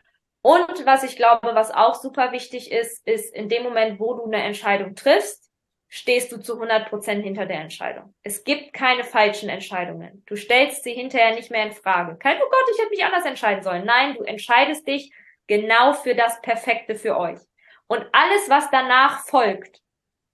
Und 0.42 0.84
was 0.84 1.02
ich 1.04 1.16
glaube, 1.16 1.54
was 1.54 1.70
auch 1.70 1.94
super 1.94 2.32
wichtig 2.32 2.70
ist, 2.70 3.06
ist 3.06 3.34
in 3.34 3.48
dem 3.48 3.62
Moment, 3.62 3.98
wo 3.98 4.14
du 4.14 4.24
eine 4.24 4.42
Entscheidung 4.42 4.94
triffst, 4.94 5.50
stehst 5.88 6.32
du 6.32 6.38
zu 6.38 6.54
100 6.54 6.88
Prozent 6.88 7.22
hinter 7.24 7.46
der 7.46 7.60
Entscheidung. 7.60 8.14
Es 8.22 8.44
gibt 8.44 8.72
keine 8.72 9.04
falschen 9.04 9.48
Entscheidungen. 9.48 10.22
Du 10.26 10.36
stellst 10.36 10.82
sie 10.82 10.92
hinterher 10.92 11.34
nicht 11.34 11.50
mehr 11.50 11.64
in 11.64 11.72
Frage. 11.72 12.16
Kein, 12.16 12.36
oh 12.38 12.50
Gott, 12.50 12.68
ich 12.72 12.78
hätte 12.80 12.90
mich 12.90 13.04
anders 13.04 13.24
entscheiden 13.24 13.62
sollen. 13.62 13.84
Nein, 13.84 14.14
du 14.14 14.24
entscheidest 14.24 14.86
dich 14.86 15.12
genau 15.46 15.92
für 15.92 16.14
das 16.14 16.40
Perfekte 16.42 16.96
für 16.96 17.16
euch. 17.16 17.38
Und 17.86 18.04
alles, 18.12 18.48
was 18.48 18.70
danach 18.70 19.24
folgt, 19.26 19.83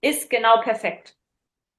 ist 0.01 0.29
genau 0.29 0.61
perfekt. 0.61 1.15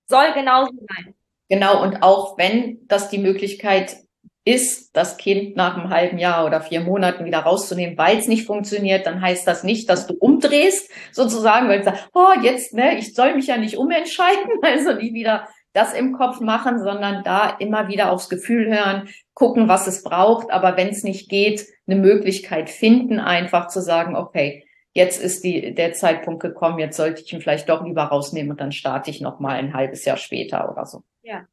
Soll 0.08 0.32
genauso 0.34 0.72
sein. 0.72 1.14
Genau, 1.48 1.82
und 1.82 2.02
auch 2.02 2.38
wenn 2.38 2.86
das 2.88 3.10
die 3.10 3.18
Möglichkeit 3.18 3.96
ist, 4.44 4.96
das 4.96 5.18
Kind 5.18 5.56
nach 5.56 5.76
einem 5.76 5.90
halben 5.90 6.18
Jahr 6.18 6.46
oder 6.46 6.60
vier 6.60 6.80
Monaten 6.80 7.24
wieder 7.24 7.40
rauszunehmen, 7.40 7.96
weil 7.96 8.18
es 8.18 8.26
nicht 8.26 8.46
funktioniert, 8.46 9.06
dann 9.06 9.20
heißt 9.20 9.46
das 9.46 9.62
nicht, 9.62 9.88
dass 9.88 10.06
du 10.06 10.14
umdrehst, 10.14 10.90
sozusagen, 11.12 11.68
weil 11.68 11.78
du 11.78 11.84
sagst, 11.84 12.08
oh, 12.14 12.32
jetzt, 12.42 12.74
ne, 12.74 12.98
ich 12.98 13.14
soll 13.14 13.34
mich 13.34 13.46
ja 13.46 13.56
nicht 13.56 13.76
umentscheiden, 13.76 14.50
also 14.62 14.94
nicht 14.94 15.14
wieder 15.14 15.48
das 15.72 15.94
im 15.94 16.12
Kopf 16.12 16.40
machen, 16.40 16.82
sondern 16.82 17.22
da 17.22 17.56
immer 17.58 17.88
wieder 17.88 18.12
aufs 18.12 18.28
Gefühl 18.28 18.68
hören, 18.68 19.08
gucken, 19.32 19.68
was 19.68 19.86
es 19.86 20.02
braucht, 20.02 20.50
aber 20.50 20.76
wenn 20.76 20.88
es 20.88 21.02
nicht 21.02 21.30
geht, 21.30 21.66
eine 21.86 21.98
Möglichkeit 21.98 22.68
finden, 22.68 23.20
einfach 23.20 23.68
zu 23.68 23.80
sagen, 23.80 24.14
okay, 24.14 24.66
jetzt 24.92 25.22
ist 25.22 25.44
die, 25.44 25.74
der 25.74 25.92
Zeitpunkt 25.92 26.40
gekommen, 26.40 26.78
jetzt 26.78 26.96
sollte 26.96 27.22
ich 27.22 27.32
ihn 27.32 27.40
vielleicht 27.40 27.68
doch 27.68 27.84
lieber 27.84 28.04
rausnehmen 28.04 28.52
und 28.52 28.60
dann 28.60 28.72
starte 28.72 29.10
ich 29.10 29.20
noch 29.20 29.40
mal 29.40 29.56
ein 29.56 29.74
halbes 29.74 30.04
Jahr 30.04 30.16
später 30.16 30.70
oder 30.70 30.86
so. 30.86 31.02
Ja. 31.22 31.46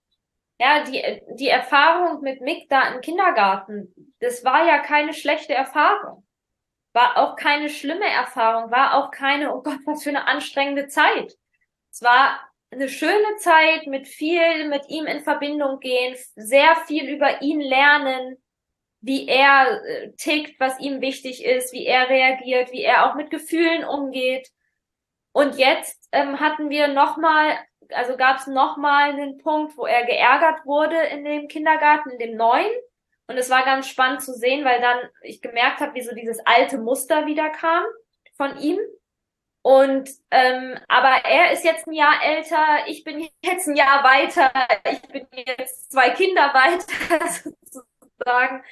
Ja, 0.62 0.84
die, 0.84 1.02
die 1.36 1.48
Erfahrung 1.48 2.22
mit 2.22 2.42
Mick 2.42 2.68
da 2.68 2.94
im 2.94 3.00
Kindergarten, 3.00 3.94
das 4.20 4.44
war 4.44 4.68
ja 4.68 4.80
keine 4.80 5.14
schlechte 5.14 5.54
Erfahrung. 5.54 6.26
War 6.92 7.18
auch 7.18 7.38
keine 7.38 7.70
schlimme 7.70 8.08
Erfahrung, 8.08 8.70
war 8.70 8.96
auch 8.96 9.12
keine, 9.12 9.56
oh 9.56 9.62
Gott, 9.62 9.80
was 9.86 10.04
für 10.04 10.10
eine 10.10 10.28
anstrengende 10.28 10.88
Zeit. 10.88 11.38
Es 11.92 12.02
war 12.02 12.42
eine 12.72 12.90
schöne 12.90 13.38
Zeit 13.38 13.88
mit 13.88 14.08
viel 14.08 14.68
mit 14.68 14.90
ihm 14.90 15.06
in 15.06 15.22
Verbindung 15.22 15.80
gehen, 15.80 16.16
sehr 16.36 16.76
viel 16.88 17.08
über 17.10 17.42
ihn 17.42 17.62
lernen, 17.62 18.38
wie 19.02 19.28
er 19.28 19.84
äh, 19.86 20.12
tickt, 20.14 20.60
was 20.60 20.80
ihm 20.80 21.02
wichtig 21.02 21.44
ist, 21.46 21.72
wie 21.74 21.86
er 21.86 22.10
reagiert, 22.10 22.72
wie 22.72 22.84
er 22.84 23.10
auch 23.10 23.16
mit 23.16 23.32
Gefühlen 23.32 23.84
umgeht. 23.84 24.50
Und 25.32 25.58
jetzt 25.58 26.08
ähm, 26.12 26.40
hatten 26.40 26.70
wir 26.70 26.88
nochmal, 26.88 27.58
also 27.94 28.18
gab 28.18 28.38
es 28.38 28.48
nochmal 28.48 29.12
einen 29.12 29.38
Punkt, 29.38 29.78
wo 29.78 29.86
er 29.86 30.06
geärgert 30.06 30.66
wurde 30.66 30.98
in 30.98 31.24
dem 31.24 31.48
Kindergarten, 31.48 32.10
in 32.12 32.20
dem 32.20 32.36
neuen. 32.36 32.72
Und 33.28 33.38
es 33.38 33.50
war 33.50 33.64
ganz 33.64 33.88
spannend 33.88 34.24
zu 34.24 34.34
sehen, 34.34 34.66
weil 34.66 34.82
dann 34.82 34.98
ich 35.22 35.42
gemerkt 35.42 35.82
habe, 35.82 35.94
wie 35.94 36.02
so 36.02 36.16
dieses 36.16 36.40
alte 36.46 36.80
Muster 36.80 37.28
wieder 37.28 37.50
kam 37.50 37.84
von 38.36 38.58
ihm. 38.58 38.80
Und 39.62 40.10
ähm, 40.32 40.80
aber 40.88 41.26
er 41.26 41.52
ist 41.52 41.64
jetzt 41.64 41.86
ein 41.86 41.94
Jahr 41.94 42.24
älter, 42.24 42.88
ich 42.88 43.04
bin 43.04 43.28
jetzt 43.44 43.68
ein 43.68 43.76
Jahr 43.76 44.04
weiter, 44.04 44.52
ich 44.90 45.02
bin 45.02 45.28
jetzt 45.46 45.92
zwei 45.92 46.10
Kinder 46.12 46.54
weiter 46.54 47.28
sozusagen. 47.64 48.64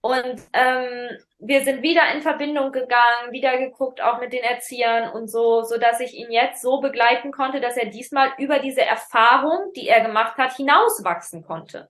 Und 0.00 0.40
ähm, 0.52 1.18
wir 1.38 1.64
sind 1.64 1.82
wieder 1.82 2.14
in 2.14 2.22
Verbindung 2.22 2.70
gegangen, 2.70 3.32
wieder 3.32 3.58
geguckt, 3.58 4.00
auch 4.00 4.20
mit 4.20 4.32
den 4.32 4.44
Erziehern 4.44 5.12
und 5.12 5.28
so, 5.28 5.62
so 5.62 5.78
dass 5.78 6.00
ich 6.00 6.14
ihn 6.14 6.30
jetzt 6.30 6.62
so 6.62 6.80
begleiten 6.80 7.32
konnte, 7.32 7.60
dass 7.60 7.76
er 7.76 7.86
diesmal 7.86 8.32
über 8.38 8.58
diese 8.60 8.82
Erfahrung, 8.82 9.72
die 9.74 9.88
er 9.88 10.02
gemacht 10.02 10.36
hat, 10.38 10.54
hinauswachsen 10.54 11.44
konnte. 11.44 11.88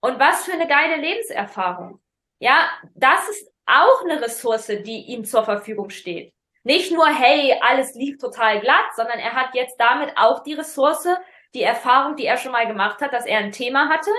Und 0.00 0.18
was 0.18 0.44
für 0.44 0.52
eine 0.52 0.66
geile 0.66 0.96
Lebenserfahrung. 0.96 2.00
Ja, 2.38 2.70
das 2.94 3.28
ist 3.28 3.52
auch 3.66 4.04
eine 4.04 4.22
Ressource, 4.22 4.66
die 4.66 5.06
ihm 5.08 5.24
zur 5.24 5.44
Verfügung 5.44 5.90
steht. 5.90 6.32
Nicht 6.62 6.92
nur, 6.92 7.06
hey, 7.06 7.58
alles 7.62 7.94
lief 7.94 8.18
total 8.18 8.60
glatt, 8.60 8.94
sondern 8.94 9.18
er 9.18 9.34
hat 9.34 9.54
jetzt 9.54 9.78
damit 9.78 10.12
auch 10.16 10.42
die 10.42 10.54
Ressource, 10.54 11.08
die 11.54 11.62
Erfahrung, 11.62 12.16
die 12.16 12.26
er 12.26 12.36
schon 12.36 12.52
mal 12.52 12.66
gemacht 12.66 13.00
hat, 13.00 13.12
dass 13.12 13.26
er 13.26 13.38
ein 13.38 13.52
Thema 13.52 13.88
hatte, 13.88 14.10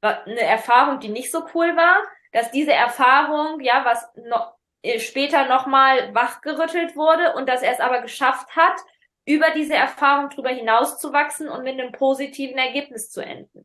eine 0.00 0.40
Erfahrung, 0.40 1.00
die 1.00 1.08
nicht 1.08 1.30
so 1.30 1.44
cool 1.54 1.76
war, 1.76 2.02
dass 2.32 2.50
diese 2.50 2.72
Erfahrung, 2.72 3.60
ja, 3.60 3.84
was 3.84 4.08
noch, 4.26 4.54
äh, 4.82 4.98
später 4.98 5.46
nochmal 5.46 6.14
wachgerüttelt 6.14 6.96
wurde 6.96 7.34
und 7.34 7.48
dass 7.48 7.62
er 7.62 7.72
es 7.72 7.80
aber 7.80 8.00
geschafft 8.00 8.56
hat, 8.56 8.76
über 9.24 9.50
diese 9.50 9.74
Erfahrung 9.74 10.30
drüber 10.30 10.50
hinaus 10.50 10.98
zu 10.98 11.12
wachsen 11.12 11.48
und 11.48 11.62
mit 11.62 11.78
einem 11.78 11.92
positiven 11.92 12.58
Ergebnis 12.58 13.10
zu 13.10 13.20
enden. 13.20 13.64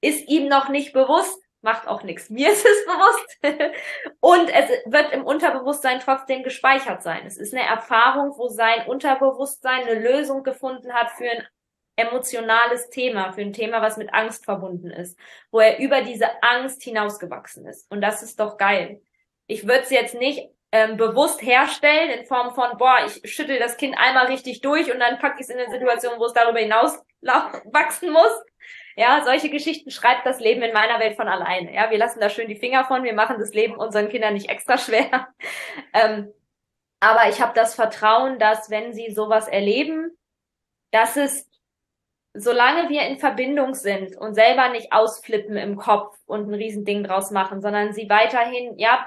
Ist 0.00 0.28
ihm 0.28 0.48
noch 0.48 0.68
nicht 0.68 0.92
bewusst, 0.92 1.42
macht 1.62 1.88
auch 1.88 2.02
nichts. 2.02 2.30
Mir 2.30 2.52
ist 2.52 2.66
es 2.66 2.84
bewusst. 2.84 3.38
und 4.20 4.50
es 4.50 4.68
wird 4.86 5.12
im 5.12 5.24
Unterbewusstsein 5.24 6.00
trotzdem 6.00 6.42
gespeichert 6.42 7.02
sein. 7.02 7.26
Es 7.26 7.38
ist 7.38 7.54
eine 7.54 7.64
Erfahrung, 7.64 8.36
wo 8.36 8.48
sein 8.48 8.86
Unterbewusstsein 8.86 9.82
eine 9.84 9.98
Lösung 9.98 10.42
gefunden 10.42 10.92
hat 10.92 11.10
für 11.12 11.30
ein 11.30 11.46
emotionales 11.98 12.88
Thema, 12.90 13.32
für 13.32 13.40
ein 13.40 13.52
Thema, 13.52 13.82
was 13.82 13.96
mit 13.96 14.14
Angst 14.14 14.44
verbunden 14.44 14.90
ist, 14.90 15.18
wo 15.50 15.60
er 15.60 15.78
über 15.78 16.02
diese 16.02 16.42
Angst 16.42 16.82
hinausgewachsen 16.82 17.66
ist. 17.66 17.90
Und 17.90 18.00
das 18.00 18.22
ist 18.22 18.38
doch 18.38 18.56
geil. 18.56 19.02
Ich 19.46 19.66
würde 19.66 19.80
es 19.80 19.90
jetzt 19.90 20.14
nicht 20.14 20.48
ähm, 20.70 20.96
bewusst 20.96 21.42
herstellen 21.42 22.10
in 22.10 22.26
Form 22.26 22.54
von, 22.54 22.76
boah, 22.78 22.98
ich 23.06 23.32
schüttel 23.32 23.58
das 23.58 23.76
Kind 23.76 23.96
einmal 23.98 24.26
richtig 24.26 24.60
durch 24.60 24.92
und 24.92 25.00
dann 25.00 25.18
packe 25.18 25.36
ich 25.40 25.48
es 25.48 25.50
in 25.50 25.58
eine 25.58 25.70
Situation, 25.70 26.18
wo 26.18 26.26
es 26.26 26.32
darüber 26.32 26.60
hinaus 26.60 27.02
wachsen 27.20 28.10
muss. 28.12 28.32
Ja, 28.94 29.22
solche 29.24 29.48
Geschichten 29.48 29.90
schreibt 29.90 30.26
das 30.26 30.40
Leben 30.40 30.62
in 30.62 30.72
meiner 30.72 30.98
Welt 31.00 31.16
von 31.16 31.28
alleine. 31.28 31.72
Ja, 31.72 31.90
wir 31.90 31.98
lassen 31.98 32.20
da 32.20 32.28
schön 32.28 32.48
die 32.48 32.56
Finger 32.56 32.84
von, 32.84 33.04
wir 33.04 33.14
machen 33.14 33.38
das 33.38 33.54
Leben 33.54 33.76
unseren 33.76 34.08
Kindern 34.08 34.34
nicht 34.34 34.50
extra 34.50 34.76
schwer. 34.76 35.28
ähm, 35.94 36.32
aber 37.00 37.28
ich 37.28 37.40
habe 37.40 37.54
das 37.54 37.74
Vertrauen, 37.74 38.38
dass 38.38 38.70
wenn 38.70 38.92
sie 38.92 39.10
sowas 39.10 39.48
erleben, 39.48 40.16
dass 40.90 41.16
es 41.16 41.47
solange 42.42 42.88
wir 42.88 43.02
in 43.02 43.18
Verbindung 43.18 43.74
sind 43.74 44.16
und 44.16 44.34
selber 44.34 44.68
nicht 44.70 44.92
ausflippen 44.92 45.56
im 45.56 45.76
Kopf 45.76 46.16
und 46.26 46.48
ein 46.48 46.54
Riesending 46.54 47.04
draus 47.04 47.30
machen, 47.30 47.60
sondern 47.60 47.92
sie 47.92 48.08
weiterhin, 48.08 48.78
ja, 48.78 49.06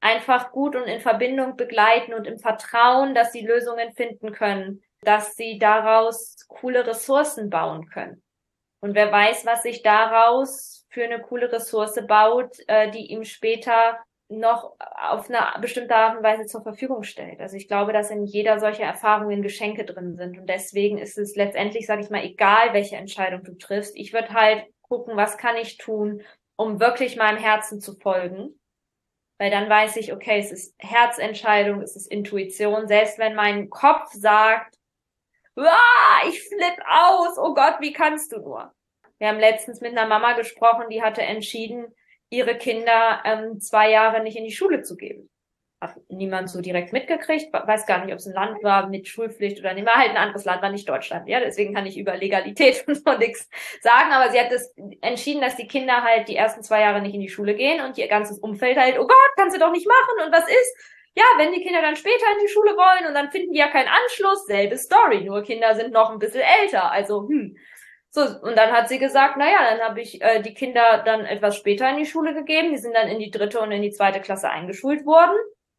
einfach 0.00 0.52
gut 0.52 0.76
und 0.76 0.84
in 0.84 1.00
Verbindung 1.00 1.56
begleiten 1.56 2.14
und 2.14 2.26
im 2.26 2.38
Vertrauen, 2.38 3.14
dass 3.14 3.32
sie 3.32 3.44
Lösungen 3.44 3.92
finden 3.92 4.32
können, 4.32 4.82
dass 5.02 5.34
sie 5.34 5.58
daraus 5.58 6.36
coole 6.48 6.86
Ressourcen 6.86 7.50
bauen 7.50 7.88
können. 7.88 8.22
Und 8.80 8.94
wer 8.94 9.10
weiß, 9.10 9.44
was 9.44 9.62
sich 9.62 9.82
daraus 9.82 10.86
für 10.90 11.04
eine 11.04 11.20
coole 11.20 11.50
Ressource 11.50 12.00
baut, 12.06 12.56
äh, 12.68 12.90
die 12.90 13.10
ihm 13.10 13.24
später 13.24 13.98
noch 14.28 14.74
auf 14.78 15.30
eine 15.30 15.60
bestimmte 15.60 15.94
Art 15.94 16.16
und 16.18 16.22
Weise 16.22 16.46
zur 16.46 16.62
Verfügung 16.62 17.02
stellt. 17.02 17.40
Also 17.40 17.56
ich 17.56 17.66
glaube, 17.66 17.92
dass 17.92 18.10
in 18.10 18.24
jeder 18.24 18.58
solcher 18.58 18.84
Erfahrungen 18.84 19.42
Geschenke 19.42 19.84
drin 19.84 20.16
sind. 20.16 20.38
Und 20.38 20.46
deswegen 20.46 20.98
ist 20.98 21.16
es 21.16 21.34
letztendlich, 21.34 21.86
sage 21.86 22.02
ich 22.02 22.10
mal, 22.10 22.24
egal, 22.24 22.74
welche 22.74 22.96
Entscheidung 22.96 23.42
du 23.42 23.56
triffst. 23.56 23.96
Ich 23.96 24.12
würde 24.12 24.34
halt 24.34 24.66
gucken, 24.82 25.16
was 25.16 25.38
kann 25.38 25.56
ich 25.56 25.78
tun, 25.78 26.22
um 26.56 26.78
wirklich 26.78 27.16
meinem 27.16 27.38
Herzen 27.38 27.80
zu 27.80 27.94
folgen. 27.94 28.58
Weil 29.38 29.50
dann 29.50 29.68
weiß 29.68 29.96
ich, 29.96 30.12
okay, 30.12 30.40
es 30.40 30.52
ist 30.52 30.74
Herzentscheidung, 30.78 31.80
es 31.80 31.96
ist 31.96 32.10
Intuition. 32.10 32.86
Selbst 32.88 33.18
wenn 33.18 33.34
mein 33.34 33.70
Kopf 33.70 34.12
sagt, 34.12 34.76
ich 36.28 36.42
flipp 36.42 36.78
aus, 36.86 37.38
oh 37.38 37.54
Gott, 37.54 37.76
wie 37.80 37.92
kannst 37.92 38.32
du 38.32 38.40
nur? 38.40 38.72
Wir 39.18 39.28
haben 39.28 39.40
letztens 39.40 39.80
mit 39.80 39.92
einer 39.92 40.06
Mama 40.06 40.34
gesprochen, 40.34 40.88
die 40.90 41.02
hatte 41.02 41.22
entschieden, 41.22 41.92
ihre 42.30 42.56
Kinder 42.56 43.22
ähm, 43.24 43.60
zwei 43.60 43.90
Jahre 43.90 44.22
nicht 44.22 44.36
in 44.36 44.44
die 44.44 44.52
Schule 44.52 44.82
zu 44.82 44.96
geben. 44.96 45.30
Hat 45.80 45.94
niemand 46.08 46.50
so 46.50 46.60
direkt 46.60 46.92
mitgekriegt, 46.92 47.52
weiß 47.52 47.86
gar 47.86 48.04
nicht, 48.04 48.12
ob 48.12 48.18
es 48.18 48.26
ein 48.26 48.34
Land 48.34 48.64
war 48.64 48.88
mit 48.88 49.06
Schulpflicht 49.06 49.60
oder 49.60 49.74
nicht. 49.74 49.86
War 49.86 49.94
halt 49.94 50.10
ein 50.10 50.16
anderes 50.16 50.44
Land, 50.44 50.60
war 50.60 50.72
nicht 50.72 50.88
Deutschland. 50.88 51.28
Ja, 51.28 51.38
deswegen 51.38 51.72
kann 51.72 51.86
ich 51.86 51.96
über 51.96 52.16
Legalität 52.16 52.84
und 52.88 52.96
so 52.96 53.16
nichts 53.16 53.48
sagen. 53.80 54.10
Aber 54.10 54.32
sie 54.32 54.40
hat 54.40 54.50
das 54.50 54.74
entschieden, 55.00 55.40
dass 55.40 55.56
die 55.56 55.68
Kinder 55.68 56.02
halt 56.02 56.28
die 56.28 56.34
ersten 56.34 56.64
zwei 56.64 56.80
Jahre 56.80 57.00
nicht 57.00 57.14
in 57.14 57.20
die 57.20 57.28
Schule 57.28 57.54
gehen 57.54 57.80
und 57.80 57.96
ihr 57.96 58.08
ganzes 58.08 58.40
Umfeld 58.40 58.76
halt, 58.76 58.98
oh 58.98 59.06
Gott, 59.06 59.30
kannst 59.36 59.54
du 59.56 59.60
doch 59.60 59.70
nicht 59.70 59.86
machen 59.86 60.26
und 60.26 60.32
was 60.32 60.48
ist? 60.48 60.76
Ja, 61.14 61.24
wenn 61.36 61.52
die 61.52 61.62
Kinder 61.62 61.82
dann 61.82 61.96
später 61.96 62.26
in 62.32 62.44
die 62.44 62.52
Schule 62.52 62.76
wollen 62.76 63.08
und 63.08 63.14
dann 63.14 63.30
finden 63.30 63.52
die 63.52 63.58
ja 63.58 63.68
keinen 63.68 63.88
Anschluss, 63.88 64.46
selbe 64.46 64.76
Story, 64.76 65.24
nur 65.24 65.42
Kinder 65.42 65.74
sind 65.74 65.92
noch 65.92 66.10
ein 66.10 66.18
bisschen 66.18 66.42
älter. 66.62 66.90
Also, 66.90 67.28
hm. 67.28 67.56
So, 68.18 68.40
und 68.40 68.56
dann 68.56 68.72
hat 68.72 68.88
sie 68.88 68.98
gesagt, 68.98 69.36
na 69.38 69.48
ja, 69.48 69.70
dann 69.70 69.80
habe 69.88 70.00
ich 70.00 70.20
äh, 70.20 70.42
die 70.42 70.54
Kinder 70.54 71.02
dann 71.04 71.24
etwas 71.24 71.56
später 71.56 71.88
in 71.88 71.98
die 71.98 72.06
Schule 72.06 72.34
gegeben. 72.34 72.72
Die 72.72 72.78
sind 72.78 72.94
dann 72.94 73.06
in 73.06 73.20
die 73.20 73.30
dritte 73.30 73.60
und 73.60 73.70
in 73.70 73.82
die 73.82 73.92
zweite 73.92 74.20
Klasse 74.20 74.50
eingeschult 74.50 75.06
worden. 75.06 75.36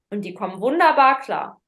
Und 0.10 0.22
die 0.22 0.34
kommen 0.34 0.62
wunderbar 0.62 1.20
klar. 1.20 1.62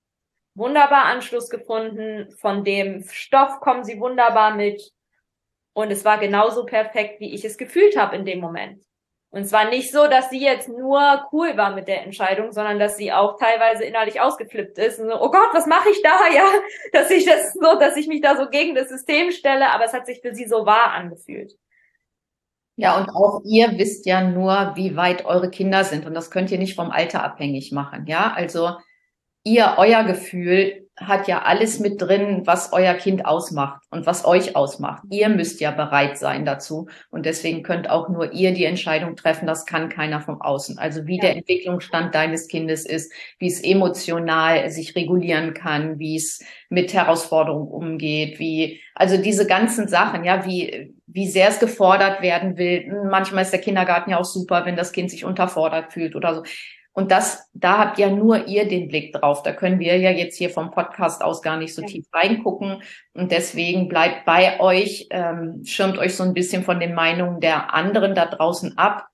Wunderbar 0.56 1.06
Anschluss 1.06 1.50
gefunden. 1.50 2.32
Von 2.38 2.64
dem 2.64 3.04
Stoff 3.10 3.60
kommen 3.60 3.84
sie 3.84 4.00
wunderbar 4.00 4.56
mit. 4.56 4.94
Und 5.74 5.92
es 5.92 6.06
war 6.06 6.18
genauso 6.20 6.66
perfekt, 6.66 7.20
wie 7.20 7.34
ich 7.34 7.44
es 7.44 7.58
gefühlt 7.58 7.98
habe 7.98 8.16
in 8.16 8.24
dem 8.24 8.40
Moment. 8.40 8.82
Und 9.34 9.44
es 9.44 9.54
war 9.54 9.70
nicht 9.70 9.94
so, 9.94 10.08
dass 10.08 10.30
sie 10.30 10.41
jetzt 10.41 10.67
nur 10.67 11.26
cool 11.32 11.56
war 11.56 11.74
mit 11.74 11.88
der 11.88 12.04
Entscheidung, 12.04 12.52
sondern 12.52 12.80
dass 12.80 12.98
sie 12.98 13.13
auch 13.13 13.39
teilweise 13.39 13.86
innerlich 13.86 14.20
ausgeflippt 14.20 14.78
ist. 14.78 15.00
Und 15.00 15.10
so, 15.10 15.22
oh 15.22 15.32
Gott, 15.32 15.50
was 15.54 15.67
mache 15.67 15.89
ich 15.89 16.02
da? 16.02 16.12
Ja, 16.34 16.46
dass 16.91 17.10
ich 17.10 17.26
das 17.26 17.54
so, 17.54 17.80
dass 17.80 17.96
ich 17.96 18.08
mich 18.08 18.22
da 18.22 18.36
so 18.36 18.50
gegen 18.50 18.76
das 18.76 18.89
System 18.89 19.32
stelle, 19.32 19.72
aber 19.72 19.86
es 19.86 19.94
hat 19.94 20.06
sich 20.06 20.20
für 20.22 20.36
sie 20.36 20.48
so 20.48 20.65
wahr 20.65 20.91
angefühlt. 20.91 21.54
Ja, 22.76 22.98
und 22.98 23.10
auch 23.10 23.41
ihr 23.46 23.78
wisst 23.78 24.06
ja 24.06 24.22
nur, 24.22 24.74
wie 24.76 24.96
weit 24.98 25.26
eure 25.26 25.50
Kinder 25.50 25.84
sind. 25.86 26.06
Und 26.06 26.13
das 26.13 26.30
könnt 26.30 26.52
ihr 26.52 26.58
nicht 26.58 26.76
vom 26.76 26.91
Alter 26.91 27.24
abhängig 27.24 27.72
machen. 27.72 28.08
Ja, 28.08 28.34
also 28.34 28.76
ihr, 29.44 29.76
euer 29.78 30.04
Gefühl 30.04 30.81
hat 30.97 31.27
ja 31.27 31.41
alles 31.41 31.80
mit 31.80 32.01
drin, 32.01 32.41
was 32.45 32.73
euer 32.73 32.93
Kind 32.93 33.25
ausmacht 33.25 33.82
und 33.89 34.06
was 34.06 34.25
euch 34.25 34.56
ausmacht. 34.56 35.04
Ihr 35.10 35.30
müsst 35.30 35.60
ja 35.60 35.71
bereit 35.71 36.17
sein 36.17 36.45
dazu. 36.45 36.88
Und 37.10 37.25
deswegen 37.25 37.63
könnt 37.63 37.89
auch 37.89 38.10
nur 38.10 38.34
ihr 38.34 38.54
die 38.54 38.65
Entscheidung 38.65 39.15
treffen. 39.15 39.47
Das 39.47 39.65
kann 39.65 39.89
keiner 39.89 40.21
vom 40.21 40.41
Außen. 40.41 40.77
Also 40.77 41.08
wie 41.08 41.15
ja. 41.15 41.21
der 41.21 41.38
Entwicklungsstand 41.38 42.13
deines 42.13 42.47
Kindes 42.47 42.86
ist, 42.86 43.12
wie 43.39 43.47
es 43.47 43.63
emotional 43.63 44.69
sich 44.69 44.95
regulieren 44.95 45.54
kann, 45.54 45.97
wie 45.97 46.17
es 46.17 46.43
mit 46.69 46.93
Herausforderungen 46.93 47.67
umgeht, 47.67 48.39
wie, 48.39 48.82
also 48.93 49.17
diese 49.17 49.47
ganzen 49.47 49.88
Sachen, 49.88 50.23
ja, 50.23 50.45
wie, 50.45 50.93
wie 51.08 51.27
sehr 51.27 51.49
es 51.49 51.60
gefordert 51.60 52.21
werden 52.21 52.58
will. 52.58 53.08
Manchmal 53.10 53.43
ist 53.43 53.51
der 53.51 53.62
Kindergarten 53.62 54.12
ja 54.12 54.19
auch 54.19 54.25
super, 54.25 54.65
wenn 54.65 54.75
das 54.75 54.91
Kind 54.91 55.10
sich 55.10 55.25
unterfordert 55.25 55.93
fühlt 55.93 56.15
oder 56.15 56.36
so. 56.36 56.43
Und 56.93 57.12
das, 57.12 57.49
da 57.54 57.77
habt 57.77 57.99
ja 57.99 58.10
nur 58.10 58.47
ihr 58.47 58.67
den 58.67 58.89
Blick 58.89 59.13
drauf. 59.13 59.43
Da 59.43 59.54
können 59.54 59.80
wir 59.80 59.97
ja 59.97 60.12
jetzt 60.12 60.38
hier 60.38 60.49
vom 60.49 60.71
Podcast 60.71 61.23
aus 61.23 61.41
gar 61.41 61.58
nicht 61.58 61.73
so 61.73 61.82
tief 61.84 62.06
reingucken. 62.12 62.84
Und 63.13 63.32
deswegen 63.32 63.88
bleibt 63.88 64.25
bei 64.25 64.60
euch, 64.60 65.08
ähm, 65.10 65.62
schirmt 65.63 65.97
euch 65.97 66.15
so 66.15 66.23
ein 66.23 66.34
bisschen 66.34 66.63
von 66.63 66.80
den 66.80 66.93
Meinungen 66.93 67.39
der 67.39 67.73
anderen 67.73 68.13
da 68.13 68.25
draußen 68.25 68.77
ab, 68.77 69.08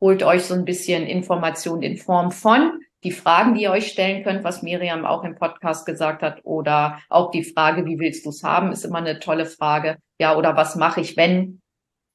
holt 0.00 0.22
euch 0.22 0.44
so 0.44 0.54
ein 0.54 0.64
bisschen 0.64 1.06
Information 1.06 1.82
in 1.82 1.96
Form 1.96 2.30
von 2.30 2.78
die 3.04 3.12
Fragen, 3.12 3.54
die 3.54 3.62
ihr 3.62 3.70
euch 3.70 3.88
stellen 3.88 4.24
könnt, 4.24 4.44
was 4.44 4.62
Miriam 4.62 5.04
auch 5.04 5.24
im 5.24 5.34
Podcast 5.34 5.84
gesagt 5.84 6.22
hat, 6.22 6.40
oder 6.42 6.98
auch 7.10 7.30
die 7.30 7.44
Frage, 7.44 7.84
wie 7.84 7.98
willst 7.98 8.24
du 8.24 8.30
es 8.30 8.42
haben, 8.42 8.72
ist 8.72 8.84
immer 8.84 8.98
eine 8.98 9.18
tolle 9.18 9.44
Frage. 9.46 9.98
Ja, 10.18 10.36
oder 10.36 10.56
was 10.56 10.74
mache 10.74 11.02
ich, 11.02 11.16
wenn, 11.16 11.60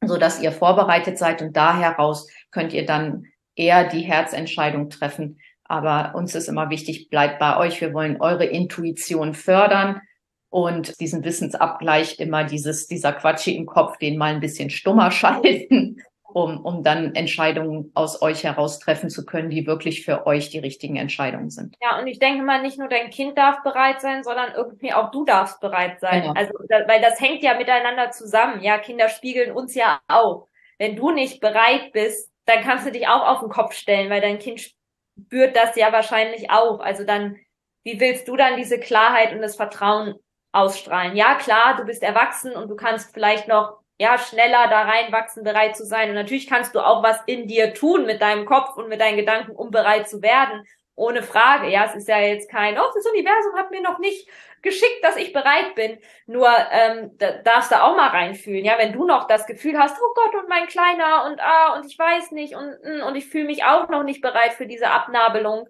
so 0.03 0.17
dass 0.17 0.41
ihr 0.41 0.51
vorbereitet 0.51 1.17
seid 1.17 1.41
und 1.41 1.55
da 1.55 1.77
heraus 1.77 2.27
könnt 2.51 2.73
ihr 2.73 2.85
dann 2.85 3.25
eher 3.59 3.83
die 3.83 4.01
Herzentscheidung 4.01 4.89
treffen. 4.89 5.39
Aber 5.65 6.15
uns 6.15 6.33
ist 6.33 6.47
immer 6.47 6.69
wichtig, 6.71 7.09
bleibt 7.09 7.37
bei 7.37 7.57
euch. 7.57 7.79
Wir 7.79 7.93
wollen 7.93 8.19
eure 8.21 8.45
Intuition 8.45 9.35
fördern 9.35 10.01
und 10.49 10.99
diesen 10.99 11.23
Wissensabgleich 11.23 12.19
immer 12.19 12.43
dieses, 12.43 12.87
dieser 12.87 13.13
Quatschi 13.13 13.55
im 13.55 13.67
Kopf, 13.67 13.97
den 13.97 14.17
mal 14.17 14.33
ein 14.33 14.39
bisschen 14.39 14.71
stummer 14.71 15.11
schalten, 15.11 16.01
um, 16.23 16.59
um 16.65 16.83
dann 16.83 17.13
Entscheidungen 17.13 17.91
aus 17.93 18.21
euch 18.21 18.43
heraus 18.43 18.79
treffen 18.79 19.09
zu 19.09 19.25
können, 19.25 19.49
die 19.49 19.67
wirklich 19.67 20.05
für 20.05 20.25
euch 20.25 20.49
die 20.49 20.59
richtigen 20.59 20.95
Entscheidungen 20.95 21.49
sind. 21.49 21.75
Ja, 21.81 21.99
und 21.99 22.07
ich 22.07 22.17
denke 22.17 22.43
mal, 22.43 22.61
nicht 22.61 22.79
nur 22.79 22.87
dein 22.87 23.09
Kind 23.11 23.37
darf 23.37 23.61
bereit 23.61 24.01
sein, 24.01 24.23
sondern 24.23 24.53
irgendwie 24.55 24.93
auch 24.93 25.11
du 25.11 25.25
darfst 25.25 25.59
bereit 25.59 25.99
sein. 25.99 26.21
Genau. 26.21 26.33
Also, 26.33 26.53
weil 26.87 27.01
das 27.01 27.19
hängt 27.19 27.43
ja 27.43 27.55
miteinander 27.55 28.09
zusammen. 28.11 28.63
Ja, 28.63 28.77
Kinder 28.79 29.09
spiegeln 29.09 29.51
uns 29.51 29.75
ja 29.75 29.99
auch. 30.07 30.47
Wenn 30.77 30.95
du 30.95 31.11
nicht 31.11 31.41
bereit 31.41 31.91
bist, 31.91 32.28
dann 32.49 32.63
kannst 32.63 32.85
du 32.85 32.91
dich 32.91 33.07
auch 33.07 33.27
auf 33.27 33.39
den 33.39 33.49
Kopf 33.49 33.73
stellen, 33.73 34.09
weil 34.09 34.21
dein 34.21 34.39
Kind 34.39 34.73
spürt 35.17 35.55
das 35.55 35.75
ja 35.75 35.91
wahrscheinlich 35.91 36.49
auch. 36.49 36.79
Also 36.79 37.03
dann, 37.03 37.37
wie 37.83 37.99
willst 37.99 38.27
du 38.27 38.35
dann 38.35 38.57
diese 38.57 38.79
Klarheit 38.79 39.33
und 39.33 39.41
das 39.41 39.55
Vertrauen 39.55 40.15
ausstrahlen? 40.51 41.15
Ja, 41.15 41.35
klar, 41.35 41.77
du 41.77 41.83
bist 41.83 42.03
erwachsen 42.03 42.53
und 42.53 42.69
du 42.69 42.75
kannst 42.75 43.13
vielleicht 43.13 43.47
noch 43.47 43.79
ja 43.99 44.17
schneller 44.17 44.67
da 44.69 44.83
reinwachsen, 44.83 45.43
bereit 45.43 45.75
zu 45.75 45.85
sein. 45.85 46.09
Und 46.09 46.15
natürlich 46.15 46.47
kannst 46.47 46.73
du 46.73 46.79
auch 46.79 47.03
was 47.03 47.19
in 47.25 47.47
dir 47.47 47.73
tun 47.73 48.05
mit 48.05 48.21
deinem 48.21 48.45
Kopf 48.45 48.75
und 48.77 48.89
mit 48.89 49.01
deinen 49.01 49.17
Gedanken, 49.17 49.51
um 49.51 49.71
bereit 49.71 50.09
zu 50.09 50.21
werden. 50.21 50.63
Ohne 50.99 51.23
Frage. 51.23 51.69
Ja, 51.69 51.85
es 51.85 51.95
ist 51.95 52.07
ja 52.07 52.19
jetzt 52.19 52.49
kein, 52.49 52.77
oh, 52.77 52.91
das 52.93 53.05
Universum 53.05 53.55
hat 53.55 53.71
mir 53.71 53.81
noch 53.81 53.99
nicht 53.99 54.27
geschickt, 54.61 55.01
dass 55.01 55.15
ich 55.15 55.31
bereit 55.31 55.73
bin. 55.75 55.97
Nur 56.27 56.49
ähm, 56.71 57.11
da 57.17 57.31
darfst 57.43 57.71
du 57.71 57.81
auch 57.81 57.95
mal 57.95 58.09
reinfühlen, 58.09 58.65
ja, 58.65 58.77
wenn 58.77 58.93
du 58.93 59.05
noch 59.05 59.27
das 59.27 59.45
Gefühl 59.47 59.77
hast, 59.77 59.97
oh 60.01 60.13
Gott 60.13 60.35
und 60.35 60.49
mein 60.49 60.67
Kleiner 60.67 61.25
und 61.25 61.39
ah 61.39 61.75
und 61.75 61.85
ich 61.85 61.97
weiß 61.97 62.31
nicht 62.31 62.55
und 62.55 62.77
mm, 62.83 63.03
und 63.07 63.15
ich 63.15 63.27
fühle 63.27 63.45
mich 63.45 63.63
auch 63.63 63.87
noch 63.89 64.03
nicht 64.03 64.21
bereit 64.21 64.53
für 64.53 64.67
diese 64.67 64.89
Abnabelung. 64.89 65.69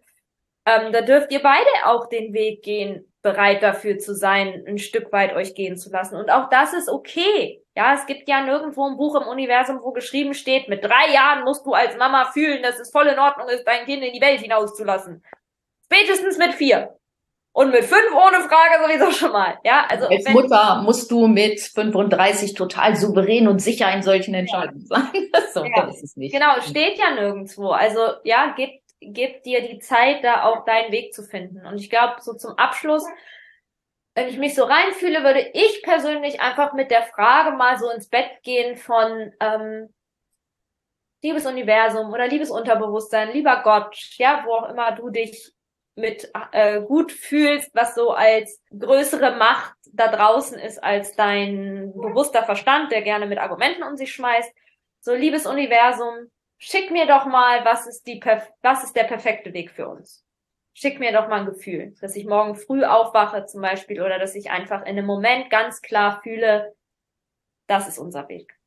Ähm, 0.66 0.92
da 0.92 1.02
dürft 1.02 1.32
ihr 1.32 1.42
beide 1.42 1.70
auch 1.86 2.08
den 2.08 2.34
Weg 2.34 2.64
gehen, 2.64 3.06
bereit 3.22 3.64
dafür 3.64 4.00
zu 4.00 4.16
sein, 4.16 4.64
ein 4.68 4.78
Stück 4.80 5.12
weit 5.12 5.34
euch 5.36 5.56
gehen 5.56 5.78
zu 5.78 5.92
lassen. 5.92 6.16
Und 6.16 6.32
auch 6.32 6.50
das 6.50 6.74
ist 6.74 6.90
okay. 6.90 7.64
Ja, 7.80 7.94
es 7.94 8.06
gibt 8.06 8.28
ja 8.28 8.42
nirgendwo 8.42 8.90
ein 8.90 8.98
Buch 8.98 9.16
im 9.16 9.26
Universum, 9.26 9.80
wo 9.82 9.94
geschrieben 9.94 10.34
steht, 10.34 10.68
mit 10.68 10.84
drei 10.84 11.14
Jahren 11.14 11.46
musst 11.46 11.66
du 11.66 11.72
als 11.72 11.96
Mama 11.96 12.30
fühlen, 12.34 12.62
dass 12.62 12.78
es 12.78 12.92
voll 12.92 13.08
in 13.08 13.18
Ordnung 13.18 13.48
ist, 13.48 13.64
dein 13.64 13.86
Kind 13.86 14.04
in 14.04 14.12
die 14.12 14.20
Welt 14.20 14.42
hinauszulassen. 14.42 15.24
Spätestens 15.86 16.38
mit 16.38 16.56
vier. 16.56 16.98
Und 17.54 17.72
mit 17.72 17.86
fünf 17.86 18.12
ohne 18.12 18.42
Frage 18.42 18.84
sowieso 18.84 19.12
schon 19.12 19.32
mal. 19.32 19.60
Ja, 19.64 19.86
also 19.88 20.08
als 20.08 20.28
Mutter 20.28 20.82
musst 20.84 21.10
du 21.10 21.28
mit 21.28 21.62
35 21.62 22.54
total 22.54 22.98
souverän 22.98 23.48
und 23.48 23.60
sicher 23.60 23.90
in 23.94 24.04
solchen 24.04 24.34
Entscheidungen 24.34 24.86
sein. 24.86 25.08
so, 25.54 25.64
ja. 25.64 25.88
ist 25.88 26.04
es 26.04 26.18
nicht. 26.18 26.34
Genau, 26.34 26.60
steht 26.60 26.98
ja 26.98 27.12
nirgendwo. 27.12 27.70
Also 27.70 28.02
ja, 28.26 28.54
gib, 28.58 28.72
gib 29.00 29.44
dir 29.44 29.66
die 29.66 29.80
Zeit, 29.80 30.26
da 30.26 30.44
auch 30.44 30.66
deinen 30.66 30.92
Weg 30.92 31.14
zu 31.14 31.24
finden. 31.24 31.66
Und 31.66 31.80
ich 31.80 31.90
glaube, 31.90 32.16
so 32.20 32.34
zum 32.34 32.58
Abschluss, 32.58 33.06
wenn 34.20 34.28
ich 34.28 34.38
mich 34.38 34.54
so 34.54 34.66
reinfühle, 34.66 35.24
würde 35.24 35.50
ich 35.54 35.82
persönlich 35.82 36.42
einfach 36.42 36.74
mit 36.74 36.92
der 36.92 37.04
Frage 37.04 37.56
mal 37.56 37.80
so 37.80 37.90
ins 37.90 38.10
Bett 38.10 38.30
gehen 38.44 38.76
von 38.76 39.32
ähm, 39.40 39.94
liebes 41.22 41.46
Universum 41.46 42.12
oder 42.12 42.28
liebes 42.28 42.52
Unterbewusstsein, 42.52 43.32
lieber 43.32 43.62
Gott, 43.64 43.96
ja, 44.18 44.44
wo 44.46 44.56
auch 44.56 44.70
immer 44.70 44.92
du 44.92 45.10
dich 45.10 45.54
mit 45.96 46.30
äh, 46.52 46.82
gut 46.82 47.14
fühlst, 47.14 47.74
was 47.74 47.96
so 47.96 48.12
als 48.12 48.62
größere 48.78 49.38
Macht 49.38 49.74
da 49.94 50.10
draußen 50.10 50.60
ist 50.60 50.84
als 50.84 51.16
dein 51.16 51.94
bewusster 51.94 52.44
Verstand, 52.44 52.92
der 52.92 53.02
gerne 53.02 53.26
mit 53.26 53.38
Argumenten 53.38 53.84
um 53.84 53.96
sich 53.96 54.12
schmeißt. 54.12 54.52
So, 55.00 55.14
liebes 55.14 55.46
Universum, 55.46 56.30
schick 56.58 56.92
mir 56.92 57.08
doch 57.08 57.26
mal, 57.26 57.64
was 57.64 57.88
ist 57.88 58.06
die, 58.06 58.22
was 58.62 58.84
ist 58.84 58.98
der 58.98 59.06
perfekte 59.06 59.54
Weg 59.54 59.72
für 59.72 59.88
uns? 59.88 60.26
Schick 60.82 60.98
mir 60.98 61.12
doch 61.12 61.28
mal 61.28 61.42
ein 61.42 61.46
Gefühl, 61.46 61.94
dass 62.00 62.16
ich 62.16 62.26
morgen 62.26 62.56
früh 62.56 62.86
aufwache 62.86 63.46
zum 63.46 63.62
Beispiel 63.62 64.02
oder 64.02 64.18
dass 64.18 64.34
ich 64.34 64.50
einfach 64.50 64.84
in 64.84 64.98
einem 64.98 65.06
Moment 65.06 65.50
ganz 65.50 65.82
klar 65.82 66.22
fühle, 66.24 66.74
das 67.68 67.90
ist 67.90 68.00
unser 68.00 68.30
Weg. 68.30 68.58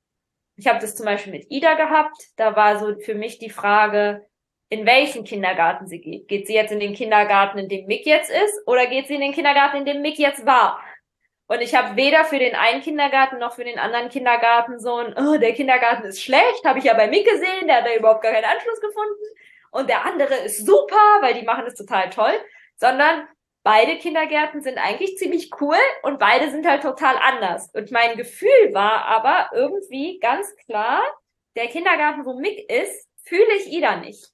Ich 0.57 0.66
habe 0.66 0.79
das 0.79 0.94
zum 0.94 1.07
Beispiel 1.07 1.33
mit 1.33 1.51
Ida 1.51 1.72
gehabt. 1.72 2.18
Da 2.37 2.55
war 2.55 2.79
so 2.79 3.01
für 3.01 3.14
mich 3.14 3.38
die 3.38 3.48
Frage, 3.48 4.27
in 4.68 4.85
welchen 4.85 5.25
Kindergarten 5.25 5.87
sie 5.87 6.03
geht. 6.03 6.29
Geht 6.29 6.46
sie 6.46 6.53
jetzt 6.53 6.70
in 6.70 6.81
den 6.81 6.92
Kindergarten, 6.92 7.57
in 7.57 7.70
dem 7.70 7.87
Mick 7.87 8.05
jetzt 8.05 8.31
ist, 8.31 8.61
oder 8.66 8.87
geht 8.88 9.07
sie 9.07 9.14
in 9.14 9.22
den 9.22 9.33
Kindergarten, 9.33 9.79
in 9.79 9.87
dem 9.87 10.03
Mick 10.03 10.18
jetzt 10.18 10.44
war? 10.44 10.85
Und 11.46 11.62
ich 11.62 11.75
habe 11.75 11.96
weder 11.96 12.27
für 12.27 12.38
den 12.38 12.55
einen 12.55 12.83
Kindergarten 12.83 13.38
noch 13.38 13.55
für 13.55 13.64
den 13.64 13.79
anderen 13.79 14.11
Kindergarten 14.11 14.79
so 14.79 14.96
ein, 14.96 15.14
oh, 15.16 15.38
der 15.38 15.55
Kindergarten 15.55 16.05
ist 16.05 16.22
schlecht, 16.22 16.62
habe 16.66 16.79
ich 16.79 16.85
ja 16.85 16.92
bei 16.92 17.09
Mick 17.09 17.25
gesehen, 17.25 17.68
der 17.68 17.77
hat 17.77 17.87
da 17.87 17.94
überhaupt 17.94 18.23
gar 18.23 18.33
keinen 18.33 18.44
Anschluss 18.44 18.83
gefunden. 18.83 19.25
Und 19.73 19.88
der 19.88 20.04
andere 20.04 20.35
ist 20.37 20.64
super, 20.64 21.18
weil 21.20 21.35
die 21.35 21.44
machen 21.44 21.66
es 21.66 21.75
total 21.75 22.10
toll. 22.10 22.35
Sondern 22.77 23.27
beide 23.64 23.98
Kindergärten 23.98 24.62
sind 24.62 24.79
eigentlich 24.79 25.16
ziemlich 25.18 25.50
cool 25.60 25.77
und 26.04 26.20
beide 26.20 26.50
sind 26.50 26.66
halt 26.66 26.83
total 26.83 27.16
anders. 27.18 27.68
Und 27.75 27.90
mein 27.90 28.16
Gefühl 28.16 28.73
war 28.73 29.06
aber 29.06 29.50
irgendwie 29.52 30.20
ganz 30.20 30.54
klar, 30.66 31.02
der 31.56 31.66
Kindergarten, 31.66 32.25
wo 32.25 32.38
Mick 32.38 32.70
ist, 32.70 33.08
fühle 33.25 33.56
ich 33.56 33.73
Ida 33.73 33.96
nicht 33.96 34.33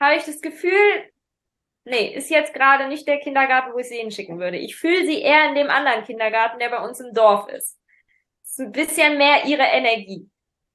habe 0.00 0.16
ich 0.16 0.24
das 0.24 0.40
Gefühl, 0.40 1.10
nee, 1.84 2.14
ist 2.14 2.30
jetzt 2.30 2.54
gerade 2.54 2.88
nicht 2.88 3.06
der 3.06 3.20
Kindergarten, 3.20 3.72
wo 3.74 3.78
ich 3.78 3.88
sie 3.88 3.98
hinschicken 3.98 4.40
würde. 4.40 4.56
Ich 4.56 4.76
fühle 4.76 5.04
sie 5.04 5.20
eher 5.20 5.48
in 5.48 5.54
dem 5.54 5.68
anderen 5.68 6.04
Kindergarten, 6.04 6.58
der 6.58 6.70
bei 6.70 6.82
uns 6.82 7.00
im 7.00 7.12
Dorf 7.12 7.48
ist. 7.48 7.78
ist 8.42 8.60
ein 8.60 8.72
bisschen 8.72 9.18
mehr 9.18 9.44
ihre 9.44 9.64
Energie. 9.64 10.28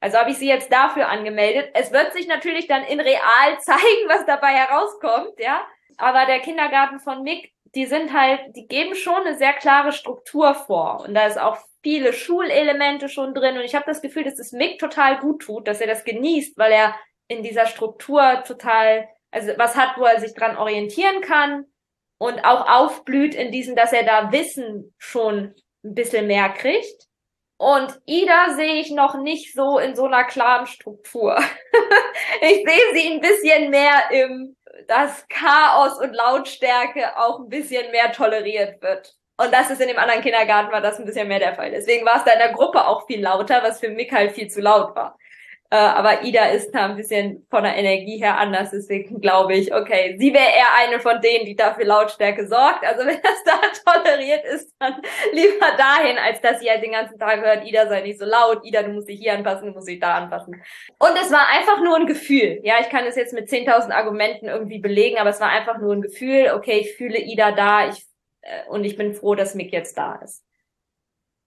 Also 0.05 0.19
habe 0.19 0.29
ich 0.29 0.37
sie 0.37 0.47
jetzt 0.47 0.71
dafür 0.71 1.09
angemeldet. 1.09 1.71
Es 1.73 1.91
wird 1.91 2.13
sich 2.13 2.27
natürlich 2.27 2.67
dann 2.67 2.83
in 2.83 2.99
real 2.99 3.59
zeigen, 3.59 4.07
was 4.07 4.23
dabei 4.27 4.49
herauskommt, 4.49 5.39
ja. 5.39 5.65
Aber 5.97 6.27
der 6.27 6.41
Kindergarten 6.41 6.99
von 6.99 7.23
Mick, 7.23 7.51
die 7.73 7.87
sind 7.87 8.13
halt, 8.13 8.39
die 8.55 8.67
geben 8.67 8.93
schon 8.93 9.25
eine 9.25 9.35
sehr 9.35 9.53
klare 9.53 9.91
Struktur 9.91 10.53
vor. 10.53 11.03
Und 11.07 11.15
da 11.15 11.25
ist 11.25 11.39
auch 11.39 11.57
viele 11.81 12.13
Schulelemente 12.13 13.09
schon 13.09 13.33
drin. 13.33 13.57
Und 13.57 13.63
ich 13.63 13.73
habe 13.73 13.87
das 13.87 14.03
Gefühl, 14.03 14.23
dass 14.23 14.37
es 14.37 14.51
Mick 14.51 14.77
total 14.77 15.17
gut 15.17 15.41
tut, 15.41 15.67
dass 15.67 15.81
er 15.81 15.87
das 15.87 16.03
genießt, 16.03 16.55
weil 16.55 16.71
er 16.71 16.95
in 17.27 17.41
dieser 17.41 17.65
Struktur 17.65 18.43
total, 18.45 19.09
also 19.31 19.53
was 19.57 19.75
hat, 19.75 19.97
wo 19.97 20.03
er 20.03 20.19
sich 20.19 20.35
dran 20.35 20.55
orientieren 20.55 21.21
kann 21.21 21.65
und 22.19 22.45
auch 22.45 22.69
aufblüht 22.69 23.33
in 23.33 23.51
diesem, 23.51 23.75
dass 23.75 23.91
er 23.91 24.03
da 24.03 24.31
Wissen 24.31 24.93
schon 24.99 25.55
ein 25.83 25.95
bisschen 25.95 26.27
mehr 26.27 26.49
kriegt. 26.49 27.07
Und 27.57 27.99
Ida 28.05 28.53
sehe 28.55 28.75
ich 28.75 28.91
noch 28.91 29.15
nicht 29.15 29.53
so 29.53 29.79
in 29.79 29.95
so 29.95 30.05
einer 30.05 30.25
klaren 30.25 30.67
Struktur. 30.67 31.37
ich 32.41 32.65
sehe 32.65 32.93
sie 32.93 33.13
ein 33.13 33.21
bisschen 33.21 33.69
mehr 33.69 34.11
im, 34.11 34.55
dass 34.87 35.25
Chaos 35.29 35.99
und 35.99 36.13
Lautstärke 36.13 37.17
auch 37.17 37.39
ein 37.39 37.49
bisschen 37.49 37.89
mehr 37.91 38.11
toleriert 38.11 38.81
wird. 38.81 39.15
Und 39.37 39.53
das 39.53 39.69
ist 39.69 39.81
in 39.81 39.89
dem 39.89 39.97
anderen 39.97 40.21
Kindergarten 40.21 40.71
war 40.71 40.81
das 40.81 40.99
ein 40.99 41.05
bisschen 41.05 41.27
mehr 41.27 41.39
der 41.39 41.55
Fall. 41.55 41.71
Deswegen 41.71 42.05
war 42.05 42.17
es 42.17 42.23
da 42.23 42.31
in 42.31 42.39
der 42.39 42.53
Gruppe 42.53 42.85
auch 42.85 43.05
viel 43.05 43.21
lauter, 43.21 43.63
was 43.63 43.79
für 43.79 43.89
Mick 43.89 44.11
halt 44.13 44.31
viel 44.31 44.49
zu 44.49 44.61
laut 44.61 44.95
war. 44.95 45.17
Äh, 45.75 45.77
aber 45.77 46.23
Ida 46.23 46.45
ist 46.45 46.71
da 46.71 46.85
ein 46.85 46.95
bisschen 46.95 47.45
von 47.49 47.63
der 47.63 47.75
Energie 47.75 48.17
her 48.17 48.37
anders. 48.37 48.71
Deswegen 48.71 49.19
glaube 49.19 49.55
ich, 49.55 49.73
okay, 49.75 50.15
sie 50.17 50.33
wäre 50.33 50.45
eher 50.45 50.73
eine 50.77 51.01
von 51.01 51.19
denen, 51.19 51.45
die 51.45 51.55
dafür 51.55 51.83
Lautstärke 51.83 52.47
sorgt. 52.47 52.85
Also 52.85 53.05
wenn 53.05 53.21
das 53.21 53.43
da 53.43 53.91
toleriert 53.91 54.45
ist, 54.45 54.73
dann 54.79 55.01
lieber 55.33 55.67
dahin, 55.77 56.17
als 56.17 56.39
dass 56.39 56.61
sie 56.61 56.69
halt 56.69 56.81
den 56.81 56.93
ganzen 56.93 57.19
Tag 57.19 57.41
hört, 57.41 57.67
Ida 57.67 57.89
sei 57.89 58.01
nicht 58.01 58.19
so 58.19 58.25
laut, 58.25 58.63
Ida, 58.63 58.83
du 58.83 58.91
musst 58.91 59.09
dich 59.09 59.19
hier 59.19 59.33
anpassen, 59.33 59.67
du 59.67 59.73
musst 59.73 59.89
dich 59.89 59.99
da 59.99 60.15
anpassen. 60.15 60.63
Und 60.97 61.11
es 61.21 61.29
war 61.29 61.45
einfach 61.49 61.83
nur 61.83 61.97
ein 61.97 62.07
Gefühl. 62.07 62.61
Ja, 62.63 62.75
ich 62.79 62.89
kann 62.89 63.05
es 63.05 63.17
jetzt 63.17 63.33
mit 63.33 63.49
10.000 63.49 63.91
Argumenten 63.91 64.45
irgendwie 64.45 64.79
belegen, 64.79 65.17
aber 65.17 65.31
es 65.31 65.41
war 65.41 65.49
einfach 65.49 65.79
nur 65.79 65.93
ein 65.93 66.01
Gefühl. 66.01 66.53
Okay, 66.55 66.79
ich 66.79 66.95
fühle 66.95 67.17
Ida 67.17 67.51
da, 67.51 67.89
ich, 67.89 68.05
äh, 68.43 68.69
und 68.69 68.85
ich 68.85 68.95
bin 68.95 69.13
froh, 69.13 69.35
dass 69.35 69.55
Mick 69.55 69.73
jetzt 69.73 69.97
da 69.97 70.15
ist. 70.23 70.44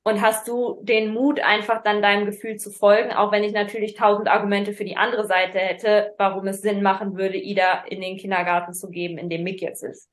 Und 0.05 0.23
hast 0.23 0.49
du 0.49 0.81
den 0.83 1.13
Mut, 1.13 1.41
einfach 1.41 1.83
dann 1.83 2.01
deinem 2.01 2.25
Gefühl 2.25 2.57
zu 2.57 2.71
folgen, 2.71 3.13
auch 3.13 3.31
wenn 3.31 3.45
ich 3.45 3.53
natürlich 3.53 3.95
tausend 3.95 4.29
Argumente 4.29 4.73
für 4.73 4.85
die 4.85 4.97
andere 4.97 5.27
Seite 5.27 5.59
hätte, 5.59 6.15
warum 6.17 6.47
es 6.47 6.63
Sinn 6.63 6.83
machen 6.83 7.17
würde, 7.17 7.37
Ida 7.37 7.85
in 7.91 8.01
den 8.01 8.17
Kindergarten 8.17 8.73
zu 8.73 8.89
geben, 8.89 9.19
in 9.19 9.29
dem 9.29 9.43
Mick 9.43 9.61
jetzt 9.61 9.83
ist. 9.83 10.09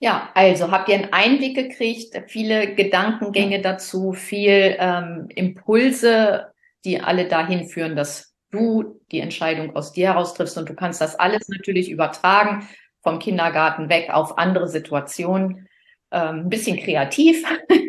Ja, 0.00 0.30
also 0.34 0.70
habt 0.70 0.88
ihr 0.88 0.96
einen 0.96 1.12
Einblick 1.12 1.54
gekriegt, 1.54 2.20
viele 2.26 2.74
Gedankengänge 2.74 3.62
dazu, 3.62 4.12
viel 4.12 4.76
ähm, 4.78 5.28
Impulse, 5.34 6.52
die 6.84 7.00
alle 7.00 7.26
dahin 7.26 7.66
führen, 7.66 7.96
dass 7.96 8.34
du 8.50 9.00
die 9.10 9.20
Entscheidung 9.20 9.74
aus 9.74 9.92
dir 9.92 10.08
heraus 10.08 10.34
triffst 10.34 10.58
und 10.58 10.68
du 10.68 10.74
kannst 10.74 11.00
das 11.00 11.16
alles 11.16 11.48
natürlich 11.48 11.90
übertragen 11.90 12.68
vom 13.02 13.18
Kindergarten 13.18 13.88
weg 13.88 14.10
auf 14.10 14.36
andere 14.38 14.68
Situationen. 14.68 15.68
Ähm, 16.10 16.40
ein 16.40 16.48
bisschen 16.48 16.78
kreativ, 16.78 17.44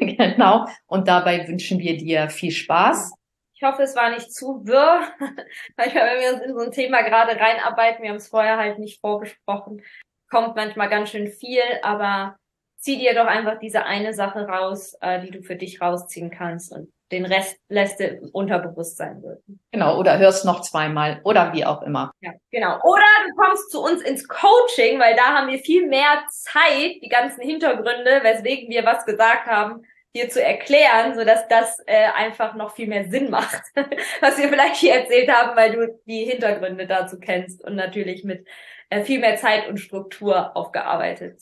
genau. 0.18 0.68
Und 0.88 1.08
dabei 1.08 1.48
wünschen 1.48 1.80
wir 1.80 1.98
dir 1.98 2.30
viel 2.30 2.52
Spaß. 2.52 3.14
Ich 3.54 3.64
hoffe, 3.64 3.84
es 3.84 3.96
war 3.96 4.10
nicht 4.10 4.34
zu 4.34 4.66
wirr. 4.66 5.02
manchmal, 5.78 6.04
wenn 6.06 6.22
wir 6.22 6.34
uns 6.34 6.46
in 6.46 6.54
so 6.54 6.60
ein 6.62 6.72
Thema 6.72 7.02
gerade 7.04 7.40
reinarbeiten, 7.40 8.04
wir 8.04 8.10
haben 8.10 8.18
es 8.18 8.28
vorher 8.28 8.58
halt 8.58 8.80
nicht 8.80 9.00
vorbesprochen, 9.00 9.82
kommt 10.30 10.56
manchmal 10.56 10.90
ganz 10.90 11.10
schön 11.10 11.28
viel, 11.28 11.64
aber 11.82 12.38
zieh 12.78 12.98
dir 12.98 13.16
doch 13.16 13.26
einfach 13.26 13.58
diese 13.60 13.86
eine 13.86 14.14
Sache 14.14 14.46
raus, 14.48 14.96
äh, 15.02 15.22
die 15.22 15.32
du 15.32 15.42
für 15.42 15.56
dich 15.56 15.82
rausziehen 15.82 16.30
kannst 16.30 16.72
und 16.72 16.92
den 17.12 17.26
Rest 17.26 17.58
lässt 17.70 18.00
du 18.00 18.30
Unterbewusstsein 18.32 19.22
wirken. 19.22 19.60
Genau, 19.72 20.00
oder 20.00 20.18
hörst 20.18 20.44
noch 20.44 20.62
zweimal 20.62 21.22
oder 21.24 21.54
wie 21.54 21.66
auch 21.66 21.82
immer. 21.84 22.12
Ja, 22.22 22.32
genau. 22.52 22.80
Oder 22.84 23.06
du 23.28 23.36
kommst 23.36 23.72
zu 23.72 23.82
uns 23.82 24.02
ins 24.02 24.28
Coaching, 24.28 25.00
weil 25.00 25.16
da 25.16 25.34
haben 25.34 25.52
wir 25.52 25.60
viel 25.60 25.88
mehr 25.88 26.24
Zeit, 26.30 26.96
die 27.04 27.10
ganzen 27.10 27.42
Hintergründe, 27.42 28.22
weswegen 28.24 28.70
wir 28.70 28.86
was 28.86 29.06
gesagt 29.06 29.46
haben, 29.46 29.86
dir 30.16 30.30
zu 30.30 30.42
erklären, 30.42 31.14
so 31.16 31.24
dass 31.24 31.48
das 31.48 31.80
äh, 31.86 32.08
einfach 32.16 32.56
noch 32.56 32.74
viel 32.74 32.88
mehr 32.88 33.10
Sinn 33.10 33.30
macht, 33.30 33.62
was 34.22 34.38
wir 34.38 34.50
vielleicht 34.50 34.78
hier 34.78 34.96
erzählt 34.96 35.30
haben, 35.30 35.56
weil 35.56 35.72
du 35.74 36.00
die 36.06 36.24
Hintergründe 36.24 36.88
dazu 36.88 37.20
kennst 37.20 37.64
und 37.64 37.76
natürlich 37.76 38.24
mit 38.24 38.48
äh, 38.90 39.04
viel 39.04 39.20
mehr 39.20 39.36
Zeit 39.36 39.68
und 39.68 39.78
Struktur 39.78 40.56
aufgearbeitet 40.56 41.40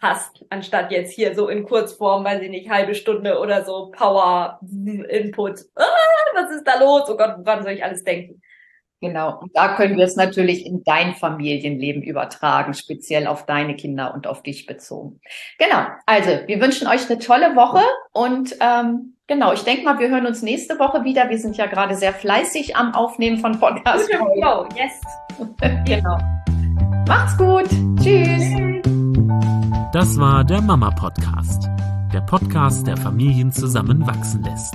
hast, 0.00 0.44
anstatt 0.50 0.92
jetzt 0.92 1.12
hier 1.12 1.34
so 1.34 1.48
in 1.48 1.64
Kurzform, 1.64 2.24
weiß 2.24 2.42
ich 2.42 2.50
nicht, 2.50 2.70
halbe 2.70 2.94
Stunde 2.94 3.38
oder 3.38 3.64
so 3.64 3.90
Power 3.90 4.60
Input. 4.62 5.60
Ah, 5.74 5.84
was 6.34 6.50
ist 6.50 6.64
da 6.64 6.78
los? 6.78 7.08
Oh 7.08 7.16
Gott, 7.16 7.36
woran 7.38 7.62
soll 7.62 7.72
ich 7.72 7.84
alles 7.84 8.04
denken? 8.04 8.40
Genau. 9.04 9.40
Und 9.40 9.54
da 9.54 9.74
können 9.76 9.96
wir 9.96 10.04
es 10.04 10.16
natürlich 10.16 10.64
in 10.66 10.82
dein 10.84 11.14
Familienleben 11.14 12.02
übertragen, 12.02 12.74
speziell 12.74 13.26
auf 13.26 13.46
deine 13.46 13.76
Kinder 13.76 14.14
und 14.14 14.26
auf 14.26 14.42
dich 14.42 14.66
bezogen. 14.66 15.20
Genau. 15.58 15.86
Also, 16.06 16.30
wir 16.46 16.60
wünschen 16.60 16.86
euch 16.88 17.08
eine 17.08 17.18
tolle 17.18 17.54
Woche 17.54 17.82
und 18.12 18.56
ähm, 18.60 19.14
genau, 19.26 19.52
ich 19.52 19.62
denke 19.62 19.84
mal, 19.84 19.98
wir 19.98 20.08
hören 20.08 20.26
uns 20.26 20.42
nächste 20.42 20.78
Woche 20.78 21.04
wieder. 21.04 21.28
Wir 21.28 21.38
sind 21.38 21.56
ja 21.56 21.66
gerade 21.66 21.94
sehr 21.94 22.12
fleißig 22.12 22.76
am 22.76 22.94
Aufnehmen 22.94 23.38
von 23.38 23.58
Podcasts. 23.58 24.08
Flow, 24.08 24.66
yes. 24.76 25.00
genau. 25.86 26.18
Macht's 27.06 27.36
gut. 27.36 27.68
Tschüss. 28.02 28.42
Das 29.92 30.18
war 30.18 30.44
der 30.44 30.60
Mama 30.60 30.90
Podcast. 30.90 31.68
Der 32.12 32.20
Podcast, 32.22 32.86
der 32.86 32.96
Familien 32.96 33.52
zusammenwachsen 33.52 34.42
lässt. 34.42 34.74